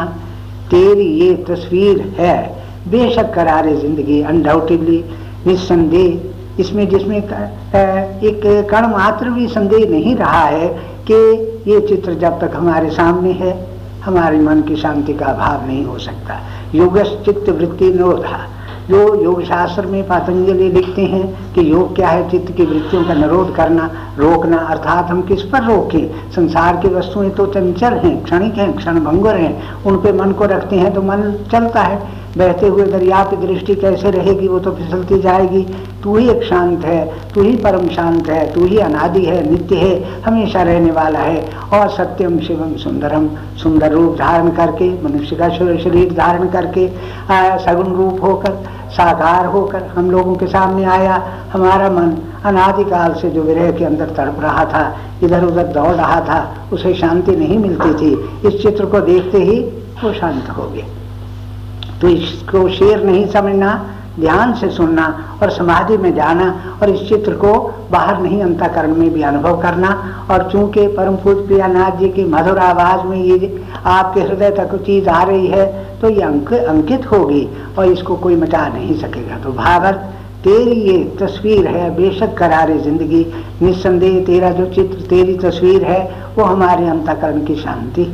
तेरी 0.69 1.05
ये 1.19 1.33
तस्वीर 1.49 1.99
है, 2.17 2.37
बेशक 2.89 3.33
करारे 3.33 3.75
ज़िंदगी 3.77 4.21
अनडाउटेडली 4.21 5.03
निस्संदेह। 5.47 6.61
इसमें 6.61 6.87
जिसमें 6.89 7.17
एक 7.17 8.41
कण 8.71 8.87
मात्र 8.87 9.29
भी 9.29 9.47
संदेह 9.49 9.89
नहीं 9.89 10.15
रहा 10.15 10.43
है 10.43 10.67
कि 11.09 11.15
ये 11.67 11.79
चित्र 11.87 12.13
जब 12.15 12.39
तक 12.41 12.55
हमारे 12.55 12.89
सामने 12.91 13.31
है, 13.33 13.53
हमारे 14.03 14.39
मन 14.39 14.61
की 14.61 14.75
शांति 14.75 15.13
का 15.13 15.25
अभाव 15.25 15.65
नहीं 15.67 15.83
हो 15.85 15.97
सकता। 15.99 16.39
योग 16.75 16.97
चित्त 17.25 17.49
वृत्ति 17.49 17.85
निरोधा 17.85 18.37
जो 18.89 19.23
योग 19.23 19.43
शास्त्र 19.43 19.85
में 19.85 20.03
पतंजलि 20.07 20.69
लिखते 20.69 21.05
हैं 21.05 21.53
कि 21.53 21.71
योग 21.71 21.95
क्या 21.95 22.09
है? 22.09 22.29
चित्त 22.29 22.51
की 22.51 22.63
वृत्तियों 22.63 23.03
का 23.03 23.13
निरोध 23.13 23.55
करना, 23.55 23.89
रोकना, 24.17 24.57
अर्थात 24.57 25.05
हम 25.05 25.21
किस 25.21 25.41
पर 25.41 25.63
रोकें? 25.63 26.31
संसार 26.31 26.77
की 26.77 26.87
वस्तुएँ 26.87 27.29
तो 27.29 27.45
चंचल 27.45 27.93
हैं, 27.93 28.23
क्षणिक 28.23 28.53
हैं 28.53 28.73
क्षण 28.73 28.99
भंगुर 28.99 29.35
हैं। 29.35 29.83
उन 29.83 29.97
पे 29.97 30.13
मन 30.13 30.31
को 30.31 30.45
रखते 30.45 30.75
हैं 30.75 30.93
तो 30.93 31.01
मन 31.01 31.33
चलता 31.51 31.81
है। 31.81 32.22
बहते 32.37 32.67
हुए 32.67 32.83
दरिया 32.83 33.23
की 33.23 33.35
दृष्टि 33.47 33.75
कैसे 33.75 34.11
रहेगी, 34.11 34.47
वो 34.47 34.59
तो 34.59 34.71
फिसलती 34.71 35.19
जाएगी। 35.21 35.65
तू 36.03 36.17
ही 36.17 36.29
एक 36.29 36.43
शांत 36.43 36.85
है, 36.85 37.31
तू 37.33 37.41
ही 37.41 37.55
परम 37.55 37.87
शांत 37.87 38.29
है, 38.29 38.53
तू 38.53 38.65
ही 38.65 38.77
अनादि 38.77 39.25
है, 39.25 39.51
नित्य 39.51 39.75
है, 39.75 40.21
हमेशा 40.21 40.63
रहने 40.63 40.91
वाला 40.91 41.19
है। 41.19 41.49
और 41.73 41.89
सत्यम 41.89 42.39
शिवम 42.39 42.75
सुंदरम, 42.75 43.29
सुंदर 43.63 43.91
रूप 43.91 44.15
धारण 44.17 44.49
करके, 44.49 44.89
मनुष्य 45.03 45.35
का 45.35 45.49
शरीर 45.49 46.13
धारण 46.13 46.47
करके, 46.47 46.89
आया 47.33 47.57
सगुण 47.57 47.93
रूप 47.93 48.23
होकर, 48.23 48.51
साकार 48.89 49.45
होकर 49.45 49.83
हम 49.83 50.11
लोगों 50.11 50.35
के 50.35 50.47
सामने 50.47 50.83
आया। 50.85 51.27
हमारा 51.53 51.89
मन 51.89 52.17
अनादिकाल 52.45 53.13
से 53.13 53.29
जो 53.29 53.41
विरह 53.41 53.71
के 53.71 53.85
अंदर 53.85 54.05
तड़प 54.05 54.37
रहा 54.41 54.65
था 54.65 54.97
इधर 55.23 55.43
उधर 55.43 55.63
दौड़ 55.63 55.95
रहा 55.95 56.19
था, 56.21 56.67
उसे 56.73 56.93
शांति 56.93 57.35
नहीं 57.35 57.57
मिलती 57.57 57.93
थी। 57.93 58.39
इस 58.47 58.61
चित्र 58.61 58.85
को 58.85 58.99
देखते 58.99 59.37
ही 59.37 59.59
वो 60.03 60.13
शांत 60.13 60.49
हो 60.49 60.63
गया। 60.63 60.85
तो 62.03 62.09
इसको 62.09 62.67
शेर 62.69 63.03
नहीं 63.03 63.25
समझना, 63.31 63.73
ध्यान 64.19 64.53
से 64.53 64.69
सुनना 64.69 65.03
और 65.41 65.51
समाधि 65.51 65.97
में 65.97 66.13
जाना 66.15 66.47
और 66.81 66.89
इस 66.89 67.07
चित्र 67.09 67.33
को 67.35 67.51
बाहर 67.91 68.19
नहीं 68.21 68.41
अंतकरण 68.43 68.95
में 68.95 69.09
भी 69.13 69.21
अनुभव 69.21 69.61
करना। 69.61 69.91
और 70.31 70.49
चूँकि 70.51 70.87
परम 70.87 71.15
पूज 71.15 71.37
प्रियानाथ 71.47 71.97
जी 71.99 72.09
की 72.09 72.25
मधुर 72.25 72.57
आवाज़ 72.59 73.05
में 73.07 73.17
ये 73.17 73.63
आपके 73.85 74.21
हृदय 74.21 74.51
तक 74.51 74.75
चीज़ 74.85 75.07
आ 75.09 75.21
रही 75.23 75.47
है 75.47 75.65
तो 76.01 76.09
ये 76.09 76.21
अंक, 76.21 76.53
अंकित 76.53 77.11
होगी 77.11 77.47
और 77.77 77.85
इसको 77.85 78.15
कोई 78.17 78.35
मिटा 78.35 78.67
नहीं 78.67 78.97
सकेगा। 78.99 79.37
तो 79.37 79.51
भागवत, 79.53 80.09
तेरी 80.43 80.79
ये 80.81 80.97
तस्वीर 81.21 81.67
है, 81.67 81.89
बेशक 81.95 82.37
करारे 82.37 82.77
ज़िंदगी। 82.79 83.25
निस्संदेह 83.61 84.19
तेरा 84.25 84.49
जो 84.51 84.65
चित्र, 84.73 85.01
तेरी 85.07 85.37
तस्वीर 85.39 85.83
है, 85.85 86.03
वो 86.37 86.43
हमारे 86.43 86.87
अंतकरण 86.89 87.43
की 87.45 87.55
शांति। 87.55 88.11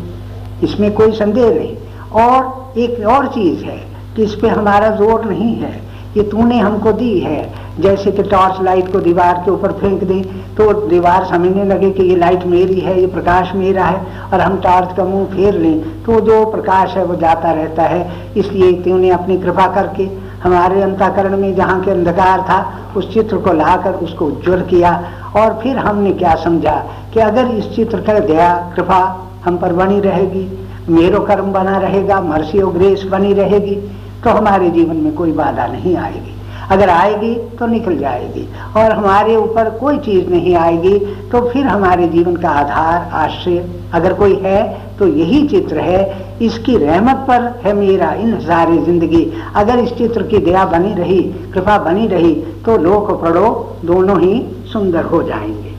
इसमें 0.63 0.91
कोई 0.93 1.11
संदेह 1.15 1.49
नहीं। 1.49 1.75
और 2.15 2.58
एक 2.77 3.05
और 3.07 3.27
चीज़ 3.27 3.63
है 3.65 3.77
कि 4.15 4.23
इस 4.23 4.33
पे 4.35 4.47
हमारा 4.49 4.89
ज़ोर 4.97 5.25
नहीं 5.25 5.55
है। 5.55 5.71
ये 6.17 6.23
तूने 6.23 6.57
हमको 6.59 6.91
दी 6.91 7.19
है। 7.19 7.41
जैसे 7.81 8.11
कि 8.11 8.23
टॉर्च 8.23 8.61
लाइट 8.61 8.91
को 8.91 8.99
दीवार 8.99 9.41
के 9.45 9.51
ऊपर 9.51 9.71
फेंक 9.71 10.03
दें 10.03 10.21
तो 10.55 10.71
दीवार 10.87 11.25
समझने 11.25 11.63
लगे 11.65 11.89
कि 11.91 12.03
ये 12.03 12.15
लाइट 12.15 12.45
मेरी 12.45 12.79
है, 12.79 12.99
ये 13.01 13.07
प्रकाश 13.07 13.51
मेरा 13.55 13.85
है, 13.85 14.01
और 14.23 14.41
हम 14.41 14.59
टॉर्च 14.61 14.95
का 14.97 15.03
मुँह 15.05 15.25
फेर 15.25 15.53
लें 15.55 16.03
तो 16.03 16.19
जो 16.21 16.43
प्रकाश 16.51 16.95
है 16.97 17.03
वो 17.05 17.15
जाता 17.17 17.51
रहता 17.51 17.83
है। 17.83 18.33
इसलिए 18.37 18.73
तूने 18.81 19.09
अपनी 19.09 19.37
कृपा 19.37 19.67
करके 19.75 20.07
हमारे 20.43 20.81
अंताकरण 20.81 21.37
में 21.37 21.55
जहाँ 21.55 21.81
के 21.83 21.91
अंधकार 21.91 22.41
था, 22.41 22.59
उस 22.97 23.13
चित्र 23.13 23.37
को 23.37 23.53
लाकर 23.53 23.93
उसको 24.03 24.25
उज्जवल 24.25 24.61
किया, 24.69 24.91
और 25.35 25.59
फिर 25.63 25.77
हमने 25.77 26.11
क्या 26.13 26.35
समझा 26.43 26.75
कि 27.13 27.19
अगर 27.19 27.51
इस 27.51 27.69
चित्र 27.75 28.01
का 28.01 28.19
दया, 28.21 28.53
कृपा 28.75 29.01
हम 29.45 29.57
पर 29.57 29.73
बनी 29.73 29.99
रहेगी 30.01 30.47
मेरो 30.89 31.19
कर्म 31.19 31.51
बना 31.51 31.77
रहेगा 31.77 32.19
मर्सी 32.21 32.59
और 32.59 32.73
ग्रेस 32.73 33.03
बनी 33.03 33.33
रहेगी 33.33 33.75
तो 34.23 34.29
हमारे 34.29 34.69
जीवन 34.69 34.95
में 34.95 35.13
कोई 35.15 35.31
बाधा 35.31 35.67
नहीं 35.67 35.95
आएगी। 35.97 36.33
अगर 36.71 36.89
आएगी 36.89 37.33
तो 37.59 37.67
निकल 37.67 37.97
जाएगी। 37.97 38.47
और 38.77 38.91
हमारे 38.91 39.35
ऊपर 39.35 39.69
कोई 39.69 39.97
चीज़ 39.97 40.29
नहीं 40.29 40.55
आएगी 40.55 40.97
तो 41.31 41.41
फिर 41.49 41.67
हमारे 41.67 42.07
जीवन 42.07 42.35
का 42.35 42.49
आधार, 42.49 43.09
आश्रय, 43.13 43.65
अगर 43.93 44.13
कोई 44.13 44.35
है 44.35 44.61
तो 44.99 45.07
यही 45.07 45.47
चित्र 45.47 45.79
है। 45.79 46.27
इसकी 46.41 46.75
रहमत 46.77 47.25
पर 47.27 47.41
है 47.63 47.73
मेरा 47.73 48.11
इन 48.15 48.39
सारी 48.39 48.77
ज़िंदगी। 48.77 49.25
अगर 49.55 49.79
इस 49.79 49.93
चित्र 49.93 50.23
की 50.23 50.37
दया 50.39 50.65
बनी 50.65 50.93
रही, 50.93 51.21
कृपा 51.53 51.77
बनी 51.77 52.07
रही 52.07 52.33
तो 52.65 52.77
लोक 52.77 53.11
पढ़ो 53.21 53.49
दोनों 53.85 54.19
ही 54.21 54.41
सुंदर 54.73 55.03
हो 55.05 55.23
जाएँगे। 55.23 55.73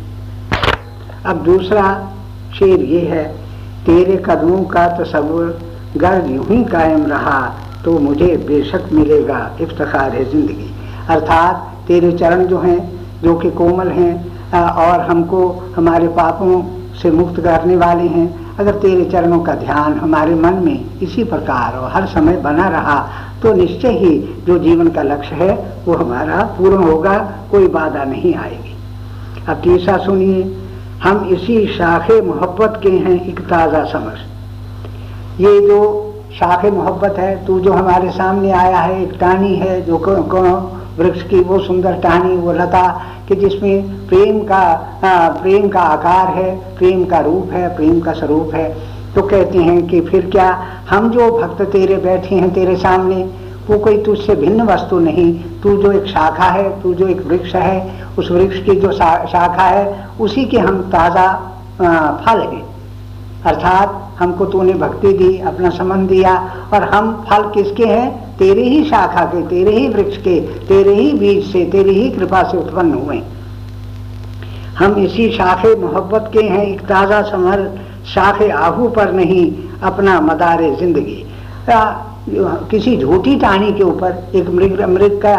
अब 1.27 1.43
दूसरा 1.45 1.85
शेर 2.59 2.81
ये 2.83 3.01
है 3.07 3.25
तेरे 3.91 4.17
कदमों 4.27 4.63
का 4.65 4.87
तस्वुर 4.99 5.47
गर्ज 5.97 6.31
यूँ 6.31 6.45
ही 6.47 6.63
कायम 6.65 7.07
रहा 7.07 7.39
तो 7.85 7.99
मुझे 7.99 8.27
बेशक 8.49 8.89
मिलेगा 8.93 9.39
इफ्तार 9.61 10.13
है 10.13 10.25
ज़िंदगी। 10.31 10.69
अर्थात 11.11 11.67
तेरे 11.89 12.13
चरण 12.13 12.45
जो 12.47 12.59
हैं, 12.59 12.79
जो 13.23 13.35
कि 13.39 13.51
कोमल 13.53 13.89
हैं 13.89 14.13
और 14.53 15.01
हमको, 15.01 15.49
हमारे 15.77 16.09
पापों 16.11 16.63
से 17.03 17.11
मुक्त 17.11 17.41
करने 17.41 17.77
वाले 17.77 18.07
हैं, 18.09 18.57
अगर 18.59 18.79
तेरे 18.79 19.05
चरणों 19.11 19.41
का 19.41 19.55
ध्यान 19.57 19.99
हमारे 19.99 20.35
मन 20.37 20.63
में 20.65 21.01
इसी 21.03 21.25
प्रकार 21.25 21.77
और 21.79 21.91
हर 21.93 22.07
समय 22.09 22.37
बना 22.39 22.69
रहा 22.69 22.99
तो 23.43 23.53
निश्चय 23.55 23.99
ही 23.99 24.17
जो 24.47 24.59
जीवन 24.61 24.89
का 24.89 25.03
लक्ष्य 25.03 25.35
है, 25.37 25.53
वो 25.87 25.95
हमारा 25.97 26.43
पूर्ण 26.59 26.83
होगा, 26.85 27.19
कोई 27.51 27.67
बाधा 27.69 28.05
नहीं 28.07 28.35
आएगी। 28.37 28.75
अब 29.49 29.61
तीसरा 29.63 29.97
सुनिए 29.99 30.43
हम 31.03 31.29
इसी 31.33 31.67
शाखे 31.67 32.21
मोहब्बत 32.23 32.81
के 32.83 32.91
हैं 32.91 33.15
एक 33.29 33.41
ताज़ा 33.41 33.85
समझ। 33.93 34.19
ये 35.41 35.61
जो 35.61 35.79
शाख 36.33 36.65
मोहब्बत 36.65 37.19
है 37.19 37.33
तू 37.47 37.59
जो 37.61 37.73
हमारे 37.73 38.11
सामने 38.11 38.51
आया 38.53 38.81
है 38.81 39.03
एक 39.03 39.13
टानी 39.21 39.55
है 39.57 39.81
जो 39.83 39.99
को, 39.99 40.17
को 40.25 40.43
वृक्ष 40.99 41.23
की 41.23 41.41
वो 41.41 41.59
सुंदर 41.59 41.95
टहनी 42.03 42.37
वो 42.37 42.53
लता 42.53 42.87
कि 43.29 43.35
जिसमें 43.37 44.07
प्रेम 44.09 44.43
का 44.45 44.61
आ, 45.05 45.29
प्रेम 45.41 45.69
का 45.69 45.81
आकार 45.81 46.35
है 46.35 46.55
प्रेम 46.79 47.05
का 47.05 47.21
रूप 47.21 47.53
है 47.53 47.69
प्रेम 47.77 48.01
का 48.01 48.13
स्वरूप 48.13 48.55
है 48.55 48.69
तो 49.15 49.23
कहते 49.23 49.59
हैं 49.59 49.87
कि 49.87 50.01
फिर 50.01 50.31
क्या 50.31 50.51
हम 50.91 51.11
जो 51.11 51.31
भक्त 51.39 51.63
तेरे 51.63 51.97
बैठे 51.97 52.35
हैं 52.35 52.53
तेरे 52.55 52.77
सामने 52.77 53.23
वो 53.69 53.79
कोई 53.79 53.97
तुझसे 53.99 54.35
भिन्न 54.35 54.63
वस्तु 54.63 54.99
नहीं। 54.99 55.33
तू 55.63 55.77
जो 55.77 55.93
एक 55.93 56.07
शाखा 56.07 56.45
है, 56.45 56.83
तू 56.83 56.95
जो 56.95 57.09
एक 57.09 57.27
वृक्ष 57.27 57.55
है, 57.55 58.05
उस 58.19 58.31
वृक्ष 58.31 58.59
की 58.59 58.75
जो 58.75 58.93
शाखा 58.93 59.63
है, 59.63 60.09
उसी 60.21 60.45
के 60.45 60.59
हम 60.59 60.81
ताज़ा 60.83 61.27
फल 62.27 62.41
हैं। 62.41 62.63
अर्थात 63.47 64.17
हमको 64.19 64.45
तूने 64.45 64.73
भक्ति 64.73 65.13
दी, 65.13 65.39
अपना 65.39 65.71
समन 65.71 66.07
दिया, 66.07 66.35
और 66.75 66.83
हम 66.85 67.13
फल 67.31 67.43
किसके 67.51 67.85
हैं? 67.85 68.37
तेरे 68.37 68.63
ही 68.63 68.85
शाखा 68.85 69.25
के, 69.25 69.43
तेरे 69.43 69.73
ही 69.73 69.89
वृक्ष 69.89 70.17
के, 70.17 70.41
तेरे 70.41 70.95
ही 70.95 71.13
बीज 71.13 71.53
से, 71.53 71.65
तेरी 71.65 71.95
ही 71.95 72.11
कृपा 72.11 72.43
से 72.43 72.57
उत्पन्न 72.57 72.95
हुए। 72.95 73.23
हम 74.79 74.95
इसी 74.97 75.31
शाखे 75.31 75.75
मोहब्बत 75.77 76.31
के 76.33 76.43
हैं, 76.43 76.63
एक 76.65 76.81
ताज़ा 76.81 77.23
समर 77.23 77.81
शाखे 78.07 78.49
आहू 78.51 78.89
पर 78.89 79.13
नहीं, 79.13 79.53
अपना 79.83 80.21
मदारे 80.21 80.75
ज़िंदगी। 80.77 81.25
किसी 82.71 82.97
झूठी 82.97 83.35
टहनी 83.37 83.73
के 83.73 83.83
ऊपर 83.83 84.31
एक 84.35 84.49
मृग 84.49 84.81
मृग 84.91 85.21
का 85.25 85.35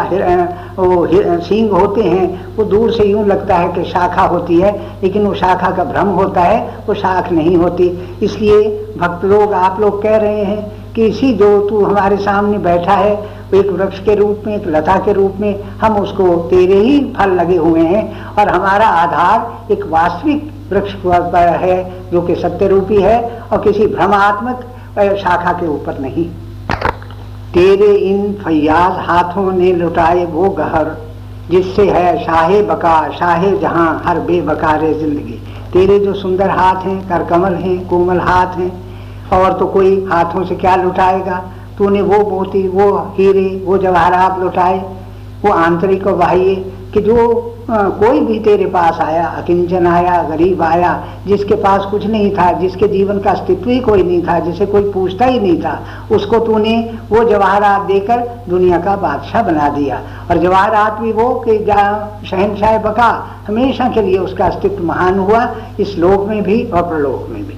वो 0.74 1.06
सींग 1.40 1.70
होते 1.70 2.02
हैं, 2.02 2.56
वो 2.56 2.64
दूर 2.64 2.92
से 2.92 3.04
यूँ 3.04 3.24
लगता 3.26 3.56
है 3.56 3.72
कि 3.72 3.84
शाखा 3.84 4.22
होती 4.24 4.60
है, 4.60 4.72
लेकिन 5.02 5.26
वो 5.26 5.34
शाखा 5.34 5.70
का 5.70 5.84
भ्रम 5.84 6.08
होता 6.10 6.40
है, 6.40 6.60
वो 6.86 6.94
शाख 6.94 7.30
नहीं 7.32 7.56
होती। 7.56 7.88
इसलिए 8.22 8.62
भक्त 8.98 9.24
लोग, 9.24 9.52
आप 9.52 9.80
लोग 9.80 10.02
कह 10.02 10.16
रहे 10.16 10.44
हैं 10.44 10.92
कि 10.94 11.06
इसी 11.06 11.32
जो 11.34 11.58
तू 11.68 11.84
हमारे 11.84 12.16
सामने 12.16 12.58
बैठा 12.60 12.94
है 12.94 13.14
एक 13.54 13.70
वृक्ष 13.70 13.98
के 13.98 14.14
रूप 14.14 14.42
में, 14.46 14.54
एक 14.56 14.66
लता 14.66 14.96
के 14.98 15.12
रूप 15.12 15.34
में, 15.40 15.62
हम 15.80 15.96
उसको 15.96 16.36
तेरे 16.50 16.78
ही 16.78 16.98
फल 17.18 17.30
लगे 17.30 17.56
हुए 17.56 17.82
हैं, 17.82 18.04
और 18.30 18.48
हमारा 18.48 18.86
आधार 18.86 19.72
एक 19.72 19.86
वास्तविक 19.86 20.50
वृक्ष 20.70 20.94
है, 21.62 22.10
जो 22.10 22.22
कि 22.22 22.34
सत्य 22.34 22.68
रूपी 22.68 23.00
है, 23.02 23.18
और 23.52 23.62
किसी 23.62 23.86
भ्रमात्मक 23.86 24.64
शाखा 25.18 25.52
के 25.52 25.66
ऊपर 25.66 25.98
नहीं। 25.98 26.30
तेरे 27.54 27.94
इन 27.94 28.32
फयाज 28.32 28.98
हाथों 29.06 29.52
ने 29.52 29.72
लुटाए 29.72 30.24
वो 30.24 30.48
गहर, 30.50 30.86
जिससे 31.50 31.90
है 31.90 32.24
शाहे 32.24 32.62
बका, 32.62 33.10
शाहे 33.10 33.58
जहाँ 33.58 34.02
हर 34.06 34.20
बेबकारे 34.20 34.92
ज़िंदगी। 34.94 35.38
तेरे 35.72 35.98
जो 35.98 36.14
सुंदर 36.14 36.50
हाथ 36.50 36.76
हैं, 36.76 37.08
करकमल 37.08 37.54
हैं, 37.54 37.88
कोमल 37.88 38.20
हाथ 38.20 38.56
हैं, 38.56 38.72
और 39.32 39.52
तो 39.52 39.66
कोई 39.66 40.04
हाथों 40.12 40.44
से 40.44 40.54
क्या 40.54 40.76
लुटाएगा? 40.76 41.42
तूने 41.78 42.02
वो 42.02 42.18
मोती, 42.30 42.68
वो 42.68 42.90
हीरे, 43.18 43.62
वो 43.64 43.78
जवाहरात 43.78 44.38
लुटाए, 44.38 44.78
वो 45.44 45.52
आंतरिक 45.52 46.06
और 46.06 46.14
बाह्य 46.14 46.71
कि 46.94 47.00
जो 47.00 47.16
आ, 47.62 47.88
कोई 47.90 48.20
भी 48.20 48.38
तेरे 48.40 48.64
पास 48.66 48.98
आया 49.00 49.26
अकिंचन 49.38 49.86
आया 49.86 50.22
गरीब 50.22 50.62
आया 50.62 50.92
जिसके 51.26 51.54
पास 51.54 51.84
कुछ 51.90 52.06
नहीं 52.06 52.30
था 52.36 52.50
जिसके 52.52 52.88
जीवन 52.88 53.18
का 53.20 53.30
अस्तित्व 53.30 53.70
ही 53.70 53.78
कोई 53.80 54.02
नहीं 54.02 54.22
था 54.22 54.38
जिसे 54.40 54.66
कोई 54.66 54.90
पूछता 54.92 55.26
ही 55.26 55.38
नहीं 55.40 55.60
था 55.62 55.74
उसको 56.12 56.38
तूने 56.46 56.76
वो 57.10 57.24
जवाहरात 57.24 57.86
देकर 57.86 58.26
दुनिया 58.48 58.78
का 58.78 58.96
बादशाह 58.96 59.42
बना 59.42 59.68
दिया। 59.68 60.00
और 60.30 60.38
जवाहरात 60.38 61.00
भी 61.00 61.12
वो 61.12 61.28
कि 61.48 61.58
शहनशाह 62.28 62.78
बका 62.82 63.10
हमेशा 63.48 63.88
के 63.94 64.02
लिए 64.02 64.18
उसका 64.18 64.46
अस्तित्व 64.46 64.84
महान 64.84 65.18
हुआ 65.18 65.48
इस 65.80 65.96
लोक 65.98 66.28
में 66.28 66.42
भी 66.42 66.62
और 66.64 66.82
प्रलोक 66.88 67.28
में 67.30 67.42
भी। 67.46 67.54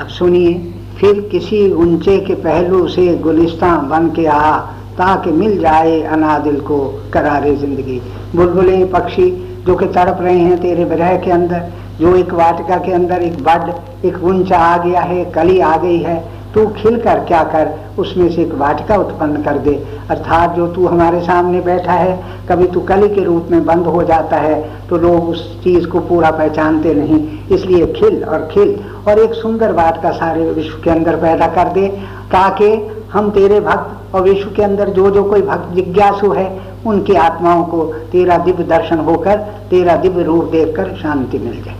अब 0.00 0.08
सुनिए 0.08 0.54
फिर 0.98 1.20
किसी 1.30 1.70
ऊँचे 1.72 2.18
के 2.20 2.34
पहलू 2.42 2.86
से 2.88 3.14
गुलिस्तान 3.18 3.88
बन 3.88 4.08
के 4.16 4.26
आ 4.26 4.58
ताकि 5.00 5.30
मिल 5.34 5.58
जाए 5.60 6.00
अनादिल 6.14 6.60
को 6.62 6.78
करारे 7.12 7.54
ज़िंदगी। 7.56 8.00
बुलबुले 8.36 8.84
पक्षी 8.92 9.30
जो 9.66 9.74
कि 9.76 9.86
तड़प 9.88 10.18
रहे 10.20 10.38
हैं 10.38 10.60
तेरे 10.60 10.84
विरह 10.86 11.16
के 11.18 11.30
अंदर, 11.30 11.70
जो 12.00 12.14
एक 12.16 12.32
वाटिका 12.34 12.76
के 12.78 12.92
अंदर 12.92 13.22
एक 13.22 13.42
बड, 13.44 13.72
एक 14.06 14.22
ऊँचा 14.24 14.58
आ 14.58 14.76
गया 14.78 15.00
है 15.02 15.24
कली 15.32 15.58
आ 15.60 15.76
गई 15.76 15.98
है, 16.00 16.18
तू 16.54 16.66
खिल 16.76 16.96
कर 17.00 17.18
क्या 17.24 17.42
कर, 17.44 17.68
उसमें 17.98 18.28
से 18.30 18.42
एक 18.42 18.54
वाटिका 18.56 18.96
उत्पन्न 18.96 19.42
कर 19.42 19.58
दे। 19.58 19.74
अर्थात 20.10 20.54
जो 20.56 20.66
तू 20.68 20.86
हमारे 20.86 21.20
सामने 21.22 21.60
बैठा 21.60 21.92
है, 21.94 22.18
कभी 22.48 22.66
तू 22.66 22.80
कली 22.82 23.08
के 23.08 23.24
रूप 23.24 23.48
में 23.50 23.64
बंद 23.66 23.86
हो 23.86 24.02
जाता 24.04 24.36
है 24.38 24.60
तो 24.88 24.96
लोग 24.98 25.28
उस 25.28 25.42
चीज़ 25.64 25.86
को 25.86 26.00
पूरा 26.02 26.30
पहचानते 26.32 26.94
नहीं। 26.94 27.20
इसलिए 27.56 27.86
खिल 27.94 28.22
और 28.24 28.48
खिल 28.52 28.74
और 29.08 29.18
एक 29.18 29.34
सुंदर 29.34 29.72
वाटिका 29.72 30.10
सारे 30.12 30.50
विश्व 30.52 30.80
के 30.84 30.90
अंदर 30.90 31.16
पैदा 31.16 31.46
कर 31.54 31.72
दे, 31.72 31.86
ताकि 32.28 32.72
हम 33.12 33.30
तेरे 33.30 33.60
भक्त 33.60 33.99
और 34.14 34.22
विश्व 34.22 34.50
के 34.50 34.62
अंदर 34.62 34.88
जो 34.90 35.10
जो 35.10 35.24
कोई 35.24 35.42
भक्त 35.42 35.74
जिज्ञासु 35.74 36.30
है, 36.32 36.48
उनकी 36.86 37.14
आत्माओं 37.14 37.62
को 37.64 37.84
तेरा 38.12 38.36
दिव्य 38.38 38.64
दर्शन 38.64 38.98
होकर, 38.98 39.36
तेरा 39.70 39.96
दिव्य 39.96 40.22
रूप 40.22 40.44
देखकर 40.44 40.94
शांति 40.96 41.38
मिल 41.38 41.62
जाए। 41.62 41.76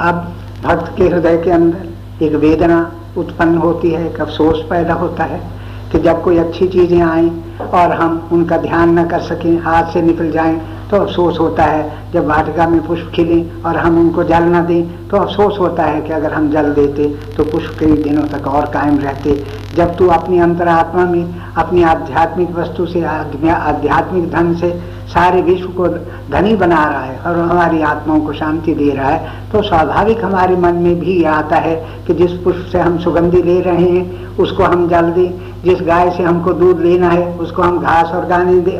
अब 0.00 0.14
भक्त 0.64 0.92
के 0.96 1.04
हृदय 1.04 1.36
के 1.36 1.50
अंदर 1.50 2.24
एक 2.24 2.34
वेदना 2.34 2.78
उत्पन्न 3.18 3.58
होती 3.58 3.90
है, 3.90 4.06
एक 4.06 4.20
अफसोस 4.20 4.64
पैदा 4.70 4.94
होता 4.94 5.24
है 5.24 5.40
कि 5.92 5.98
जब 5.98 6.22
कोई 6.22 6.38
अच्छी 6.38 6.66
चीज़ें 6.68 7.00
आए 7.00 7.28
और 7.72 7.92
हम 7.92 8.28
उनका 8.32 8.56
ध्यान 8.56 8.98
न 8.98 9.04
कर 9.08 9.20
सकें, 9.20 9.58
हाथ 9.58 9.92
से 9.92 10.02
निकल 10.02 10.30
जाएँ 10.30 10.60
तो 10.94 10.98
अफसोस 10.98 11.38
होता 11.40 11.64
है 11.64 12.10
जब 12.12 12.26
वाटिका 12.26 12.66
में 12.68 12.86
पुष्प 12.86 13.10
खिले 13.14 13.40
और 13.66 13.76
हम 13.76 13.98
उनको 14.00 14.24
जल 14.24 14.44
न 14.48 14.60
दें 14.66 15.08
तो 15.08 15.16
अफसोस 15.16 15.58
होता 15.60 15.82
है 15.82 16.00
कि 16.00 16.12
अगर 16.12 16.32
हम 16.32 16.50
जल 16.50 16.72
देते 16.72 17.06
तो 17.36 17.44
पुष्प 17.44 17.76
कई 17.80 17.96
दिनों 18.02 18.26
तक 18.28 18.46
और 18.48 18.66
कायम 18.74 18.98
रहते। 18.98 19.32
जब 19.74 19.96
तू 19.96 20.08
अपनी 20.08 20.38
अंतरात्मा 20.38 21.04
में 21.04 21.34
अपनी 21.56 21.82
आध्यात्मिक 21.84 22.50
वस्तु 22.58 22.86
से 22.86 23.02
आध्यात्मिक 23.04 24.30
धन 24.30 24.54
से 24.54 24.70
सारे 25.08 25.40
विश्व 25.42 25.68
को 25.70 25.88
धनी 26.30 26.54
बना 26.56 26.84
रहा 26.84 27.00
है 27.00 27.18
और 27.18 27.38
हमारी 27.40 27.82
आत्माओं 27.84 28.20
को 28.20 28.32
शांति 28.32 28.74
दे 28.74 28.90
रहा 28.90 29.08
है 29.08 29.50
तो 29.52 29.62
स्वाभाविक 29.62 30.24
हमारे 30.24 30.56
मन 30.56 30.74
में 30.84 30.98
भी 31.00 31.22
आता 31.32 31.56
है 31.58 31.74
कि 32.06 32.14
जिस 32.14 32.32
पुष्प 32.44 32.68
से 32.72 32.78
हम 32.78 32.98
सुगंधि 32.98 33.42
ले 33.42 33.60
रहे 33.60 33.88
हैं 33.88 34.36
उसको 34.36 34.62
हम 34.64 34.88
जल 34.88 35.10
दें। 35.12 35.30
जिस 35.64 35.82
गाय 35.86 36.10
से 36.10 36.22
हमको 36.22 36.52
दूध 36.52 36.80
लेना 36.80 37.08
है 37.10 37.26
उसको 37.38 37.62
हम 37.62 37.78
घास 37.80 38.12
और 38.14 38.26
गाने 38.26 38.60
दे, 38.60 38.78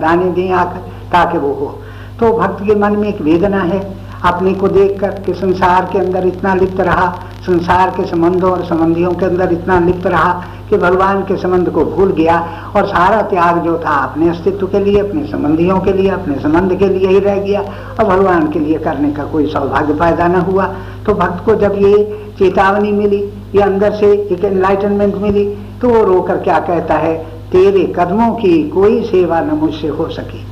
दाने 0.00 0.30
दें 0.32 0.50
आकर। 0.52 0.88
ताकि 1.12 1.38
वो 1.38 1.52
हो। 1.54 1.78
तो 2.20 2.32
भक्त 2.38 2.64
के 2.64 2.74
मन 2.74 2.96
में 2.96 3.08
एक 3.08 3.20
वेदना 3.22 3.62
है। 3.62 3.80
अपने 4.24 4.52
को 4.54 4.68
देखकर 4.68 5.10
कि 5.26 5.34
संसार 5.34 5.88
के 5.92 5.98
अंदर 5.98 6.26
इतना 6.26 6.54
लिप्त 6.54 6.80
रहा, 6.80 7.06
संसार 7.42 7.90
के 7.90 8.04
संबंधों 8.04 8.50
और 8.50 8.64
संबंधियों 8.64 9.12
के 9.12 9.26
अंदर 9.26 9.52
इतना 9.52 9.78
लिप्त 9.80 10.06
रहा 10.06 10.32
कि 10.70 10.76
भगवान 10.76 11.22
के 11.22 11.36
संबंध 11.36 11.70
को 11.70 11.84
भूल 11.84 12.12
गया 12.12 12.38
और 12.76 12.86
सारा 12.86 13.22
त्याग 13.22 13.58
जो 13.58 13.78
था 13.78 13.94
अपने 14.00 14.28
अस्तित्व 14.28 14.66
के 14.66 14.78
लिए, 14.78 14.98
अपने 15.00 15.24
संबंधियों 15.26 15.78
के 15.80 15.92
लिए, 15.92 16.08
अपने 16.08 16.34
संबंध 16.34 16.74
के 16.78 16.88
लिए 16.88 17.08
ही 17.08 17.18
रह 17.18 17.38
गया। 17.38 17.60
और 17.60 18.04
भगवान 18.06 18.50
के 18.50 18.58
लिए 18.58 18.78
करने 18.78 19.10
का 19.12 19.24
कोई 19.24 19.46
सौभाग्य 19.46 19.94
पैदा 19.94 20.28
न 20.28 20.40
हुआ। 20.42 20.66
तो 21.06 21.14
भक्त 21.14 21.44
को 21.44 21.54
जब 21.54 21.74
ये 21.78 22.04
चेतावनी 22.38 22.92
मिली, 22.92 23.22
ये 23.54 23.62
अंदर 23.62 23.92
से 23.92 24.12
एक 24.32 24.44
एनलाइटनमेंट 24.44 25.14
मिली 25.16 25.48
तो 25.80 25.88
वो 25.88 26.04
रोकर 26.04 26.36
क्या 26.36 26.58
कहता 26.60 26.94
है, 26.96 27.16
तेरे 27.52 27.92
कदमों 27.96 28.32
की 28.34 28.62
कोई 28.68 29.02
सेवा 29.04 29.40
न 29.40 29.50
मुझसे 29.56 29.88
हो 29.88 30.08
सकी। 30.10 30.46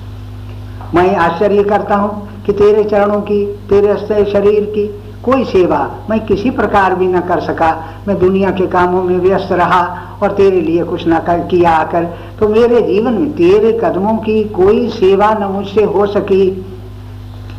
मैं 0.95 1.14
आश्चर्य 1.16 1.62
करता 1.64 1.97
हूँ 1.97 2.43
कि 2.47 2.53
तेरे 2.53 2.84
चरणों 2.84 3.20
की, 3.20 3.45
तेरे 3.70 3.97
शरीर 4.24 4.64
की 4.64 4.86
कोई 5.24 5.45
सेवा 5.45 5.78
मैं 6.11 6.18
किसी 6.26 6.51
प्रकार 6.51 6.95
भी 6.95 7.07
न 7.07 7.20
कर 7.20 7.41
सका। 7.41 7.70
मैं 8.09 8.18
दुनिया 8.18 8.51
के 8.51 8.66
कामों 8.66 9.03
में 9.03 9.18
व्यस्त 9.18 9.53
रहा 9.53 9.82
और 10.22 10.32
तेरे 10.32 10.61
लिए 10.61 10.84
कुछ 10.84 11.07
न 11.09 11.18
कर, 11.18 11.39
किया 11.47 11.70
आकर। 11.70 12.05
तो 12.41 12.49
मेरे 12.49 12.80
जीवन 12.82 13.12
में 13.12 13.32
तेरे 13.32 13.72
कदमों 13.84 14.16
की 14.18 14.43
कोई 14.55 14.89
सेवा 14.89 15.32
न 15.34 15.53
मुझसे 15.53 15.84
हो 15.84 16.07
सकी। 16.07 16.47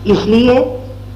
इसलिए, 0.07 0.57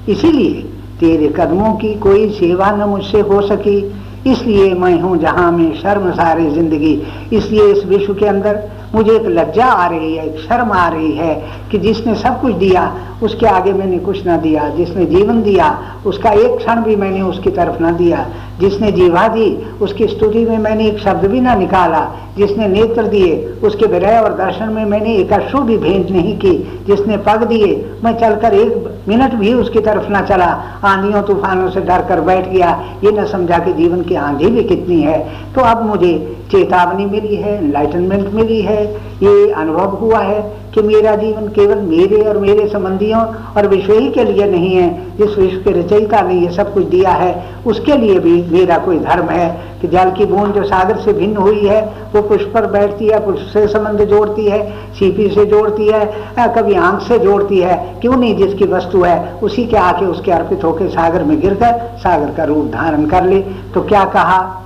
इसीलिए 0.08 0.62
तेरे 1.00 1.28
कदमों 1.28 1.74
की 1.74 1.94
कोई 1.94 2.28
सेवा 2.30 2.70
न 2.70 2.88
मुझसे 2.88 3.20
हो 3.20 3.40
सकी। 3.40 3.78
इसलिए 4.26 4.72
मैं 4.74 5.00
हूँ 5.00 5.16
जहाँ 5.18 5.50
में 5.52 5.74
शर्म 5.74 6.10
सारे 6.10 6.50
ज़िंदगी। 6.50 6.94
इसलिए 7.32 7.64
इस 7.64 7.84
विश्व 7.86 8.14
के 8.14 8.26
अंदर 8.26 8.62
मुझे 8.94 9.12
एक 9.12 9.26
लज्जा 9.26 9.64
आ 9.64 9.86
रही 9.86 10.16
है, 10.16 10.26
एक 10.26 10.38
शर्म 10.38 10.72
आ 10.72 10.88
रही 10.88 11.12
है 11.12 11.34
कि 11.70 11.78
जिसने 11.78 12.14
सब 12.14 12.40
कुछ 12.40 12.54
दिया, 12.54 12.96
उसके 13.22 13.46
आगे 13.46 13.72
मैंने 13.72 13.98
कुछ 13.98 14.26
ना 14.26 14.36
दिया, 14.36 14.68
जिसने 14.68 15.06
जीवन 15.06 15.42
दिया, 15.42 15.78
उसका 16.06 16.30
एक 16.30 16.56
क्षण 16.56 16.82
भी 16.82 16.96
मैंने 16.96 17.22
उसकी 17.22 17.50
तरफ़ 17.50 17.82
ना 17.82 17.90
दिया। 17.90 18.26
जिसने 18.60 18.92
जीवा 18.92 19.28
दी, 19.28 19.66
उसकी 19.82 20.06
स्तुति 20.06 20.44
में 20.44 20.58
मैंने 20.58 20.86
एक 20.86 20.98
शब्द 20.98 21.24
भी 21.24 21.40
ना 21.40 21.54
निकाला। 21.54 22.12
जिसने 22.38 22.68
नेत्र 22.68 23.02
दिए, 23.02 23.54
उसके 23.62 23.86
विरह 23.86 24.20
और 24.20 24.32
दर्शन 24.32 24.68
में 24.68 24.84
मैंने 24.84 25.14
एक 25.14 25.32
अश्रु 25.32 25.60
भी 25.60 25.78
भेंट 25.78 26.10
नहीं 26.10 26.38
की। 26.38 26.82
जिसने 26.86 27.16
पग 27.16 27.44
दिए, 27.44 27.90
मैं 28.04 28.18
चलकर 28.18 28.54
एक 28.54 29.00
मिनट 29.08 29.34
भी 29.34 29.54
उसकी 29.54 29.80
तरफ़ 29.80 30.08
ना 30.08 30.20
चला। 30.20 30.62
आंधियों 30.84 31.22
तूफानों 31.22 31.70
से 31.70 31.80
डर 31.80 32.02
कर 32.02 32.20
बैठ 32.20 32.48
गया। 32.48 32.84
ये 33.04 33.12
न 33.12 33.24
समझा 33.24 33.58
कि 33.58 33.72
जीवन 33.72 34.02
की 34.02 34.14
आंधी 34.14 34.46
भी 34.46 34.64
कितनी 34.64 35.00
है। 35.00 35.18
तो 35.54 35.60
अब 35.60 35.86
मुझे 35.86 36.36
चेतावनी 36.50 37.04
मिली 37.06 37.36
है 37.36 37.72
लाइटनमेंट 37.72 38.32
मिली 38.32 38.62
है। 38.62 38.86
ये 38.96 39.50
अनुभव 39.50 39.88
हुआ 39.88 40.18
है। 40.18 40.63
कि 40.74 40.82
मेरा 40.82 41.16
जीवन 41.16 41.48
केवल 41.48 41.78
मेरे 41.78 42.22
और 42.22 42.38
मेरे 42.38 42.68
संबंधियों 42.68 43.22
और 43.56 43.66
विश्व 43.66 43.92
ही 43.92 44.10
के 44.10 44.24
लिए 44.24 44.46
नहीं 44.46 44.74
है। 44.76 45.16
जिस 45.18 45.38
विश्व 45.38 45.56
के 45.56 45.80
रचयिता 45.80 46.20
ने 46.20 46.34
ये 46.34 46.50
सब 46.50 46.74
कुछ 46.74 46.84
दिया 46.84 47.10
है, 47.10 47.44
उसके 47.66 47.96
लिए 47.96 48.18
भी 48.18 48.46
मेरा 48.50 48.78
कोई 48.78 48.98
धर्म 48.98 49.28
है। 49.28 49.74
कि 49.80 49.88
जल 49.88 50.10
की 50.10 50.24
बूंद 50.24 50.54
जो 50.54 50.64
सागर 50.64 50.96
से 50.96 51.12
भिन्न 51.12 51.36
हुई 51.36 51.66
है, 51.66 51.92
वो 52.14 52.22
पुष्प 52.22 52.50
पर 52.54 52.66
बैठती 52.66 53.06
है, 53.06 53.26
पुष्प 53.26 53.50
से 53.52 53.66
संबंध 53.66 54.04
जोड़ती 54.04 54.46
है, 54.46 54.70
सीपी 54.70 55.28
से 55.28 55.44
जोड़ती 55.44 55.88
है 55.88 56.14
कभी 56.38 56.74
आँख 56.74 57.02
से 57.02 57.18
जोड़ती 57.18 57.58
है। 57.58 57.94
क्यों 58.00 58.16
नहीं 58.16 58.36
जिसकी 58.36 58.64
वस्तु 58.64 59.02
है, 59.02 59.34
उसी 59.42 59.64
के 59.64 59.76
आके 59.76 60.06
उसके 60.06 60.32
अर्पित 60.32 60.64
होकर 60.64 60.88
सागर 60.88 61.22
में 61.22 61.40
गिरकर, 61.40 61.92
सागर 61.96 62.34
का 62.36 62.44
रूप 62.44 62.64
धारण 62.64 63.06
कर 63.06 63.24
ले। 63.24 63.38
तो 63.74 63.82
क्या 63.82 64.04
कहा? 64.04 64.62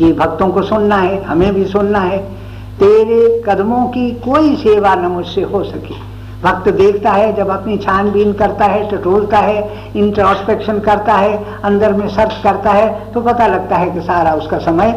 ये 0.00 0.12
भक्तों 0.12 0.48
को 0.48 0.62
सुनना 0.62 0.96
है, 0.96 1.22
हमें 1.22 1.54
भी 1.54 1.64
सुनना 1.64 1.98
है। 1.98 2.39
तेरे 2.80 3.42
कदमों 3.46 3.84
की 3.88 4.10
कोई 4.20 4.54
सेवा 4.56 4.94
न 4.94 5.06
मुझसे 5.08 5.42
हो 5.42 5.62
सकी। 5.64 5.96
भक्त 6.42 6.68
देखता 6.70 7.10
है, 7.10 7.32
जब 7.36 7.48
अपनी 7.50 7.76
छानबीन 7.78 8.32
करता 8.32 8.64
है, 8.64 8.88
टटोलता 8.90 9.38
है 9.38 9.90
इंट्रोस्पेक्शन 9.96 10.78
करता 10.78 11.14
है, 11.14 11.60
अंदर 11.64 11.92
में 11.92 12.08
सर्च 12.08 12.40
करता 12.44 12.70
है 12.70 13.12
तो 13.12 13.20
पता 13.20 13.46
लगता 13.46 13.76
है 13.76 13.90
कि 13.90 14.00
सारा 14.00 14.32
उसका 14.34 14.58
समय 14.58 14.92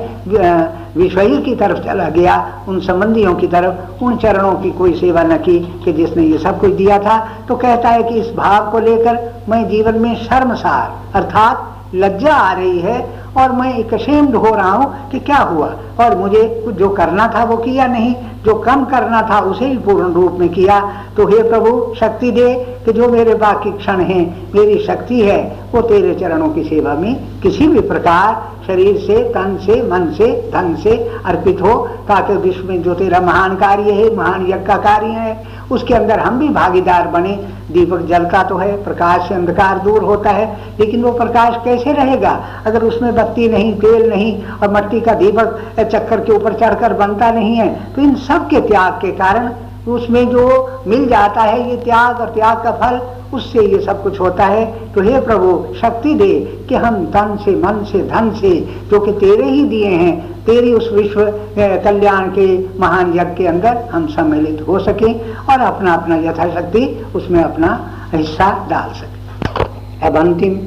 विषय 0.97 1.37
की 1.37 1.55
तरफ़ 1.55 1.79
चला 1.79 2.07
गया, 2.09 2.35
उन 2.67 2.79
संबंधियों 2.79 3.33
की 3.35 3.47
तरफ़, 3.47 4.03
उन 4.03 4.17
चरणों 4.17 4.53
की 4.53 4.71
कोई 4.71 4.93
सेवा 4.93 5.23
न 5.23 5.37
की 5.39 5.59
कि 5.85 5.93
जिसने 5.93 6.23
ये 6.23 6.37
सब 6.37 6.59
कुछ 6.59 6.73
दिया 6.73 6.99
था। 6.99 7.17
तो 7.47 7.55
कहता 7.57 7.89
है 7.89 8.03
कि 8.03 8.15
इस 8.15 8.33
भाव 8.35 8.71
को 8.71 8.79
लेकर 8.79 9.19
मैं 9.49 9.67
जीवन 9.69 9.99
में 9.99 10.15
शर्मसार, 10.17 10.97
अर्थात 11.15 11.69
लज्जा 11.95 12.33
आ 12.33 12.53
रही 12.53 12.79
है 12.79 13.23
और 13.37 13.51
मैं 13.51 13.73
एक 13.77 13.93
अशेम्ड 13.93 14.35
हो 14.35 14.55
रहा 14.55 14.71
हूँ 14.71 15.09
कि 15.09 15.19
क्या 15.19 15.37
हुआ। 15.37 15.73
और 15.99 16.17
मुझे 16.17 16.63
जो 16.67 16.89
करना 16.89 17.27
था 17.27 17.43
वो 17.43 17.57
किया 17.57 17.87
नहीं, 17.87 18.15
जो 18.45 18.53
कम 18.55 18.85
करना 18.85 19.21
था 19.21 19.39
उसे 19.39 19.65
ही 19.65 19.77
पूर्ण 19.77 20.13
रूप 20.13 20.37
में 20.39 20.49
किया। 20.49 20.79
तो 21.17 21.27
हे 21.27 21.49
प्रभु, 21.49 21.93
शक्ति 21.99 22.31
दे 22.31 22.53
कि 22.85 22.93
जो 22.93 23.09
मेरे 23.09 23.33
बाकी 23.33 23.71
क्षण 23.71 23.99
हैं, 23.99 24.51
मेरी 24.55 24.79
शक्ति 24.79 25.21
है, 25.21 25.59
वो 25.75 25.81
तेरे 25.81 26.13
चरणों 26.15 26.49
की 26.49 26.63
सेवा 26.63 26.93
में 26.93 27.39
किसी 27.41 27.67
भी 27.67 27.79
प्रकार 27.79 28.51
शरीर 28.67 28.97
से, 28.97 29.23
तन 29.23 29.57
से, 29.57 29.81
मन 29.81 30.11
से, 30.11 30.51
धन 30.53 30.75
से 30.75 30.97
अर्पित 31.25 31.61
हो, 31.61 31.87
ताकि 32.07 32.33
विश्व 32.33 32.67
में 32.67 32.83
जो 32.83 32.93
तेरा 32.93 33.19
महान 33.19 33.55
कार्य 33.55 33.91
है, 33.91 34.15
महान 34.15 34.45
यज्ञ 34.45 34.65
का 34.65 34.77
कार्य 34.77 35.07
है 35.07 35.52
उसके 35.71 35.93
अंदर 35.93 36.19
हम 36.19 36.39
भी 36.39 36.49
भागीदार 36.49 37.07
बने। 37.07 37.35
दीपक 37.71 38.01
जलता 38.07 38.43
तो 38.43 38.57
है, 38.57 38.71
प्रकाश 38.83 39.27
से 39.29 39.35
अंधकार 39.35 39.79
दूर 39.79 40.03
होता 40.03 40.29
है, 40.29 40.45
लेकिन 40.79 41.03
वो 41.03 41.11
प्रकाश 41.11 41.55
कैसे 41.63 41.93
रहेगा? 41.93 42.31
अगर 42.65 42.83
उसमें 42.83 43.13
बत्ती 43.15 43.47
नहीं, 43.49 43.73
तेल 43.75 44.09
नहीं 44.09 44.43
और 44.45 44.71
मट्टी 44.73 45.01
का 45.01 45.13
दीपक 45.15 45.59
चक्कर 45.81 46.19
के 46.19 46.31
ऊपर 46.31 46.53
चढ़कर 46.55 46.93
बनता 46.95 47.31
नहीं 47.31 47.55
है 47.55 47.67
तो 47.93 48.01
इन 48.01 48.15
सब 48.23 48.47
के 48.49 48.61
त्याग 48.61 48.93
के 48.93 49.11
कारण 49.13 49.47
उसमें 49.87 50.29
जो 50.29 50.43
मिल 50.87 51.07
जाता 51.07 51.41
है 51.41 51.69
ये 51.69 51.75
त्याग 51.75 52.19
और 52.19 52.27
त्याग 52.27 52.63
का 52.63 52.71
फल, 52.71 53.01
उससे 53.37 53.59
ये 53.59 53.79
सब 53.81 54.03
कुछ 54.03 54.19
होता 54.19 54.45
है। 54.45 54.65
तो 54.93 55.01
हे 55.01 55.19
प्रभु, 55.21 55.75
शक्ति 55.75 56.13
दे 56.13 56.63
कि 56.69 56.75
हम 56.75 57.05
तन 57.05 57.39
से, 57.45 57.51
मन 57.51 57.83
से, 57.83 57.99
धन 57.99 58.31
से, 58.31 58.75
जो 58.91 58.99
कि 58.99 59.11
तेरे 59.11 59.43
ही 59.43 59.63
दिए 59.65 59.87
हैं, 59.87 60.43
तेरी 60.43 60.73
उस 60.73 60.91
विश्व 60.93 61.25
कल्याण 61.57 62.27
के 62.27 62.79
महान 62.79 63.09
यज्ञ 63.09 63.35
के 63.37 63.47
अंदर 63.47 63.77
हम 63.91 64.07
सम्मिलित 64.07 64.65
हो 64.67 64.79
सके 64.79 65.13
और 65.21 65.59
अपना 65.59 65.93
अपना 65.93 66.15
यथाशक्ति 66.15 67.05
उसमें 67.15 67.43
अपना 67.43 67.89
हिस्सा 68.13 68.67
डाल 68.69 68.93
सके। 68.93 70.07
अब 70.07 70.17
अंतिम 70.17 70.59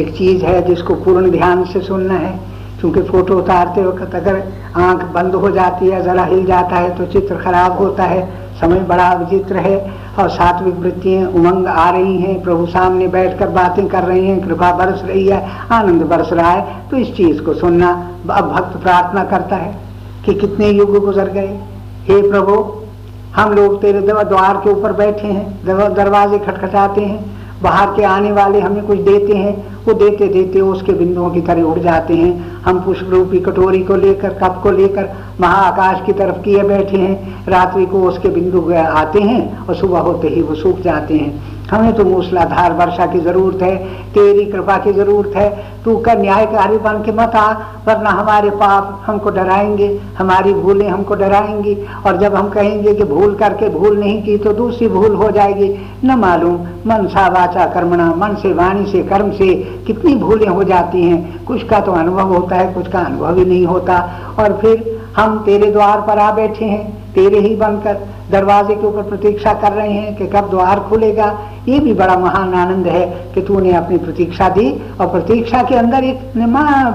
एक 0.00 0.16
चीज़ 0.16 0.44
है 0.44 0.62
जिसको 0.62 0.94
पूर्ण 0.94 1.30
ध्यान 1.30 1.64
से 1.64 1.80
सुनना 1.80 2.14
है। 2.14 2.48
क्योंकि 2.80 3.02
फ़ोटो 3.02 3.38
उतारते 3.38 3.84
वक्त 3.84 4.14
अगर 4.14 4.42
आँख 4.76 5.02
बंद 5.04 5.34
हो 5.34 5.50
जाती 5.50 5.88
है, 5.88 6.02
जरा 6.02 6.24
हिल 6.24 6.44
जाता 6.44 6.76
है 6.76 6.96
तो 6.98 7.06
चित्र 7.06 7.34
खराब 7.34 7.78
होता 7.78 8.02
है। 8.02 8.47
समय 8.60 8.80
बड़ा 8.80 9.12
विचित्र 9.14 9.56
है 9.56 9.76
और 10.18 10.28
सात्विक 10.30 10.74
वृत्तियाँ 10.74 11.28
उमंग 11.30 11.66
आ 11.66 11.88
रही 11.90 12.16
हैं। 12.16 12.40
प्रभु 12.42 12.66
सामने 12.66 13.06
बैठकर 13.08 13.48
बातें 13.48 13.86
कर 13.88 14.04
रही 14.04 14.26
हैं, 14.28 14.40
कृपा 14.46 14.72
बरस 14.72 15.02
रही 15.04 15.26
है, 15.26 15.42
आनंद 15.72 16.02
बरस 16.02 16.32
रहा 16.32 16.50
है। 16.50 16.88
तो 16.90 16.96
इस 16.96 17.14
चीज़ 17.16 17.42
को 17.42 17.54
सुनना 17.54 17.90
अब 18.30 18.50
भक्त 18.52 18.76
प्रार्थना 18.82 19.24
करता 19.24 19.56
है 19.56 19.74
कि 20.24 20.34
कितने 20.34 20.68
युग 20.68 20.98
गुजर 21.04 21.28
गए। 21.28 21.58
हे 22.04 22.20
प्रभु, 22.30 22.64
हम 23.36 23.52
लोग 23.52 23.80
तेरे 23.80 24.00
द्वार 24.00 24.56
के 24.56 24.70
ऊपर 24.70 24.92
बैठे 24.92 25.26
हैं 25.26 25.94
दरवाजे 25.94 26.38
खटखटाते 26.38 27.00
हैं। 27.00 27.37
बाहर 27.62 27.86
के 27.96 28.02
आने 28.02 28.32
वाले 28.32 28.60
हमें 28.60 28.86
कुछ 28.86 28.98
देते 28.98 29.34
हैं, 29.34 29.54
वो 29.84 29.92
देते 29.92 30.28
देते 30.28 30.60
उसके 30.60 30.92
बिंदुओं 30.92 31.30
की 31.30 31.40
तरह 31.40 31.62
उड़ 31.62 31.78
जाते 31.78 32.14
हैं। 32.14 32.62
हम 32.62 32.80
पुष्प 32.80 33.10
रूपी 33.10 33.40
कटोरी 33.40 33.82
को 33.82 33.96
लेकर, 33.96 34.28
कप 34.28 34.60
को 34.62 34.70
लेकर 34.70 35.08
महाआकाश 35.40 36.02
की 36.06 36.12
तरफ़ 36.12 36.42
किए 36.42 36.62
बैठे 36.62 36.96
हैं। 36.96 37.46
रात्रि 37.46 37.86
को 37.86 38.02
उसके 38.02 38.28
बिंदु 38.28 38.72
आते 38.72 39.20
हैं 39.20 39.66
और 39.66 39.74
सुबह 39.74 39.98
होते 39.98 40.28
ही 40.28 40.42
वो 40.42 40.54
सूख 40.54 40.80
जाते 40.80 41.16
हैं। 41.16 41.57
हमें 41.70 41.92
तो 41.92 42.04
मूसलाधार 42.04 42.72
वर्षा 42.72 43.06
की 43.06 43.20
ज़रूरत 43.20 43.62
है, 43.62 43.76
तेरी 43.94 44.44
कृपा 44.44 44.76
की 44.76 44.92
ज़रूरत 44.92 45.36
है। 45.36 45.78
तू 45.84 45.96
का 45.96 46.14
न्यायकारी 46.14 46.78
बन 46.78 47.02
के 47.02 47.12
मत 47.12 47.32
आ, 47.34 47.52
वरना 47.88 48.10
हमारे 48.10 48.50
पाप 48.50 49.02
हमको 49.06 49.30
डराएँगे, 49.30 50.00
हमारी 50.18 50.54
भूलें 50.54 50.88
हमको 50.88 51.14
डराएँगी। 51.14 51.86
और 52.06 52.16
जब 52.16 52.34
हम 52.34 52.48
कहेंगे 52.48 52.94
कि 52.94 53.04
भूल 53.04 53.34
करके 53.34 53.68
भूल 53.68 53.98
नहीं 53.98 54.22
की 54.22 54.38
तो 54.38 54.52
दूसरी 54.52 54.88
भूल 54.88 55.14
हो 55.14 55.30
जाएगी। 55.30 55.86
न 56.04 56.14
मालूम, 56.14 56.54
मन 56.86 57.06
सा 57.06 57.28
वाचा 57.28 57.66
कर्मणा, 57.66 58.14
मन 58.14 58.34
से 58.34 58.52
वाणी 58.52 58.86
से, 58.86 59.02
कर्म 59.02 59.30
से 59.30 59.54
कितनी 59.86 60.14
भूलें 60.14 60.48
हो 60.48 60.64
जाती 60.64 61.02
हैं। 61.02 61.44
कुछ 61.44 61.62
का 61.62 61.80
तो 61.80 61.92
अनुभव 61.92 62.34
होता 62.34 62.56
है, 62.56 62.72
कुछ 62.74 62.88
का 62.88 62.98
अनुभव 62.98 63.36
ही 63.36 63.44
नहीं 63.44 63.66
होता। 63.66 64.10
और 64.38 64.58
फिर 64.60 65.00
हम 65.16 65.38
तेरे 65.38 65.70
द्वार 65.70 66.00
पर 66.00 66.18
आ 66.18 66.32
बैठे 66.32 66.64
हैं। 66.64 66.97
तेरे 67.14 67.38
ही 67.40 67.54
बनकर 67.56 68.06
दरवाजे 68.30 68.74
के 68.74 68.86
ऊपर 68.86 69.02
प्रतीक्षा 69.02 69.52
कर 69.52 69.72
रहे 69.72 69.92
हैं 69.92 70.16
कि 70.16 70.26
कब 70.26 70.50
द्वार 70.50 70.80
खुलेगा। 70.80 71.38
ये 71.68 71.78
भी 71.78 71.92
बड़ा 71.92 72.16
महान 72.18 72.54
आनंद 72.54 72.86
है 72.86 73.06
कि 73.34 73.40
तूने 73.42 73.72
अपनी 73.72 73.98
प्रतीक्षा 73.98 74.48
दी 74.48 74.70
और 75.00 75.06
प्रतीक्षा 75.06 75.62
के 75.62 75.74
अंदर 75.74 76.04
एक 76.04 76.20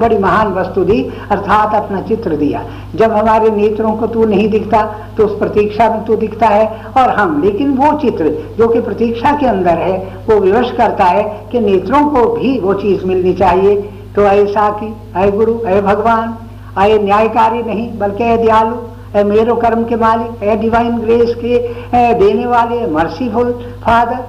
बड़ी 0.02 0.18
महान 0.18 0.54
वस्तु 0.54 0.84
दी, 0.84 1.02
अर्थात 1.32 1.76
अपना 1.76 2.02
चित्र 2.02 2.36
दिया। 2.36 2.64
जब 2.96 3.12
हमारे 3.12 3.50
नेत्रों 3.50 3.94
को 3.94 4.08
तू 4.08 4.26
नहीं 4.26 4.50
दिखता 4.50 4.84
तो 5.18 5.26
उस 5.26 5.38
प्रतीक्षा 5.40 5.90
में 5.90 6.04
तू 6.06 6.16
दिखता 6.16 6.48
है 6.48 6.68
और 6.98 7.10
हम। 7.10 7.42
लेकिन 7.44 7.74
वो 7.74 7.92
चित्र 8.00 8.30
जो 8.58 8.68
कि 8.68 8.82
प्रतीक्षा 8.82 9.32
के 9.32 9.46
अंदर 9.46 9.78
है, 9.78 9.98
वो 10.30 10.40
विवश 10.40 10.72
करता 10.72 11.06
है 11.06 11.24
कि 11.52 11.60
नेत्रों 11.60 12.06
को 12.08 12.26
भी 12.34 12.60
वो 12.60 12.74
चीज़ 12.74 13.06
मिलनी 13.06 13.34
चाहिए। 13.34 13.76
तो 14.16 14.24
ऐसा 14.24 14.70
की 14.74 14.94
अय 15.16 15.32
गुरु 15.32 15.58
अय 15.60 15.82
भगवान 15.82 16.36
अय 16.78 16.98
न्यायकारी 17.00 17.64
नहीं, 17.64 17.88
बल्कि 18.00 18.24
अय 18.24 18.38
दयालु 18.38 18.76
मेरो 19.16 19.56
कर्म 19.56 19.84
के 19.84 19.96
मालिक 19.98 20.44
ए 20.44 20.56
डिवाइन 20.58 20.98
ग्रेस 21.00 21.34
के 21.38 21.58
देने 22.16 22.46
वाले 22.48 22.86
मर्सीफुल 22.90 23.52
फादर 23.84 24.24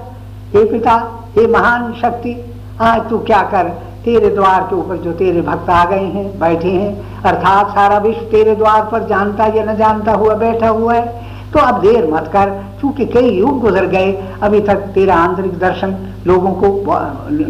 हे 0.53 0.65
पिता, 0.65 0.95
हे 1.37 1.47
महान 1.49 1.93
शक्ति, 1.95 2.37
आज 2.83 3.09
तू 3.11 3.19
क्या 3.21 3.43
कर? 3.51 3.69
तेरे 4.05 4.29
द्वार 4.31 4.63
के 4.63 4.77
ऊपर 4.77 4.97
जो 4.99 5.13
तेरे 5.15 5.41
भक्त 5.43 5.71
आ 5.71 5.85
गए 5.85 6.05
हैं, 6.07 6.27
बैठे 6.39 6.71
हैं, 6.71 7.23
अर्थात 7.23 7.69
सारा 7.71 7.99
विश्व 7.99 8.25
तेरे 8.31 8.55
द्वार 8.57 8.83
पर 8.93 9.07
जानता 9.09 9.47
या 9.55 9.65
न 9.65 9.77
जानता 9.77 10.13
हुआ 10.15 10.35
बैठा 10.37 10.69
हुआ 10.71 10.95
है 10.95 11.23
तो 11.53 11.61
अब 11.61 11.81
देर 11.81 12.07
मत 12.13 12.31
कर। 12.33 12.51
क्योंकि 12.81 13.05
कई 13.07 13.29
युग 13.31 13.61
गुजर 13.61 13.87
गए, 13.87 14.13
अभी 14.43 14.61
तक 14.61 14.77
तेरा 14.95 15.15
आंतरिक 15.17 15.59
दर्शन 15.59 15.97
लोगों 16.27 16.53
को 16.55 16.69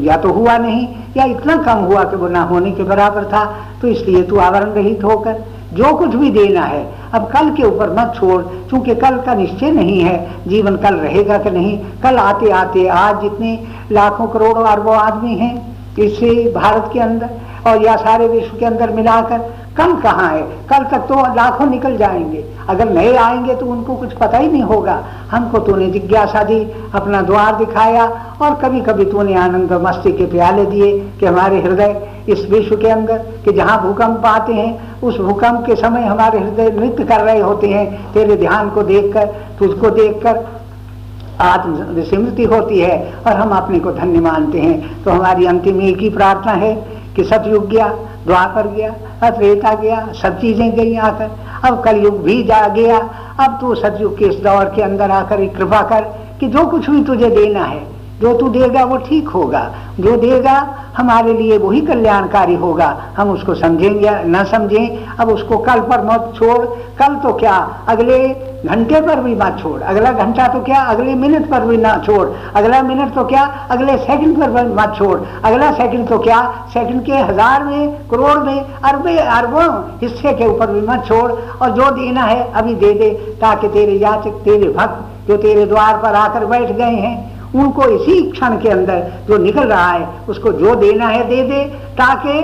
या 0.05 0.17
तो 0.17 0.33
हुआ 0.33 0.57
नहीं, 0.59 0.87
या 1.17 1.25
इतना 1.27 1.57
कम 1.63 1.85
हुआ 1.85 2.05
कि 2.05 2.17
वो 2.17 2.29
ना 2.29 2.43
होने 2.45 2.71
के 2.73 2.83
बराबर 2.85 3.25
था 3.25 3.45
तो 3.81 3.89
इसलिए 3.89 4.23
तू 4.23 4.39
आवरण 4.39 4.71
रहित 4.73 5.05
होकर 5.05 5.43
जो 5.75 5.95
कुछ 5.97 6.15
भी 6.15 6.31
देना 6.31 6.63
है, 6.63 6.85
अब 7.15 7.27
कल 7.29 7.51
के 7.51 7.63
ऊपर 7.63 7.91
मत 7.91 8.13
छोड़ 8.17 8.43
क्योंकि 8.43 8.95
कल 8.95 9.17
का 9.17 9.35
निश्चय 9.35 9.71
नहीं 9.71 10.01
है, 10.01 10.17
जीवन 10.47 10.77
कल 10.77 10.95
रहेगा 10.95 11.39
कि 11.39 11.51
नहीं? 11.51 11.79
कल 12.03 12.17
आते 12.17 12.51
आते, 12.51 12.87
आज 12.89 13.21
जितने 13.21 13.59
लाखों 13.93 14.27
करोड़ों 14.27 14.65
अरबों 14.65 14.97
आदमी 14.97 15.35
हैं, 15.35 15.55
इससे 15.99 16.53
भारत 16.55 16.91
के 16.93 17.01
अंदर 17.01 17.31
और 17.67 17.85
या 17.85 17.97
सारे 17.97 18.29
विश्व 18.29 18.57
के 18.59 18.67
अंदर 18.67 18.91
मिलाकर, 18.91 19.39
कल 19.77 19.95
कहाँ 19.95 20.31
है? 20.33 20.43
कल 20.43 20.85
तक 20.85 21.07
तो 21.09 21.15
लाखों 21.35 21.67
निकल 21.67 21.97
जाएँगे। 21.97 22.45
अगर 22.69 22.89
नए 22.91 23.15
आएँगे 23.17 23.55
तो 23.55 23.67
उनको 23.67 23.95
कुछ 23.95 24.13
पता 24.13 24.39
ही 24.39 24.49
नहीं 24.49 24.63
होगा। 24.63 25.03
हमको 25.31 25.59
तूने 25.59 25.87
जिज्ञासा 25.87 26.43
दी, 26.43 26.61
अपना 26.95 27.23
द्वार 27.23 27.57
दिखाया 27.57 28.05
और 28.43 28.55
कभी 28.55 28.81
कभी 28.81 29.05
तूने 29.05 29.35
आनंद 29.35 29.73
मस्ती 29.73 30.13
के 30.13 30.27
प्याले 30.27 30.65
दिए 30.65 30.99
कि 31.21 31.27
हमारे 31.27 31.61
हृदय 31.61 32.14
इस 32.29 32.47
विश्व 32.51 32.77
के 32.77 32.89
अंदर 32.89 33.19
कि 33.45 33.53
जहाँ 33.53 33.81
भूकंप 33.83 34.27
आते 34.27 34.53
हैं, 34.53 35.01
उस 35.01 35.19
भूकंप 35.19 35.67
के 35.67 35.77
समय 35.77 36.03
हमारे 36.03 36.39
हृदय 36.39 36.71
नृत्य 36.71 37.05
कर 37.05 37.21
रहे 37.21 37.41
होते 37.41 37.69
हैं। 37.69 38.13
तेरे 38.13 38.37
ध्यान 38.37 38.71
को 38.71 38.83
देखकर, 38.83 39.27
तुझको 39.59 39.91
देखकर 39.91 40.45
आत्म 41.41 42.03
स्मृति 42.03 42.45
होती 42.45 42.79
है 42.79 43.15
और 43.27 43.33
हम 43.33 43.51
अपने 43.51 43.79
को 43.79 43.93
धन्य 43.93 44.21
मानते 44.21 44.61
हैं। 44.61 45.03
तो 45.05 45.11
हमारी 45.11 45.47
अंतिम 45.47 45.81
एक 45.83 45.99
ही 45.99 46.11
प्रार्थना 46.11 46.53
है 46.53 46.75
कि 47.17 47.25
सतयुग 47.25 47.69
गया 47.69 47.89
द्वा 47.89 48.45
द्वापर 48.45 48.69
गया 48.69 48.91
त्रेता 49.31 49.75
गया, 49.75 50.07
सब 50.13 50.41
चीज़ें 50.41 50.75
गई 50.77 50.95
आकर। 50.97 51.31
अब 51.65 51.83
कलयुग 51.83 52.23
भी 52.23 52.43
जा 52.43 52.67
गया। 52.69 52.99
अब 53.41 53.59
तू 53.61 53.75
सतयुग 53.75 54.19
के 54.19 54.25
इस 54.25 54.35
दौर 54.37 54.65
के 54.65 54.83
अंदर 54.83 55.11
आकर 55.11 55.45
कृपा 55.47 55.81
कर 55.83 56.01
कि 56.41 56.49
जो 56.49 56.67
कुछ 56.67 56.91
भी 56.91 57.03
तुझे 57.05 57.31
देना 57.31 57.65
है 57.65 57.94
जो 58.21 58.33
तू 58.39 58.49
देगा 58.49 58.85
वो 58.85 58.97
ठीक 58.99 59.29
होगा। 59.29 59.71
जो 60.01 60.17
देगा, 60.17 60.57
हमारे 60.97 61.33
लिए 61.33 61.59
वही 61.59 61.81
कल्याणकारी 61.81 62.55
होगा। 62.55 62.97
हम 63.17 63.31
उसको 63.31 63.55
समझेंगे, 63.55 64.11
न 64.27 64.45
समझें। 64.45 65.17
अब 65.17 65.29
उसको 65.29 65.59
कल 65.59 65.81
पर 65.81 66.05
मत 66.05 66.33
छोड़। 66.37 66.65
कल 66.99 67.15
तो 67.15 67.33
क्या? 67.33 67.55
अगले 67.89 68.19
घंटे 68.65 69.01
पर 69.01 69.21
भी 69.21 69.35
मत 69.35 69.57
छोड़। 69.63 69.81
अगला 69.83 70.13
घंटा 70.13 70.47
तो 70.49 70.61
क्या? 70.61 70.83
अगले 70.85 71.15
मिनट 71.15 71.51
पर 71.51 71.61
भी 71.61 71.77
ना 71.77 71.97
छोड़। 72.07 72.27
अगला 72.57 72.83
मिनट 72.83 73.15
तो 73.15 73.25
क्या? 73.25 73.45
अगले 73.71 73.97
सेकंड 73.97 74.39
पर 74.39 74.51
भी 74.51 74.75
मत 74.75 74.95
छोड़। 74.99 75.19
अगला 75.45 75.71
सेकंड 75.73 76.09
तो 76.09 76.19
क्या? 76.19 76.41
सेकंड 76.75 77.05
के 77.05 77.13
हज़ार 77.13 77.65
में, 77.65 77.93
करोड़ 78.11 78.39
में, 78.39 78.65
अरबे, 78.83 79.17
अरबों 79.19 79.69
हिस्से 80.03 80.33
के 80.33 80.47
ऊपर 80.47 80.73
भी 80.73 80.87
मत 80.89 81.05
छोड़। 81.09 81.31
और 81.31 81.71
जो 81.71 81.91
देना 81.91 82.23
है, 82.23 82.51
अभी 82.53 82.75
दे 82.75 82.95
दे, 82.95 83.11
ताकि 83.41 83.69
तेरे 83.69 83.99
याचक, 83.99 84.41
तेरे 84.45 84.73
भक्त 84.73 85.29
जो 85.29 85.37
तेरे 85.37 85.65
द्वार 85.67 85.97
पर 85.97 86.15
आकर 86.15 86.45
बैठ 86.47 86.71
गए 86.71 86.97
हैं 86.97 87.34
उनको 87.55 87.87
इसी 87.91 88.21
क्षण 88.31 88.59
के 88.61 88.69
अंदर 88.69 89.13
जो 89.29 89.37
निकल 89.39 89.65
रहा 89.65 89.91
है, 89.91 90.09
उसको 90.29 90.53
जो 90.53 90.75
देना 90.75 91.09
है 91.09 91.29
दे 91.29 91.43
दे, 91.43 91.65
ताकि 91.95 92.39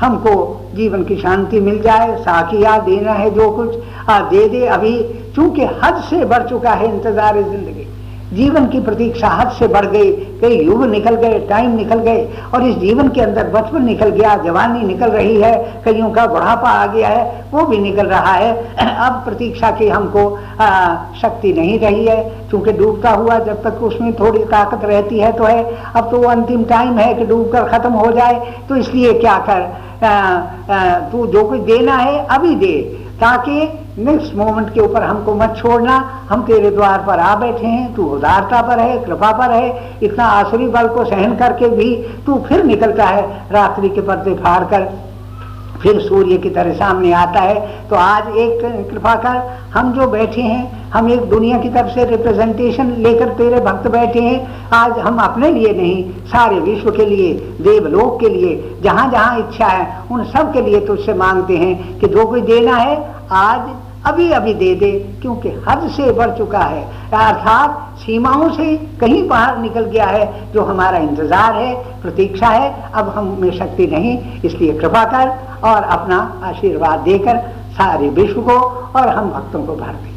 हमको 0.00 0.32
जीवन 0.74 1.04
की 1.04 1.16
शांति 1.16 1.60
मिल 1.60 1.80
जाए 1.82 2.16
साकिया 2.16 2.76
देना 2.78 3.12
है 3.12 3.30
जो 3.30 3.50
कुछ। 3.50 3.78
आ, 4.08 4.18
दे 4.20 4.48
दे, 4.48 4.66
अभी 4.66 5.02
चूँकि 5.36 5.64
हद 5.82 6.02
से 6.10 6.24
बढ़ 6.24 6.48
चुका 6.48 6.70
है 6.70 6.88
इंतज़ार 6.88 7.42
ज़िंदगी। 7.42 7.85
जीवन 8.36 8.66
की 8.66 8.80
प्रतीक्षा 8.80 9.28
हद 9.30 9.50
से 9.58 9.66
बढ़ 9.68 9.86
गई 9.86 10.10
कई 10.40 10.56
युग 10.64 10.84
निकल 10.86 11.14
गए 11.16 11.38
टाइम 11.48 11.76
निकल 11.76 11.98
गए 12.00 12.24
और 12.54 12.66
इस 12.68 12.76
जीवन 12.78 13.08
के 13.08 13.20
अंदर 13.20 13.48
बचपन 13.50 13.84
निकल 13.84 14.10
गया 14.10 14.34
जवानी 14.44 14.82
निकल 14.86 15.10
रही 15.10 15.40
है 15.40 15.52
कईयों 15.84 16.10
का 16.10 16.26
बुढ़ापा 16.26 16.70
आ 16.70 16.86
गया 16.86 17.08
है 17.08 17.24
वो 17.52 17.64
भी 17.66 17.78
निकल 17.78 18.06
रहा 18.06 18.32
है। 18.32 18.52
अब 19.06 19.22
प्रतीक्षा 19.24 19.70
की 19.70 19.88
हमको 19.88 20.28
आ, 20.60 20.68
शक्ति 21.20 21.52
नहीं 21.52 21.78
रही 21.80 22.04
है 22.06 22.22
क्योंकि 22.50 22.72
डूबता 22.72 23.10
हुआ 23.12 23.38
जब 23.40 23.62
तक 23.62 23.82
उसमें 23.82 24.12
थोड़ी 24.14 24.44
ताकत 24.46 24.84
रहती 24.84 25.18
है 25.18 25.32
तो 25.32 25.44
है 25.44 25.64
अब 25.92 26.10
तो 26.10 26.18
वो 26.18 26.28
अंतिम 26.28 26.64
टाइम 26.66 26.98
है 26.98 27.12
कि 27.14 27.26
डूब 27.26 27.50
कर 27.52 27.68
खत्म 27.68 27.92
हो 27.94 28.10
जाए 28.12 28.54
तो 28.68 28.76
इसलिए 28.76 29.12
क्या 29.20 29.38
कर 29.48 29.66
तू 31.12 31.26
जो 31.26 31.48
कुछ 31.48 31.60
देना 31.66 31.96
है 31.96 32.24
अभी 32.28 32.54
दे। 32.56 32.76
ताकि 33.20 33.60
नेक्स्ट 33.98 34.34
मोमेंट 34.34 34.72
के 34.74 34.80
ऊपर 34.80 35.02
हमको 35.02 35.34
मत 35.34 35.54
छोड़ना। 35.58 35.96
हम 36.30 36.42
तेरे 36.42 36.70
द्वार 36.70 37.04
पर 37.06 37.18
आ 37.18 37.34
बैठे 37.34 37.66
हैं, 37.66 37.94
तू 37.94 38.04
उदारता 38.06 38.60
पर 38.62 38.78
है, 38.78 38.98
कृपा 39.04 39.30
पर 39.32 39.50
है, 39.50 39.98
इतना 40.02 40.24
आसरी 40.24 40.66
बल 40.68 40.88
को 40.88 41.04
सहन 41.04 41.36
करके 41.36 41.68
भी 41.68 41.94
तू 42.26 42.38
फिर 42.48 42.64
निकलता 42.64 43.04
है 43.04 43.22
रात्रि 43.52 43.88
के 43.88 44.00
पर्दे 44.00 44.34
फाड़ 44.34 44.64
कर। 44.64 44.88
फिर 45.82 46.00
सूर्य 46.00 46.36
की 46.38 46.50
तरह 46.50 46.74
सामने 46.74 47.12
आता 47.12 47.40
है। 47.40 47.88
तो 47.88 47.96
आज 47.96 48.36
एक 48.36 48.88
कृपा 48.90 49.14
कर, 49.16 49.36
हम 49.74 49.92
जो 49.92 50.06
बैठे 50.06 50.42
हैं 50.42 50.75
हम 50.92 51.10
एक 51.10 51.20
दुनिया 51.30 51.58
की 51.58 51.68
तरफ़ 51.68 51.94
से 51.94 52.04
रिप्रेजेंटेशन 52.04 52.90
लेकर 52.98 53.28
तेरे 53.34 53.60
भक्त 53.60 53.88
बैठे 53.90 54.20
हैं। 54.20 54.68
आज 54.74 54.98
हम 54.98 55.18
अपने 55.18 55.50
लिए 55.52 55.72
नहीं, 55.72 56.02
सारे 56.26 56.60
विश्व 56.60 56.90
के 56.90 57.06
लिए, 57.06 57.32
देवलोक 57.62 58.20
के 58.20 58.28
लिए, 58.28 58.78
जहाँ 58.82 59.10
जहाँ 59.10 59.38
इच्छा 59.38 59.66
है, 59.66 59.86
उन 60.10 60.24
सब 60.26 60.52
के 60.52 60.60
लिए 60.60 60.80
तुझसे 60.86 61.14
मांगते 61.14 61.56
हैं 61.56 61.98
कि 62.00 62.08
जो 62.08 62.26
कोई 62.26 62.40
देना 62.42 62.76
है, 62.76 62.96
आज 63.32 63.74
अभी 64.06 64.30
अभी 64.32 64.52
दे 64.54 64.74
दे, 64.74 64.90
क्योंकि 65.22 65.48
हद 65.68 65.88
से 65.90 66.10
बढ़ 66.12 66.30
चुका 66.30 66.58
है। 66.60 66.82
अर्थात 67.14 67.98
सीमाओं 67.98 68.48
से 68.50 68.76
कहीं 69.00 69.26
बाहर 69.28 69.58
निकल 69.58 69.84
गया 69.84 70.06
है, 70.06 70.52
जो 70.52 70.62
हमारा 70.62 70.98
इंतज़ार 70.98 71.54
है, 71.54 71.74
प्रतीक्षा 72.02 72.48
है, 72.48 72.74
अब 72.94 73.08
हम 73.08 73.36
में 73.40 73.50
शक्ति 73.50 73.86
नहीं। 73.86 74.18
इसलिए 74.40 74.78
कृपा 74.78 75.04
कर 75.04 75.28
और 75.68 75.82
अपना 75.82 76.18
आशीर्वाद 76.44 77.00
देकर 77.00 77.38
सारे 77.72 78.08
विश्व 78.10 78.40
को 78.40 78.58
और 78.98 79.08
हम 79.08 79.30
भक्तों 79.30 79.64
को 79.66 79.74
भर 79.74 79.92
दें। 79.94 80.15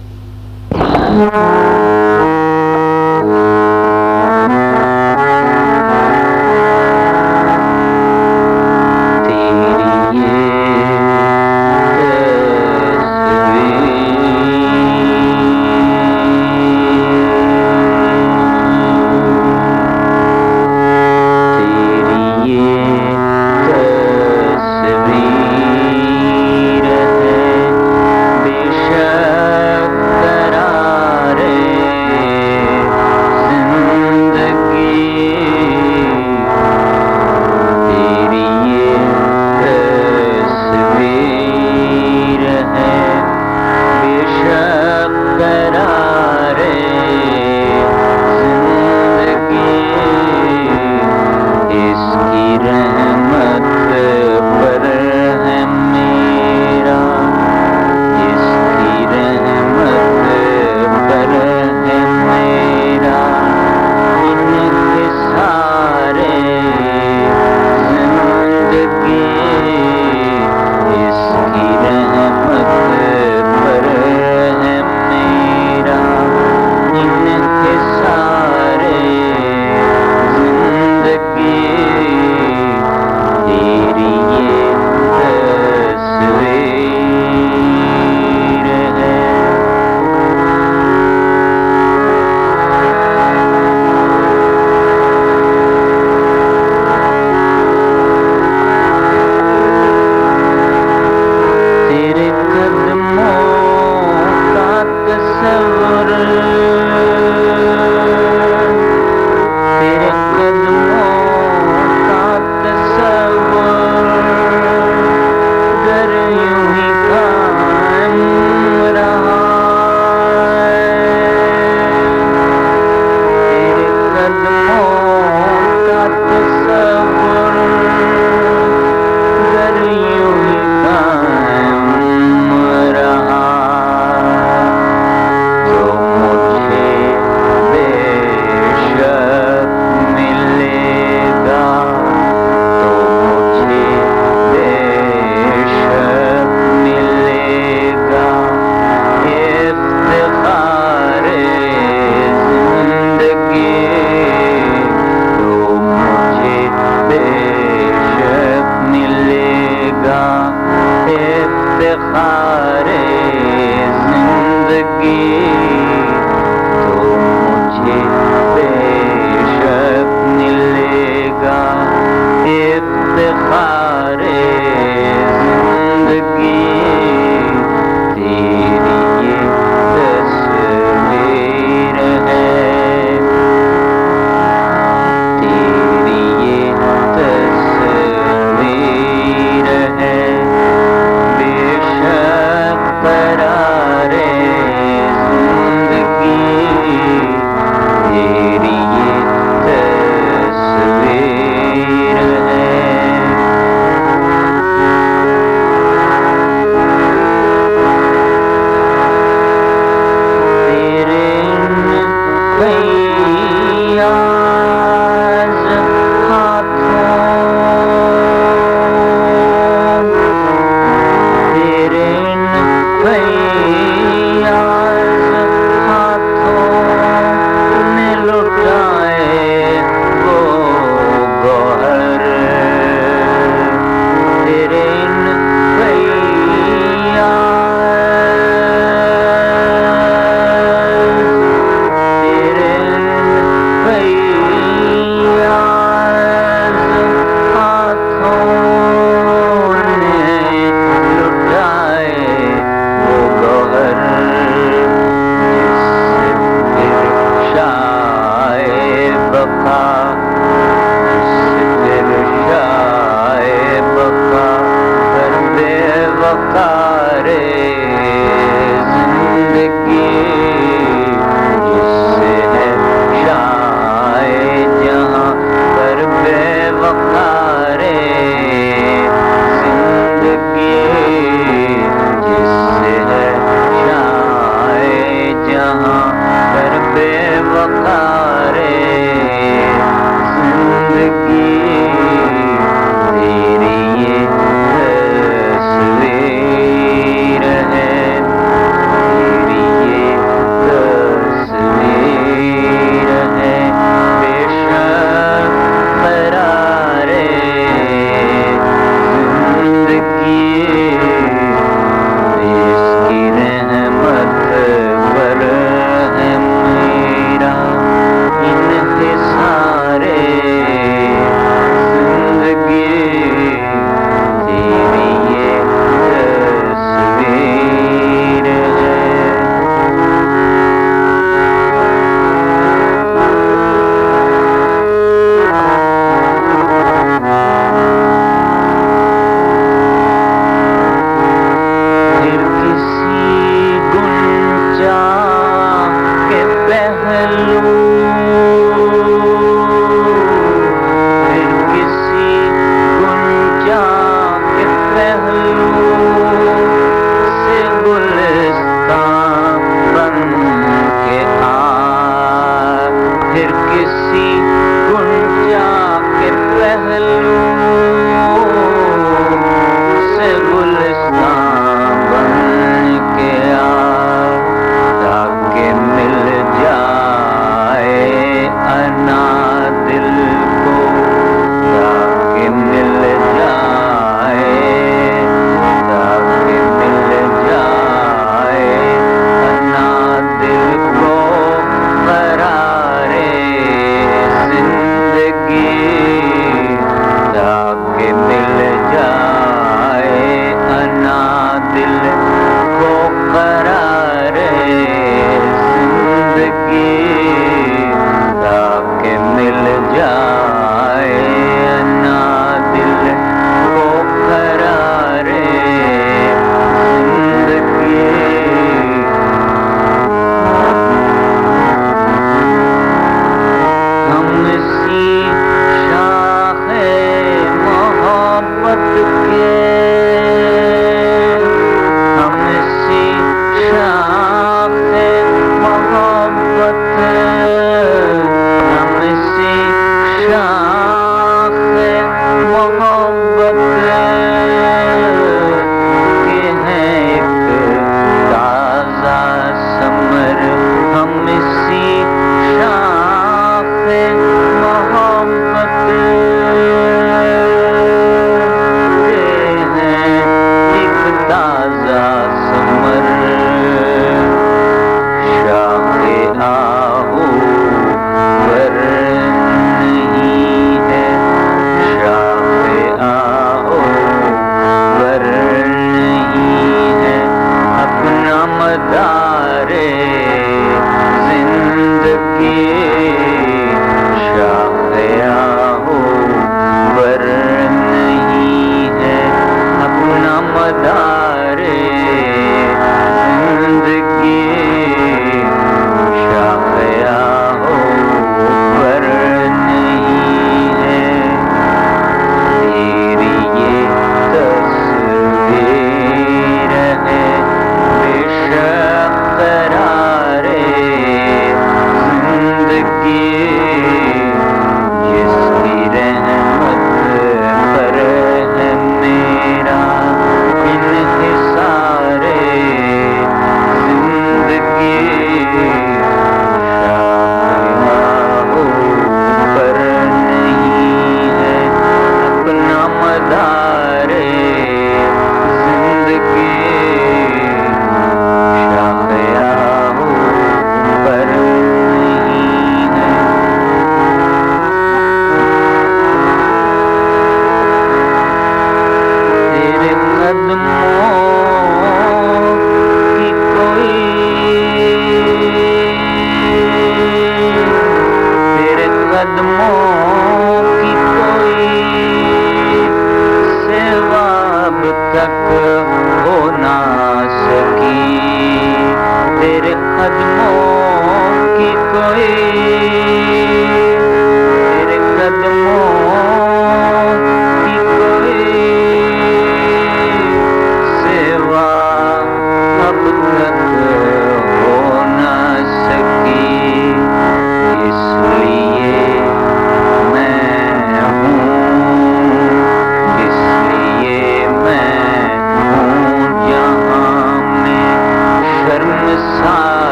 Thank 1.10 1.34
you. 3.24 3.59